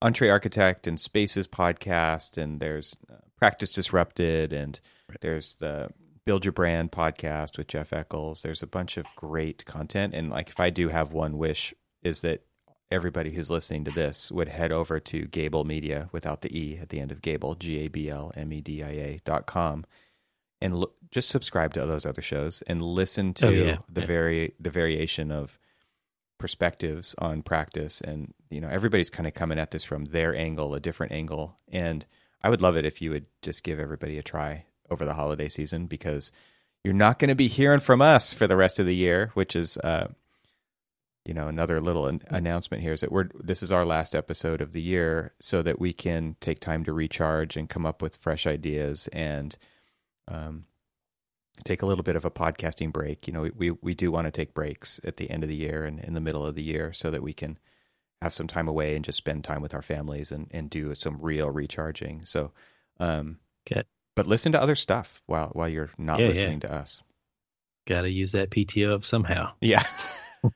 EntreArchitect 0.03 0.87
and 0.87 0.99
Spaces 0.99 1.47
podcast, 1.47 2.37
and 2.37 2.59
there's 2.61 2.97
uh, 3.11 3.17
Practice 3.39 3.73
Disrupted, 3.73 4.53
and 4.53 4.81
Right. 5.09 5.21
there's 5.21 5.57
the 5.57 5.91
Build 6.25 6.45
Your 6.47 6.53
Brand 6.53 6.91
podcast 6.91 7.59
with 7.59 7.69
Jeff 7.69 7.93
Echols. 7.93 8.43
There's 8.43 8.63
a 8.63 8.67
bunch 8.67 8.97
of 8.97 9.07
great 9.17 9.65
content. 9.67 10.15
And 10.15 10.31
like, 10.31 10.49
if 10.49 10.59
I 10.59 10.71
do 10.71 10.89
have 10.89 11.13
one 11.13 11.37
wish, 11.37 11.75
is 12.03 12.23
that 12.23 12.43
everybody 12.91 13.31
who's 13.33 13.51
listening 13.51 13.85
to 13.85 13.91
this 13.91 14.31
would 14.31 14.49
head 14.49 14.71
over 14.73 15.01
to 15.01 15.27
Gabl 15.27 15.65
Media 15.65 16.09
without 16.13 16.43
the 16.43 16.57
E 16.59 16.79
at 16.79 16.91
the 16.91 17.01
end 17.01 17.11
of 17.13 17.23
Gable, 17.23 17.55
G 17.55 17.85
A 17.85 17.89
B 17.89 18.09
L 18.09 18.33
M 18.37 18.53
E 18.53 18.61
D 18.61 18.83
I 18.83 18.91
A 18.91 19.21
dot 19.25 19.47
com 19.47 19.85
and 20.61 20.77
look, 20.79 20.95
just 21.11 21.29
subscribe 21.29 21.75
to 21.75 21.85
those 21.87 22.07
other 22.07 22.23
shows 22.23 22.63
and 22.67 22.81
listen 22.83 23.35
to 23.35 23.47
Oh, 23.47 23.51
yeah. 23.51 23.79
the 23.89 24.01
Yeah. 24.03 24.07
very 24.07 24.55
the 24.61 24.71
variation 24.71 25.31
of 25.31 25.59
perspectives 26.39 27.15
on 27.19 27.43
practice 27.43 28.01
and 28.01 28.35
you 28.51 28.61
know 28.61 28.69
everybody's 28.69 29.09
kind 29.11 29.27
of 29.27 29.33
coming 29.35 29.59
at 29.59 29.71
this 29.71 29.85
from 29.85 30.07
their 30.07 30.35
angle 30.37 30.75
a 30.75 30.81
different 30.81 31.13
angle 31.13 31.57
and 31.71 32.05
i 32.43 32.51
would 32.51 32.61
love 32.61 32.77
it 32.77 32.85
if 32.85 33.01
you 33.01 33.11
would 33.11 33.25
just 33.41 33.63
give 33.63 33.79
everybody 33.79 34.19
a 34.19 34.23
try 34.23 34.65
over 34.91 35.05
the 35.05 35.15
holiday 35.15 35.49
season 35.49 35.87
because 35.87 36.33
you're 36.83 36.93
not 36.93 37.19
going 37.21 37.29
to 37.29 37.35
be 37.37 37.47
hearing 37.49 37.81
from 37.81 38.03
us 38.03 38.35
for 38.35 38.47
the 38.49 38.57
rest 38.57 38.79
of 38.81 38.85
the 38.85 38.97
year 38.97 39.31
which 39.35 39.55
is 39.55 39.79
uh 39.79 40.09
you 41.25 41.33
know 41.35 41.49
another 41.49 41.81
little 41.81 42.07
an- 42.07 42.23
announcement 42.29 42.83
here 42.83 42.93
is 42.93 43.01
that 43.01 43.11
we're 43.13 43.29
this 43.35 43.63
is 43.63 43.73
our 43.73 43.85
last 43.87 44.15
episode 44.15 44.61
of 44.61 44.73
the 44.73 44.83
year 44.83 45.33
so 45.41 45.63
that 45.63 45.79
we 45.81 45.93
can 45.93 46.37
take 46.41 46.61
time 46.61 46.85
to 46.85 46.93
recharge 46.93 47.57
and 47.57 47.69
come 47.69 47.87
up 47.87 48.03
with 48.03 48.17
fresh 48.17 48.47
ideas 48.47 49.09
and 49.13 49.57
um, 50.29 50.65
take 51.65 51.83
a 51.83 51.87
little 51.87 52.05
bit 52.05 52.17
of 52.17 52.25
a 52.25 52.31
podcasting 52.31 52.93
break. 52.93 53.27
You 53.27 53.33
know, 53.33 53.51
we 53.57 53.71
we 53.71 53.95
do 53.95 54.11
want 54.11 54.27
to 54.27 54.31
take 54.31 54.55
breaks 54.55 55.01
at 55.05 55.17
the 55.17 55.31
end 55.31 55.43
of 55.43 55.49
the 55.49 55.55
year 55.55 55.85
and 55.85 55.99
in 56.01 56.15
the 56.15 56.21
middle 56.21 56.45
of 56.45 56.55
the 56.55 56.63
year 56.63 56.93
so 56.93 57.11
that 57.11 57.23
we 57.23 57.33
can 57.33 57.59
have 58.23 58.33
some 58.35 58.47
time 58.47 58.69
away 58.69 58.97
and 58.97 59.05
just 59.05 59.19
spend 59.19 59.45
time 59.45 59.61
with 59.63 59.75
our 59.75 59.83
families 59.83 60.31
and 60.33 60.49
and 60.51 60.69
do 60.71 60.95
some 60.95 61.19
real 61.21 61.51
recharging. 61.51 62.25
So, 62.25 62.53
um, 63.01 63.39
Okay. 63.71 63.83
but 64.15 64.27
listen 64.27 64.53
to 64.53 64.61
other 64.63 64.77
stuff 64.77 65.23
while 65.27 65.49
while 65.55 65.69
you're 65.69 65.91
not 65.97 66.19
Yeah, 66.19 66.27
yeah. 66.27 66.31
listening 66.33 66.61
to 66.61 66.73
us. 66.73 67.03
got 67.87 68.03
to 68.03 68.11
use 68.11 68.33
that 68.33 68.51
pto 68.51 68.93
up 68.95 69.05
somehow 69.05 69.53
Yeah. 69.61 69.83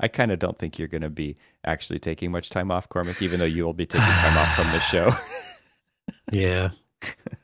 I 0.00 0.08
kind 0.08 0.30
of 0.32 0.38
don't 0.38 0.58
think 0.58 0.78
you're 0.78 0.88
going 0.88 1.02
to 1.02 1.10
be 1.10 1.36
actually 1.64 1.98
taking 1.98 2.30
much 2.30 2.50
time 2.50 2.70
off, 2.70 2.88
Cormac, 2.88 3.22
even 3.22 3.40
though 3.40 3.46
you 3.46 3.64
will 3.64 3.72
be 3.72 3.86
taking 3.86 4.06
time 4.06 4.36
off 4.36 4.54
from 4.54 4.66
the 4.72 4.80
show. 4.80 5.10
yeah 6.32 6.70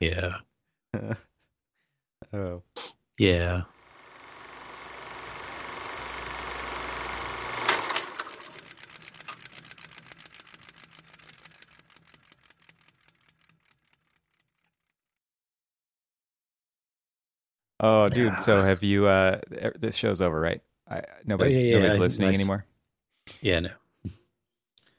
yeah 0.01 0.37
oh. 2.33 2.63
yeah 3.19 3.63
Oh, 17.83 18.09
dude. 18.09 18.41
So 18.41 18.63
have 18.63 18.83
you? 18.83 19.07
uh 19.07 19.41
This 19.79 19.97
show's 19.97 20.23
over, 20.23 20.41
right? 20.41 20.61
I, 20.89 21.03
nobody's 21.25 21.57
Oh, 21.57 21.61
yeah, 21.61 21.67
yeah, 21.67 21.79
nobody's 21.79 21.99
listening 21.99 22.35
anymore. 22.35 22.65
Yeah, 23.41 23.61
no. 23.61 23.71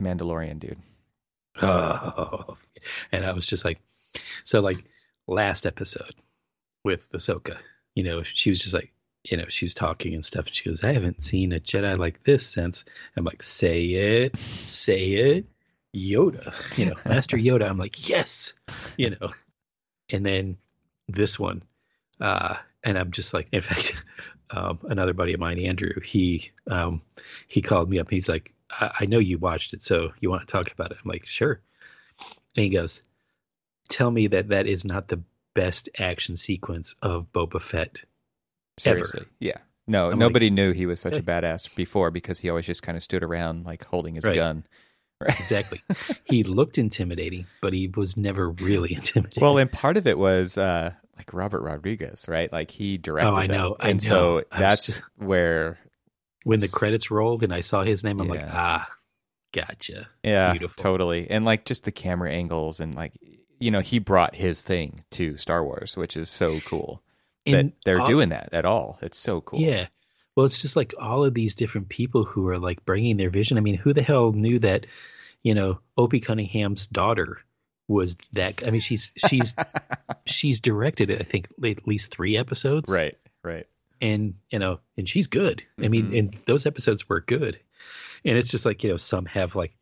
Mandalorian, 0.02 0.60
dude. 0.60 0.78
Oh, 1.62 2.58
and 3.12 3.26
I 3.26 3.32
was 3.32 3.46
just 3.46 3.64
like, 3.64 3.80
so 4.44 4.60
like 4.60 4.84
last 5.28 5.66
episode 5.66 6.16
with 6.84 7.10
Ahsoka, 7.12 7.58
you 7.96 8.04
know, 8.04 8.24
she 8.24 8.50
was 8.50 8.60
just 8.60 8.74
like, 8.74 8.92
you 9.24 9.38
know, 9.38 9.46
she 9.50 9.64
was 9.66 9.74
talking 9.74 10.14
and 10.14 10.26
stuff, 10.26 10.48
and 10.48 10.56
she 10.56 10.68
goes, 10.70 10.84
"I 10.84 10.92
haven't 10.94 11.24
seen 11.24 11.54
a 11.54 11.60
Jedi 11.60 11.98
like 11.98 12.24
this 12.24 12.46
since." 12.46 12.84
I'm 13.16 13.24
like, 13.24 13.42
"Say 13.42 13.86
it, 13.86 14.38
say 14.38 15.12
it, 15.12 15.46
Yoda." 15.96 16.78
You 16.78 16.88
know, 16.88 16.96
Master 17.06 17.38
Yoda. 17.48 17.70
I'm 17.70 17.78
like, 17.78 18.10
"Yes," 18.10 18.54
you 18.98 19.12
know, 19.12 19.30
and 20.10 20.26
then 20.26 20.58
this 21.08 21.40
one, 21.40 21.64
uh, 22.20 22.56
and 22.84 22.98
I'm 22.98 23.12
just 23.12 23.34
like, 23.34 23.48
in 23.52 23.62
fact, 23.62 23.96
um, 24.52 24.80
another 24.84 25.14
buddy 25.14 25.34
of 25.34 25.40
mine, 25.40 25.60
Andrew, 25.60 26.00
he 26.04 26.52
um, 26.70 27.02
he 27.48 27.62
called 27.62 27.90
me 27.90 28.00
up. 28.00 28.10
He's 28.10 28.30
like, 28.30 28.54
I, 28.72 28.92
I 29.02 29.06
know 29.06 29.20
you 29.20 29.38
watched 29.38 29.74
it, 29.74 29.82
so 29.82 30.14
you 30.20 30.30
want 30.30 30.48
to 30.48 30.52
talk 30.52 30.72
about 30.72 30.92
it? 30.92 30.98
I'm 31.04 31.10
like, 31.10 31.26
sure. 31.26 31.62
And 32.56 32.64
he 32.64 32.70
goes, 32.70 33.02
tell 33.90 34.12
me 34.12 34.28
that 34.28 34.50
that 34.50 34.68
is 34.68 34.86
not 34.86 35.08
the 35.08 35.22
best 35.56 35.90
action 36.00 36.38
sequence 36.38 36.96
of 37.02 37.32
Boba 37.34 37.62
Fett. 37.62 38.00
Ever. 38.86 38.98
Seriously, 39.06 39.26
yeah. 39.40 39.58
No, 39.88 40.12
I'm 40.12 40.18
nobody 40.20 40.50
knew 40.50 40.72
he 40.72 40.86
was 40.86 41.00
such 41.00 41.14
a 41.14 41.18
Eh. 41.18 41.22
badass 41.22 41.76
before 41.76 42.10
because 42.10 42.40
he 42.40 42.50
always 42.50 42.66
just 42.66 42.82
kind 42.84 42.96
of 42.96 43.04
stood 43.04 43.22
around 43.24 43.66
like 43.66 43.84
holding 43.86 44.16
his 44.16 44.26
Right. 44.26 44.36
gun. 44.36 44.66
Right. 45.22 45.40
Exactly. 45.40 45.80
he 46.26 46.44
looked 46.44 46.78
intimidating, 46.78 47.46
but 47.62 47.72
he 47.72 47.88
was 47.88 48.18
never 48.18 48.50
really 48.50 48.94
intimidating. 48.96 49.42
Well, 49.42 49.58
and 49.58 49.72
part 49.72 49.96
of 49.96 50.06
it 50.06 50.18
was 50.18 50.58
uh 50.58 50.92
like 51.18 51.34
Robert 51.34 51.62
Rodriguez, 51.62 52.26
right? 52.28 52.52
Like 52.52 52.72
he 52.72 52.98
directed. 52.98 53.30
Oh, 53.32 53.36
I 53.36 53.48
them. 53.48 53.58
know, 53.58 53.76
I 53.80 53.90
and 53.90 54.04
know. 54.04 54.08
so 54.10 54.32
I 54.52 54.56
was 54.56 54.60
that's 54.60 54.86
just- 54.88 55.02
where, 55.18 55.78
when 56.44 56.60
the 56.60 56.68
credits 56.68 57.10
rolled 57.12 57.44
and 57.44 57.54
I 57.54 57.62
saw 57.62 57.84
his 57.84 58.04
name, 58.04 58.20
I'm 58.20 58.28
like, 58.28 58.44
ah, 58.44 58.88
gotcha. 59.52 60.08
yeah, 60.24 60.52
Beautiful. 60.54 60.82
totally, 60.82 61.30
and 61.30 61.46
like 61.46 61.66
just 61.66 61.84
the 61.86 61.92
camera 61.92 62.32
angles 62.32 62.80
and 62.80 62.96
like 62.96 63.14
you 63.60 63.72
know 63.72 63.80
he 63.80 64.00
brought 64.00 64.36
his 64.36 64.62
thing 64.62 65.04
to 65.12 65.38
Star 65.38 65.64
Wars, 65.64 65.96
which 65.96 66.18
is 66.18 66.30
so 66.30 66.60
cool 66.62 67.02
that 67.46 67.72
they're 67.86 68.02
all- 68.02 68.08
doing 68.08 68.30
that 68.30 68.50
at 68.54 68.66
all. 68.66 68.98
It's 69.02 69.18
so 69.18 69.42
cool. 69.42 69.60
Yeah. 69.62 69.88
Well, 70.36 70.48
it's 70.48 70.64
just 70.64 70.76
like 70.76 70.94
all 71.00 71.24
of 71.24 71.36
these 71.36 71.54
different 71.54 71.90
people 71.90 72.24
who 72.24 72.48
are 72.50 72.58
like 72.58 72.84
bringing 72.86 73.18
their 73.18 73.30
vision. 73.30 73.56
I 73.58 73.62
mean, 73.62 73.76
who 73.76 73.94
the 73.94 74.02
hell 74.02 74.32
knew 74.32 74.58
that, 74.60 74.88
you 75.44 75.54
know, 75.54 75.80
Opie 75.96 76.20
Cunningham's 76.22 76.88
daughter 76.88 77.38
was 77.88 78.16
that? 78.34 78.66
I 78.68 78.72
mean, 78.72 78.82
she's 78.82 79.12
she's 79.28 79.56
she's 80.26 80.60
directed 80.62 81.12
I 81.12 81.24
think 81.24 81.48
at 81.64 81.88
least 81.88 82.12
three 82.12 82.38
episodes, 82.38 82.92
right, 82.92 83.18
right. 83.44 83.68
And 84.02 84.36
you 84.50 84.60
know, 84.60 84.80
and 84.98 85.08
she's 85.08 85.28
good. 85.28 85.64
I 85.82 85.88
mean, 85.88 86.12
Mhm. 86.12 86.20
and 86.20 86.34
those 86.46 86.66
episodes 86.66 87.08
were 87.08 87.22
good. 87.22 87.60
And 88.26 88.38
it's 88.38 88.50
just 88.50 88.66
like 88.66 88.84
you 88.84 88.90
know, 88.90 88.98
some 88.98 89.26
have 89.26 89.56
like 89.56 89.74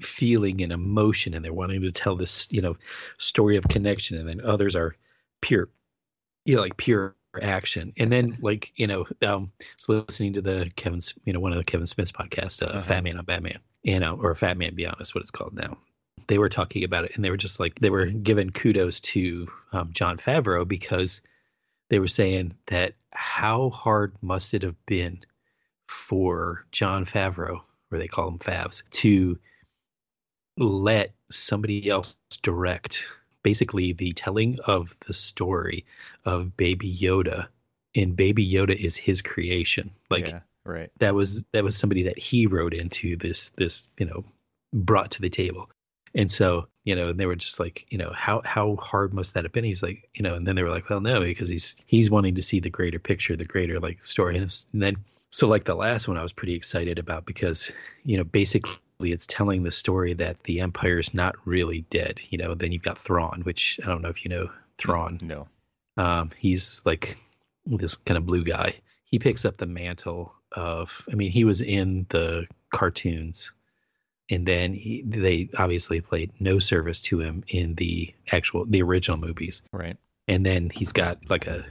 feeling 0.00 0.60
and 0.62 0.72
emotion, 0.72 1.34
and 1.34 1.44
they're 1.44 1.52
wanting 1.52 1.82
to 1.82 1.90
tell 1.92 2.16
this 2.16 2.50
you 2.50 2.60
know 2.62 2.76
story 3.18 3.56
of 3.56 3.64
connection, 3.68 4.18
and 4.18 4.28
then 4.28 4.40
others 4.40 4.74
are 4.76 4.96
pure, 5.40 5.68
you 6.44 6.56
know, 6.56 6.60
like 6.62 6.76
pure 6.76 7.14
action. 7.40 7.92
And 7.96 8.10
then 8.12 8.38
like 8.42 8.72
you 8.76 8.86
know, 8.86 9.06
um, 9.26 9.52
so 9.76 10.04
listening 10.06 10.34
to 10.34 10.42
the 10.42 10.70
Kevin, 10.76 10.98
S- 10.98 11.14
you 11.24 11.32
know, 11.32 11.40
one 11.40 11.52
of 11.52 11.58
the 11.58 11.64
Kevin 11.64 11.86
Smith's 11.86 12.12
podcast, 12.12 12.62
uh, 12.62 12.66
Uh-huh. 12.70 12.82
Fat 12.82 13.04
Man 13.04 13.18
on 13.18 13.24
Batman, 13.24 13.58
you 13.82 14.00
know, 14.00 14.18
or 14.20 14.34
Fat 14.34 14.56
Man 14.58 14.74
Beyond 14.74 14.96
is 15.00 15.14
what 15.14 15.22
it's 15.22 15.30
called 15.30 15.54
now. 15.54 15.78
They 16.26 16.38
were 16.38 16.48
talking 16.48 16.84
about 16.84 17.04
it, 17.04 17.12
and 17.14 17.24
they 17.24 17.30
were 17.30 17.36
just 17.36 17.60
like 17.60 17.78
they 17.78 17.90
were 17.90 18.06
giving 18.06 18.50
kudos 18.50 19.00
to 19.00 19.48
um, 19.72 19.90
Jon 19.92 20.16
Favreau 20.16 20.66
because 20.66 21.20
they 21.90 21.98
were 21.98 22.08
saying 22.08 22.54
that 22.66 22.94
how 23.12 23.70
hard 23.70 24.14
must 24.22 24.54
it 24.54 24.62
have 24.62 24.76
been 24.86 25.20
for 25.86 26.66
Jon 26.72 27.04
Favreau, 27.04 27.60
or 27.90 27.98
they 27.98 28.08
call 28.08 28.28
him 28.28 28.38
Favs, 28.38 28.88
to 28.90 29.38
let 30.56 31.12
somebody 31.30 31.88
else 31.88 32.16
direct 32.42 33.06
basically 33.42 33.92
the 33.92 34.12
telling 34.12 34.58
of 34.64 34.96
the 35.06 35.12
story 35.12 35.84
of 36.24 36.56
Baby 36.56 36.96
Yoda, 36.96 37.46
and 37.94 38.16
Baby 38.16 38.50
Yoda 38.50 38.74
is 38.74 38.96
his 38.96 39.22
creation. 39.22 39.90
Like 40.10 40.28
yeah, 40.28 40.40
right. 40.64 40.90
that 40.98 41.14
was 41.14 41.44
that 41.52 41.62
was 41.62 41.76
somebody 41.76 42.04
that 42.04 42.18
he 42.18 42.46
wrote 42.46 42.74
into 42.74 43.16
this 43.16 43.50
this 43.50 43.86
you 43.98 44.06
know 44.06 44.24
brought 44.72 45.12
to 45.12 45.20
the 45.20 45.30
table 45.30 45.70
and 46.14 46.30
so 46.30 46.66
you 46.84 46.94
know 46.94 47.08
and 47.08 47.18
they 47.18 47.26
were 47.26 47.36
just 47.36 47.58
like 47.60 47.86
you 47.90 47.98
know 47.98 48.12
how 48.14 48.40
how 48.44 48.76
hard 48.76 49.12
must 49.14 49.34
that 49.34 49.44
have 49.44 49.52
been 49.52 49.64
he's 49.64 49.82
like 49.82 50.08
you 50.14 50.22
know 50.22 50.34
and 50.34 50.46
then 50.46 50.56
they 50.56 50.62
were 50.62 50.70
like 50.70 50.88
well 50.90 51.00
no 51.00 51.20
because 51.20 51.48
he's 51.48 51.76
he's 51.86 52.10
wanting 52.10 52.34
to 52.34 52.42
see 52.42 52.60
the 52.60 52.70
greater 52.70 52.98
picture 52.98 53.36
the 53.36 53.44
greater 53.44 53.80
like 53.80 54.02
story 54.02 54.34
and, 54.36 54.42
it's- 54.44 54.66
and 54.72 54.82
then 54.82 54.96
so 55.30 55.46
like 55.48 55.64
the 55.64 55.74
last 55.74 56.06
one 56.08 56.16
i 56.16 56.22
was 56.22 56.32
pretty 56.32 56.54
excited 56.54 56.98
about 56.98 57.24
because 57.26 57.72
you 58.04 58.16
know 58.16 58.24
basically 58.24 58.78
it's 59.00 59.26
telling 59.26 59.62
the 59.62 59.70
story 59.70 60.14
that 60.14 60.40
the 60.44 60.60
empire 60.60 60.98
is 60.98 61.12
not 61.14 61.34
really 61.44 61.80
dead 61.90 62.20
you 62.30 62.38
know 62.38 62.54
then 62.54 62.70
you've 62.72 62.82
got 62.82 62.96
thrawn 62.98 63.40
which 63.42 63.80
i 63.82 63.86
don't 63.86 64.02
know 64.02 64.08
if 64.08 64.24
you 64.24 64.28
know 64.28 64.48
thrawn 64.78 65.18
No. 65.22 65.48
um, 65.96 66.30
he's 66.36 66.80
like 66.84 67.16
this 67.66 67.96
kind 67.96 68.18
of 68.18 68.26
blue 68.26 68.44
guy. 68.44 68.74
He 69.04 69.18
picks 69.18 69.44
up 69.44 69.56
the 69.56 69.64
mantle 69.66 70.34
of. 70.52 71.02
I 71.10 71.14
mean, 71.14 71.30
he 71.30 71.44
was 71.44 71.60
in 71.62 72.04
the 72.10 72.46
cartoons, 72.72 73.52
and 74.30 74.46
then 74.46 74.72
he, 74.72 75.02
they 75.06 75.50
obviously 75.58 76.00
played 76.00 76.32
no 76.40 76.58
service 76.58 77.02
to 77.02 77.20
him 77.20 77.44
in 77.48 77.74
the 77.74 78.14
actual 78.32 78.64
the 78.64 78.82
original 78.82 79.18
movies. 79.18 79.62
Right. 79.72 79.96
And 80.26 80.44
then 80.44 80.70
he's 80.70 80.92
got 80.92 81.18
like 81.28 81.46
a 81.46 81.64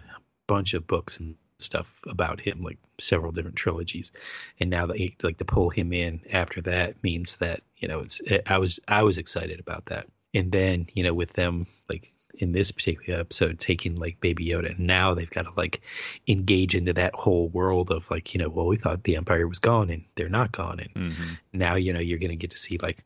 bunch 0.47 0.73
of 0.73 0.85
books 0.85 1.19
and 1.19 1.35
stuff 1.57 1.99
about 2.07 2.39
him, 2.39 2.61
like 2.61 2.77
several 2.99 3.31
different 3.31 3.55
trilogies. 3.55 4.11
And 4.59 4.69
now 4.69 4.85
that 4.87 4.97
he, 4.97 5.15
like 5.23 5.37
to 5.39 5.45
pull 5.45 5.69
him 5.69 5.93
in 5.93 6.21
after 6.31 6.61
that 6.61 7.01
means 7.03 7.37
that 7.37 7.61
you 7.77 7.87
know 7.87 7.99
it's. 8.01 8.21
I 8.45 8.59
was 8.59 8.79
I 8.87 9.03
was 9.03 9.17
excited 9.17 9.59
about 9.59 9.85
that. 9.85 10.07
And 10.35 10.51
then 10.51 10.87
you 10.93 11.03
know 11.03 11.13
with 11.13 11.33
them 11.33 11.65
like 11.89 12.12
in 12.35 12.51
this 12.51 12.71
particular 12.71 13.19
episode 13.19 13.59
taking 13.59 13.95
like 13.95 14.19
baby 14.19 14.47
yoda 14.47 14.71
and 14.71 14.79
now 14.79 15.13
they've 15.13 15.29
got 15.29 15.43
to 15.43 15.51
like 15.55 15.81
engage 16.27 16.75
into 16.75 16.93
that 16.93 17.13
whole 17.13 17.47
world 17.49 17.91
of 17.91 18.09
like 18.09 18.33
you 18.33 18.39
know 18.39 18.49
well 18.49 18.65
we 18.65 18.77
thought 18.77 19.03
the 19.03 19.15
empire 19.15 19.47
was 19.47 19.59
gone 19.59 19.89
and 19.89 20.03
they're 20.15 20.29
not 20.29 20.51
gone 20.51 20.79
and 20.79 20.89
hmm 20.93 21.33
now 21.55 21.75
you 21.75 21.93
know 21.93 21.99
you're 21.99 22.19
going 22.19 22.31
to 22.31 22.35
get 22.35 22.49
to 22.49 22.57
see 22.57 22.79
like 22.81 23.03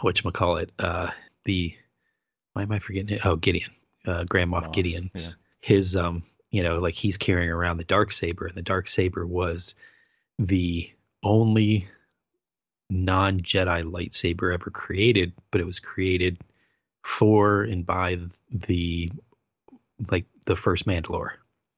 what 0.00 0.22
you 0.22 0.30
call 0.30 0.56
it 0.56 0.70
uh 0.78 1.10
the 1.44 1.74
why 2.54 2.62
am 2.62 2.72
i 2.72 2.78
forgetting 2.78 3.16
it? 3.16 3.26
Oh 3.26 3.36
gideon 3.36 3.70
uh 4.06 4.24
grand 4.24 4.50
moff 4.50 4.68
Moff, 4.68 4.72
gideon's 4.72 5.10
yeah. 5.14 5.32
his 5.60 5.94
um 5.96 6.22
you 6.50 6.62
know 6.62 6.78
like 6.78 6.94
he's 6.94 7.18
carrying 7.18 7.50
around 7.50 7.76
the 7.76 7.84
dark 7.84 8.12
saber 8.12 8.46
and 8.46 8.54
the 8.54 8.62
dark 8.62 8.88
saber 8.88 9.26
was 9.26 9.74
the 10.38 10.90
only 11.22 11.88
non-jedi 12.88 13.82
lightsaber 13.84 14.52
ever 14.52 14.70
created 14.70 15.32
but 15.50 15.60
it 15.60 15.66
was 15.66 15.80
created 15.80 16.38
for 17.02 17.62
and 17.62 17.84
by 17.86 18.18
the 18.50 19.10
like 20.10 20.24
the 20.46 20.56
first 20.56 20.86
mandalore 20.86 21.30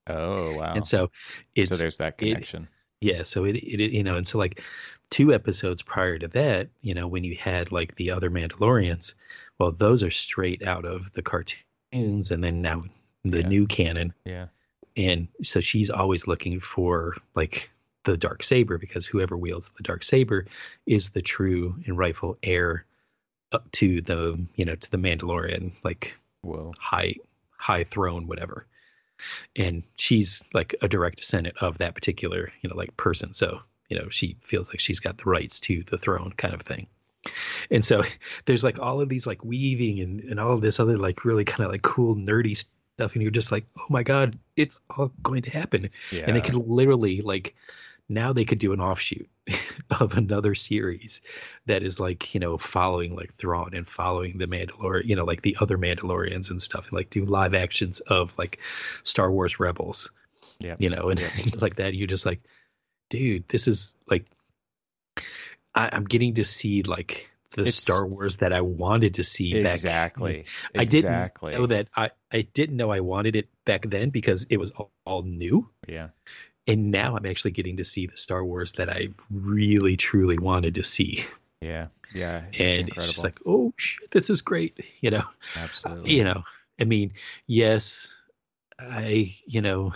Oh 0.06 0.54
wow. 0.56 0.74
and 0.74 0.86
so 0.86 1.10
it's 1.54 1.70
so 1.70 1.76
there's 1.76 1.98
that 1.98 2.14
it- 2.14 2.18
connection. 2.34 2.68
yeah 3.00 3.22
so 3.22 3.44
it, 3.44 3.56
it 3.56 3.92
you 3.92 4.02
know 4.02 4.16
and 4.16 4.26
so 4.26 4.38
like 4.38 4.62
two 5.10 5.32
episodes 5.32 5.82
prior 5.82 6.18
to 6.18 6.28
that 6.28 6.68
you 6.82 6.94
know 6.94 7.06
when 7.08 7.24
you 7.24 7.36
had 7.36 7.72
like 7.72 7.94
the 7.96 8.10
other 8.10 8.30
mandalorians 8.30 9.14
well 9.58 9.72
those 9.72 10.02
are 10.02 10.10
straight 10.10 10.62
out 10.62 10.84
of 10.84 11.12
the 11.12 11.22
cartoons 11.22 12.30
and 12.30 12.42
then 12.44 12.60
now 12.62 12.82
the 13.24 13.40
Yeah. 13.40 13.48
new 13.48 13.66
canon 13.66 14.12
yeah. 14.24 14.46
and 14.96 15.28
so 15.42 15.60
she's 15.60 15.88
always 15.90 16.26
looking 16.26 16.60
for 16.60 17.16
like 17.34 17.70
the 18.04 18.16
dark 18.18 18.42
saber 18.42 18.76
because 18.76 19.06
whoever 19.06 19.36
wields 19.36 19.70
the 19.76 19.82
dark 19.82 20.02
saber 20.04 20.44
is 20.84 21.10
the 21.10 21.22
true 21.22 21.76
and 21.86 21.96
rightful 21.96 22.36
heir 22.42 22.84
up 23.54 23.70
to 23.72 24.00
the 24.00 24.44
you 24.56 24.64
know 24.64 24.74
to 24.74 24.90
the 24.90 24.98
mandalorian 24.98 25.72
like 25.84 26.18
Whoa. 26.42 26.74
high 26.78 27.14
high 27.56 27.84
throne 27.84 28.26
whatever. 28.26 28.66
And 29.56 29.84
she's 29.96 30.42
like 30.52 30.74
a 30.82 30.88
direct 30.88 31.18
descendant 31.18 31.56
of 31.58 31.78
that 31.78 31.94
particular 31.94 32.52
you 32.60 32.68
know 32.68 32.76
like 32.76 32.96
person. 32.96 33.32
So 33.32 33.60
you 33.88 33.98
know 33.98 34.08
she 34.10 34.36
feels 34.42 34.68
like 34.68 34.80
she's 34.80 35.00
got 35.00 35.18
the 35.18 35.30
rights 35.30 35.60
to 35.60 35.82
the 35.84 35.96
throne 35.96 36.32
kind 36.36 36.52
of 36.52 36.62
thing. 36.62 36.88
And 37.70 37.84
so 37.84 38.02
there's 38.44 38.64
like 38.64 38.80
all 38.80 39.00
of 39.00 39.08
these 39.08 39.26
like 39.26 39.44
weaving 39.44 40.00
and, 40.00 40.20
and 40.20 40.40
all 40.40 40.52
of 40.52 40.60
this 40.60 40.80
other 40.80 40.98
like 40.98 41.24
really 41.24 41.44
kind 41.44 41.64
of 41.64 41.70
like 41.70 41.82
cool 41.82 42.16
nerdy 42.16 42.56
stuff. 42.56 43.14
And 43.14 43.22
you're 43.22 43.30
just 43.30 43.52
like 43.52 43.66
oh 43.78 43.86
my 43.88 44.02
god 44.02 44.38
it's 44.56 44.80
all 44.90 45.12
going 45.22 45.42
to 45.42 45.50
happen. 45.50 45.90
Yeah. 46.10 46.24
and 46.26 46.36
it 46.36 46.44
could 46.44 46.56
literally 46.56 47.22
like 47.22 47.54
now 48.14 48.32
they 48.32 48.44
could 48.44 48.58
do 48.58 48.72
an 48.72 48.80
offshoot 48.80 49.28
of 50.00 50.16
another 50.16 50.54
series 50.54 51.20
that 51.66 51.82
is 51.82 52.00
like 52.00 52.32
you 52.34 52.40
know 52.40 52.56
following 52.56 53.14
like 53.14 53.32
Thrawn 53.32 53.74
and 53.74 53.86
following 53.86 54.38
the 54.38 54.46
Mandalorian, 54.46 55.04
you 55.06 55.16
know, 55.16 55.24
like 55.24 55.42
the 55.42 55.56
other 55.60 55.76
Mandalorians 55.76 56.50
and 56.50 56.62
stuff, 56.62 56.84
and 56.88 56.92
like 56.94 57.10
do 57.10 57.24
live 57.26 57.54
actions 57.54 58.00
of 58.00 58.36
like 58.38 58.60
Star 59.02 59.30
Wars 59.30 59.60
Rebels, 59.60 60.10
Yep. 60.60 60.80
you 60.80 60.88
know, 60.90 61.10
and 61.10 61.20
like 61.60 61.76
that. 61.76 61.94
You're 61.94 62.06
just 62.06 62.24
like, 62.24 62.40
dude, 63.10 63.48
this 63.48 63.68
is 63.68 63.98
like, 64.08 64.26
I, 65.74 65.90
I'm 65.92 66.04
getting 66.04 66.34
to 66.34 66.44
see 66.44 66.82
like 66.82 67.30
the 67.52 67.62
It's- 67.62 67.76
Star 67.76 68.06
Wars 68.06 68.38
that 68.38 68.52
I 68.52 68.60
wanted 68.62 69.14
to 69.14 69.24
see 69.24 69.62
back. 69.62 69.74
exactly. 69.74 70.44
I 70.74 70.84
didn't 70.84 71.10
exactly. 71.10 71.52
know 71.54 71.66
that 71.66 71.88
I, 71.94 72.10
I 72.32 72.42
didn't 72.42 72.76
know 72.76 72.90
I 72.90 73.00
wanted 73.00 73.36
it 73.36 73.48
back 73.64 73.82
then 73.88 74.10
because 74.10 74.46
it 74.50 74.56
was 74.58 74.70
all, 74.72 74.90
all 75.04 75.22
new. 75.22 75.68
Yeah. 75.88 76.08
And 76.66 76.90
now 76.90 77.16
I'm 77.16 77.26
actually 77.26 77.50
getting 77.50 77.76
to 77.76 77.84
see 77.84 78.06
the 78.06 78.16
Star 78.16 78.42
Wars 78.44 78.72
that 78.72 78.88
I 78.88 79.08
really 79.30 79.96
truly 79.96 80.38
wanted 80.38 80.76
to 80.76 80.84
see. 80.84 81.24
Yeah. 81.60 81.88
Yeah. 82.14 82.42
It's 82.52 82.58
and 82.60 82.88
incredible. 82.88 82.92
it's 82.96 83.06
just 83.06 83.24
like, 83.24 83.38
oh 83.46 83.72
shit, 83.76 84.10
this 84.10 84.30
is 84.30 84.40
great. 84.42 84.78
You 85.00 85.10
know, 85.10 85.24
Absolutely. 85.56 86.14
you 86.14 86.24
know, 86.24 86.42
I 86.80 86.84
mean, 86.84 87.12
yes, 87.46 88.14
I, 88.78 89.34
you 89.46 89.60
know, 89.62 89.92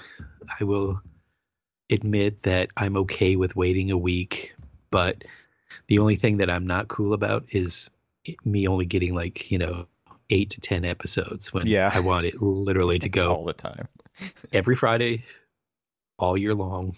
I 0.61 0.65
will 0.65 1.01
admit 1.91 2.43
that 2.45 2.69
I'm 2.77 2.97
okay 2.99 3.37
with 3.37 3.57
waiting 3.57 3.91
a 3.91 3.97
week, 3.99 4.55
but 4.91 5.25
the 5.87 5.99
only 6.01 6.17
thing 6.17 6.39
that 6.39 6.51
I'm 6.51 6.67
not 6.67 6.89
cool 6.89 7.13
about 7.15 7.47
is 7.51 7.91
me 8.45 8.67
only 8.69 8.85
getting 8.85 9.15
like, 9.15 9.51
you 9.51 9.59
know, 9.59 9.87
eight 10.31 10.51
to 10.51 10.61
10 10.61 10.85
episodes 10.85 11.53
when 11.55 11.67
Yeah. 11.67 11.91
I 11.93 12.01
want 12.01 12.27
it 12.27 12.41
literally 12.43 12.99
to 13.01 13.09
go 13.09 13.35
all 13.35 13.45
the 13.45 13.53
time. 13.55 13.89
every 14.53 14.77
Friday, 14.77 15.25
all 16.19 16.37
year 16.37 16.55
long. 16.55 16.97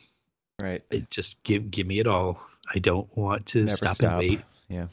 Right. 0.60 0.82
It 0.90 1.10
just 1.10 1.42
give, 1.42 1.70
give 1.70 1.86
me 1.86 1.98
it 2.00 2.06
all. 2.06 2.42
I 2.74 2.78
don't 2.78 3.08
want 3.16 3.46
to 3.46 3.64
Never 3.64 3.76
stop, 3.76 3.94
stop. 3.94 4.10
and 4.10 4.18
wait. 4.18 4.40
Yeah. 4.68 4.86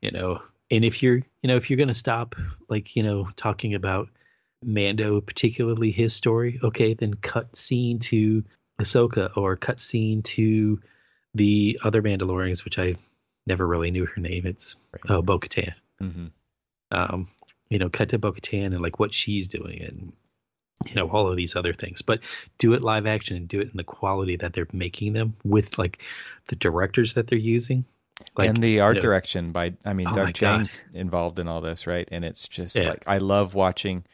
you 0.00 0.10
know 0.10 0.40
and 0.72 0.84
if 0.84 1.02
you're 1.04 1.16
you 1.16 1.46
know 1.48 1.54
if 1.56 1.70
you're 1.70 1.76
going 1.76 1.86
to 1.88 1.94
stop 1.94 2.34
like 2.68 2.96
you 2.96 3.04
know 3.04 3.28
talking 3.36 3.74
about 3.74 4.08
mando 4.64 5.20
particularly 5.20 5.92
his 5.92 6.14
story 6.14 6.58
okay 6.64 6.94
then 6.94 7.14
cut 7.14 7.54
scene 7.54 8.00
to 8.00 8.42
ahsoka 8.80 9.30
or 9.36 9.54
cut 9.56 9.78
scene 9.78 10.22
to 10.22 10.80
the 11.34 11.78
other 11.84 12.02
mandalorians 12.02 12.64
which 12.64 12.76
i 12.78 12.96
never 13.46 13.64
really 13.66 13.92
knew 13.92 14.04
her 14.06 14.20
name 14.20 14.46
it's 14.46 14.76
Right. 14.92 15.10
oh 15.16 15.22
bo-katan 15.22 15.74
hmm 16.00 16.26
um 16.90 17.28
you 17.68 17.78
know 17.78 17.88
cut 17.88 18.08
to 18.08 18.18
bo-katan 18.18 18.66
and 18.66 18.80
like 18.80 18.98
what 18.98 19.14
she's 19.14 19.46
doing 19.46 19.80
and 19.82 20.12
you 20.86 20.94
know 20.94 21.08
all 21.10 21.26
of 21.28 21.36
these 21.36 21.56
other 21.56 21.72
things 21.74 22.00
but 22.02 22.20
do 22.58 22.72
it 22.72 22.82
live 22.82 23.06
action 23.06 23.36
and 23.36 23.48
do 23.48 23.60
it 23.60 23.68
in 23.70 23.76
the 23.76 23.84
quality 23.84 24.36
that 24.36 24.52
they're 24.54 24.66
making 24.72 25.12
them 25.12 25.34
with 25.44 25.76
like 25.78 26.02
the 26.48 26.56
directors 26.56 27.14
that 27.14 27.26
they're 27.26 27.38
using 27.38 27.84
like 28.36 28.48
and 28.48 28.62
the 28.62 28.80
art 28.80 28.96
you 28.96 29.00
know, 29.00 29.08
direction 29.08 29.52
by 29.52 29.74
I 29.84 29.92
mean 29.92 30.08
Oh 30.08 30.14
Doug 30.14 30.38
God. 30.38 30.68
Involved 30.94 31.38
in 31.38 31.48
all 31.48 31.60
this, 31.60 31.86
right? 31.86 32.06
And 32.10 32.24
it's 32.24 32.48
just 32.48 32.76
Yeah. 32.76 32.88
like 32.88 33.04
I 33.06 33.18
love 33.18 33.54
watching 33.54 34.04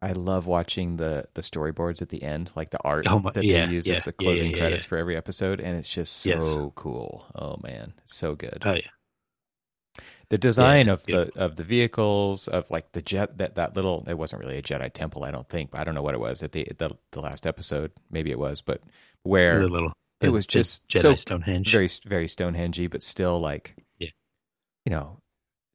I 0.00 0.12
love 0.12 0.46
watching 0.46 0.96
the 0.96 1.26
the 1.34 1.40
storyboards 1.42 2.00
at 2.02 2.08
the 2.10 2.22
end, 2.22 2.52
like 2.54 2.70
the 2.70 2.78
art 2.84 3.06
Oh 3.08 3.18
my- 3.18 3.32
that 3.32 3.44
yeah, 3.44 3.66
they 3.66 3.72
use 3.72 3.86
yeah, 3.86 3.96
as 3.96 4.04
the 4.04 4.12
closing 4.12 4.52
credits 4.52 4.84
for 4.84 4.96
every 4.96 5.16
episode 5.16 5.60
and 5.60 5.76
it's 5.76 5.88
just 5.92 6.12
so 6.18 6.30
Yes. 6.30 6.58
cool. 6.74 7.26
Oh 7.34 7.56
man, 7.62 7.94
so 8.04 8.34
good. 8.34 8.62
oh 8.64 8.74
yeah 8.74 8.82
the 10.30 10.38
design 10.38 10.86
yeah, 10.86 10.92
of 10.92 11.06
the 11.06 11.32
of 11.36 11.56
the 11.56 11.64
vehicles 11.64 12.48
of 12.48 12.70
like 12.70 12.92
the 12.92 13.00
jet 13.02 13.38
that 13.38 13.54
that 13.54 13.74
little 13.74 14.04
it 14.08 14.18
wasn't 14.18 14.40
really 14.42 14.58
a 14.58 14.62
Jedi 14.62 14.92
temple, 14.92 15.24
I 15.24 15.30
don't 15.30 15.48
think. 15.48 15.70
I 15.72 15.84
don't 15.84 15.94
know 15.94 16.02
what 16.02 16.14
it 16.14 16.20
was 16.20 16.42
at 16.42 16.52
the 16.52 16.68
the, 16.76 16.96
the 17.12 17.20
last 17.20 17.46
episode. 17.46 17.92
Maybe 18.10 18.30
it 18.30 18.38
was, 18.38 18.60
but 18.60 18.82
where 19.22 19.60
the 19.60 19.68
little 19.68 19.92
it 20.20 20.30
was 20.30 20.46
just 20.46 20.86
Jedi 20.88 21.00
so 21.00 21.14
Stonehenge. 21.16 21.70
very 21.72 21.88
very 22.06 22.26
Stonehengey, 22.26 22.90
but 22.90 23.02
still 23.02 23.40
like 23.40 23.74
Yeah. 23.98 24.08
you 24.84 24.90
know, 24.90 25.18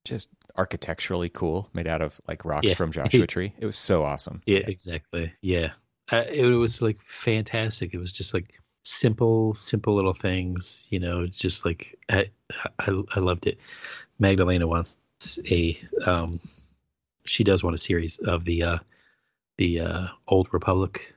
just 0.05 0.29
architecturally 0.55 1.29
cool, 1.29 1.69
made 1.73 1.87
out 1.87 2.01
of 2.01 2.21
like 2.27 2.45
rocks 2.45 2.67
Yeah. 2.67 2.75
from 2.75 2.91
Joshua 2.93 3.25
Tree. 3.25 3.53
It 3.59 3.65
was 3.65 3.77
so 3.77 4.03
awesome. 4.03 4.41
yeah, 4.45 4.59
exactly. 4.67 5.33
Yeah, 5.41 5.71
uh, 6.11 6.25
it 6.31 6.45
was 6.45 6.81
like 6.81 7.01
fantastic. 7.01 7.93
It 7.93 7.97
was 7.99 8.11
just 8.11 8.33
like 8.33 8.53
simple, 8.83 9.53
simple 9.55 9.95
little 9.95 10.13
things. 10.13 10.87
You 10.91 10.99
know, 10.99 11.25
just 11.25 11.65
like 11.65 11.97
I, 12.09 12.29
I, 12.79 13.01
I 13.15 13.19
loved 13.19 13.47
it. 13.47 13.57
Magdalena 14.19 14.67
wants 14.67 14.97
a, 15.49 15.79
um, 16.05 16.39
she 17.25 17.43
does 17.43 17.63
want 17.63 17.73
a 17.75 17.79
series 17.79 18.17
of 18.19 18.43
the, 18.45 18.63
uh, 18.63 18.77
the 19.57 19.79
uh, 19.81 20.07
old 20.27 20.47
Republic. 20.53 21.13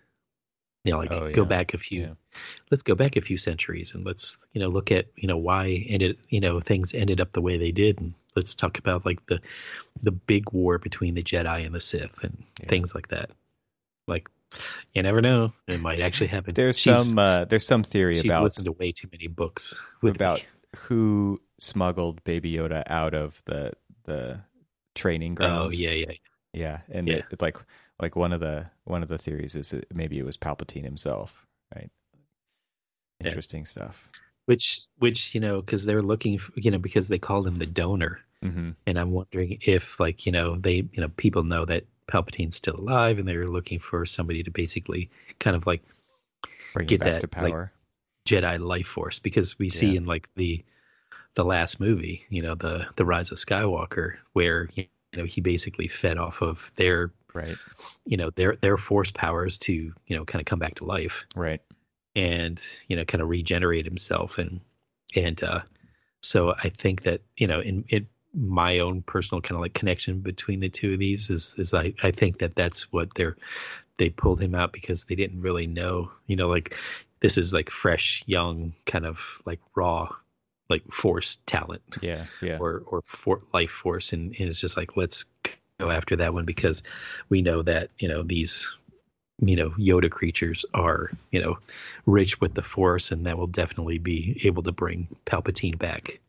You 0.84 0.92
know, 0.92 0.99
like 0.99 1.11
Oh, 1.11 1.32
go 1.32 1.42
yeah. 1.42 1.49
back 1.49 1.74
a 1.74 1.78
few. 1.78 2.01
Yeah. 2.03 2.14
Let's 2.70 2.82
go 2.84 2.94
back 2.94 3.16
a 3.16 3.20
few 3.20 3.38
centuries 3.38 3.94
and 3.94 4.05
let's 4.07 4.38
you 4.53 4.61
know 4.61 4.68
look 4.68 4.92
at 4.92 5.07
you 5.16 5.26
know 5.26 5.36
why 5.38 5.84
ended 5.88 6.16
you 6.28 6.38
know 6.38 6.61
things 6.61 6.94
ended 6.94 7.20
up 7.20 7.32
the 7.32 7.40
way 7.40 7.57
they 7.57 7.72
did 7.72 7.99
and 7.99 8.14
let's 8.36 8.55
talk 8.55 8.78
about 8.78 9.05
like 9.07 9.24
the 9.26 9.40
the 10.03 10.12
big 10.12 10.53
war 10.53 10.78
between 10.78 11.14
the 11.14 11.22
Jedi 11.24 11.64
and 11.66 11.74
the 11.74 11.80
Sith 11.80 12.22
and 12.22 12.36
Yeah. 12.61 12.68
things 12.68 12.94
like 12.94 13.09
that. 13.09 13.30
Like 14.07 14.28
you 14.94 15.03
never 15.03 15.20
know, 15.20 15.53
it 15.66 15.80
might 15.80 15.99
actually 16.01 16.28
happen. 16.28 16.55
There's 16.55 16.78
She's- 16.78 17.07
some 17.09 17.18
uh, 17.18 17.47
there's 17.47 17.66
some 17.66 17.82
theory 17.82 18.14
she's 18.14 18.26
about 18.26 18.44
listened 18.44 18.66
to 18.66 18.72
way 18.72 18.92
too 18.92 19.09
many 19.11 19.26
books 19.26 19.74
about 20.05 20.38
me. 20.40 20.44
who 20.76 21.40
smuggled 21.59 22.22
Baby 22.24 22.52
Yoda 22.52 22.82
out 22.86 23.14
of 23.14 23.42
the 23.46 23.72
the 24.04 24.40
training 24.94 25.34
grounds. 25.34 25.52
Oh 25.52 25.61
grounds. 25.61 25.80
yeah, 25.80 25.90
yeah, 25.90 26.12
Yeah, 26.52 26.80
and 26.90 27.09
Yeah. 27.09 27.16
It, 27.16 27.26
it's 27.30 27.42
like 27.42 27.57
like 28.00 28.16
one 28.16 28.32
of 28.32 28.40
the 28.40 28.70
one 28.84 29.02
of 29.02 29.09
the 29.09 29.18
theories 29.18 29.54
is 29.54 29.70
that 29.70 29.94
maybe 29.94 30.18
it 30.18 30.24
was 30.24 30.36
Palpatine 30.36 30.84
himself, 30.84 31.46
right? 31.74 31.90
Yeah. 33.20 33.28
Interesting 33.28 33.64
stuff. 33.64 34.09
which 34.46 34.82
which 34.98 35.34
you 35.34 35.40
know 35.40 35.61
because 35.61 35.84
they're 35.84 36.02
looking 36.02 36.38
for, 36.38 36.52
you 36.57 36.70
know 36.70 36.78
because 36.78 37.09
they 37.09 37.18
called 37.18 37.46
him 37.46 37.59
the 37.59 37.66
donor 37.66 38.20
hmm 38.42 38.70
and 38.86 38.98
I'm 38.98 39.11
wondering 39.12 39.59
if 39.62 39.98
like 39.98 40.26
you 40.26 40.32
know 40.32 40.57
they 40.57 40.74
you 40.76 41.00
know 41.00 41.09
people 41.09 41.42
know 41.42 41.64
that 41.64 41.84
Palpatine's 42.07 42.57
still 42.57 42.76
alive 42.76 43.18
and 43.18 43.26
they're 43.26 43.48
looking 43.48 43.80
for 43.80 44.07
somebody 44.07 44.42
to 44.44 44.50
basically 44.50 45.11
kind 45.40 45.57
of 45.57 45.66
like 45.66 45.82
Bring 46.74 46.86
Get 46.86 47.00
back 47.00 47.22
that, 47.22 47.30
to 47.32 47.42
like. 47.42 47.70
Jedi 48.28 48.59
life 48.61 48.86
force 48.88 49.18
because 49.20 49.59
we 49.59 49.70
see 49.70 49.92
Yeah. 49.92 49.98
in 49.98 50.04
like 50.04 50.28
the 50.34 50.64
the 51.37 51.45
last 51.45 51.78
movie, 51.78 52.26
you 52.28 52.43
know, 52.43 52.57
the 52.57 52.87
the 52.97 53.05
Rise 53.05 53.30
of 53.30 53.39
Skywalker, 53.39 54.16
where 54.32 54.68
you 54.74 54.87
know 55.14 55.24
he 55.24 55.41
basically 55.41 55.87
fed 55.87 56.18
off 56.18 56.43
of 56.43 56.72
their 56.76 57.12
right, 57.34 57.57
you 58.05 58.16
know 58.16 58.30
their 58.30 58.57
their 58.57 58.76
force 58.76 59.12
powers 59.12 59.59
to 59.59 59.72
you 59.72 60.16
know 60.16 60.24
kind 60.24 60.41
of 60.41 60.47
come 60.47 60.59
back 60.59 60.74
to 60.76 60.84
life 60.84 61.24
right. 61.37 61.61
and 62.16 62.62
you 62.89 62.97
know 62.97 63.05
kind 63.05 63.22
of 63.22 63.28
regenerate 63.28 63.84
himself 63.84 64.39
and 64.39 64.61
and 65.14 65.43
uh 65.45 65.61
so 66.20 66.53
I 66.53 66.70
think 66.70 67.05
that 67.05 67.20
you 67.37 67.47
know 67.47 67.61
in 67.61 67.84
in 67.89 68.09
my 68.34 68.80
own 68.80 69.03
personal 69.03 69.41
kind 69.41 69.57
of 69.57 69.61
like 69.62 69.74
connection 69.74 70.20
between 70.20 70.61
the 70.61 70.68
two 70.68 70.95
of 70.95 70.99
these 70.99 71.30
is 71.30 71.55
is 71.59 71.72
I 71.72 71.95
I 72.03 72.11
think 72.11 72.39
that 72.39 72.55
that's 72.55 72.91
what 72.93 73.14
they're 73.14 73.37
they 73.99 74.11
pulled 74.11 74.41
him 74.41 74.55
out 74.55 74.72
because 74.72 75.05
they 75.05 75.14
didn't 75.14 75.41
really 75.41 75.66
know 75.66 76.11
you 76.26 76.37
know 76.37 76.49
like 76.49 76.76
this 77.20 77.39
is 77.39 77.53
like 77.53 77.70
fresh 77.70 78.22
young 78.26 78.72
kind 78.87 79.07
of 79.07 79.41
like 79.45 79.61
raw 79.74 80.09
like 80.68 80.92
force 80.92 81.38
talent. 81.46 81.98
Yeah, 82.00 82.26
yeah, 82.42 82.58
or 82.58 82.82
or 82.86 83.02
for 83.06 83.40
life 83.52 83.70
force. 83.70 84.12
And, 84.12 84.34
and 84.38 84.48
it's 84.48 84.60
just 84.60 84.76
like 84.76 84.96
let's 84.96 85.24
go 85.78 85.90
after 85.90 86.16
that 86.16 86.34
one 86.34 86.44
because 86.44 86.82
we 87.28 87.42
know 87.42 87.62
that 87.62 87.90
you 87.98 88.08
know 88.08 88.22
these 88.22 88.76
you 89.40 89.56
know 89.56 89.70
yoda 89.70 90.10
creatures 90.10 90.64
are 90.72 91.10
you 91.30 91.40
know 91.40 91.58
rich 92.06 92.40
with 92.40 92.54
the 92.54 92.62
force 92.62 93.12
and 93.12 93.26
that 93.26 93.36
will 93.36 93.46
definitely 93.46 93.98
be 93.98 94.40
able 94.44 94.62
to 94.62 94.72
bring 94.72 95.08
palpatine 95.24 95.78
back. 95.78 96.20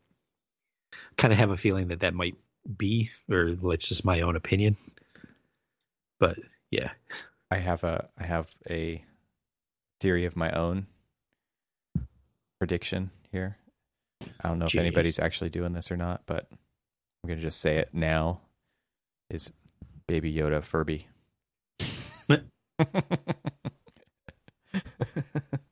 Kind 1.16 1.32
of 1.32 1.38
have 1.38 1.50
a 1.50 1.56
feeling 1.56 1.88
that 1.88 2.00
that 2.00 2.14
might 2.14 2.36
be 2.76 3.10
or 3.30 3.56
it's 3.72 3.88
just 3.88 4.04
my 4.04 4.20
own 4.20 4.36
opinion. 4.36 4.76
But 6.18 6.38
yeah. 6.70 6.90
I 7.50 7.56
have 7.56 7.84
a 7.84 8.08
I 8.18 8.24
have 8.24 8.54
a 8.68 9.02
theory 10.00 10.26
of 10.26 10.36
my 10.36 10.50
own 10.50 10.86
prediction 12.58 13.10
here. 13.32 13.56
I 14.42 14.48
don't 14.48 14.58
know 14.58 14.66
if 14.66 14.74
anybody's 14.74 15.18
actually 15.18 15.50
doing 15.50 15.72
this 15.72 15.90
or 15.90 15.96
not, 15.96 16.22
but 16.26 16.46
I'm 16.50 17.28
gonna 17.28 17.40
just 17.40 17.60
say 17.60 17.76
it 17.78 17.90
now. 17.92 18.40
Is 19.30 19.50
Baby 20.06 20.32
Yoda 20.32 20.62
Furby? 20.62 21.06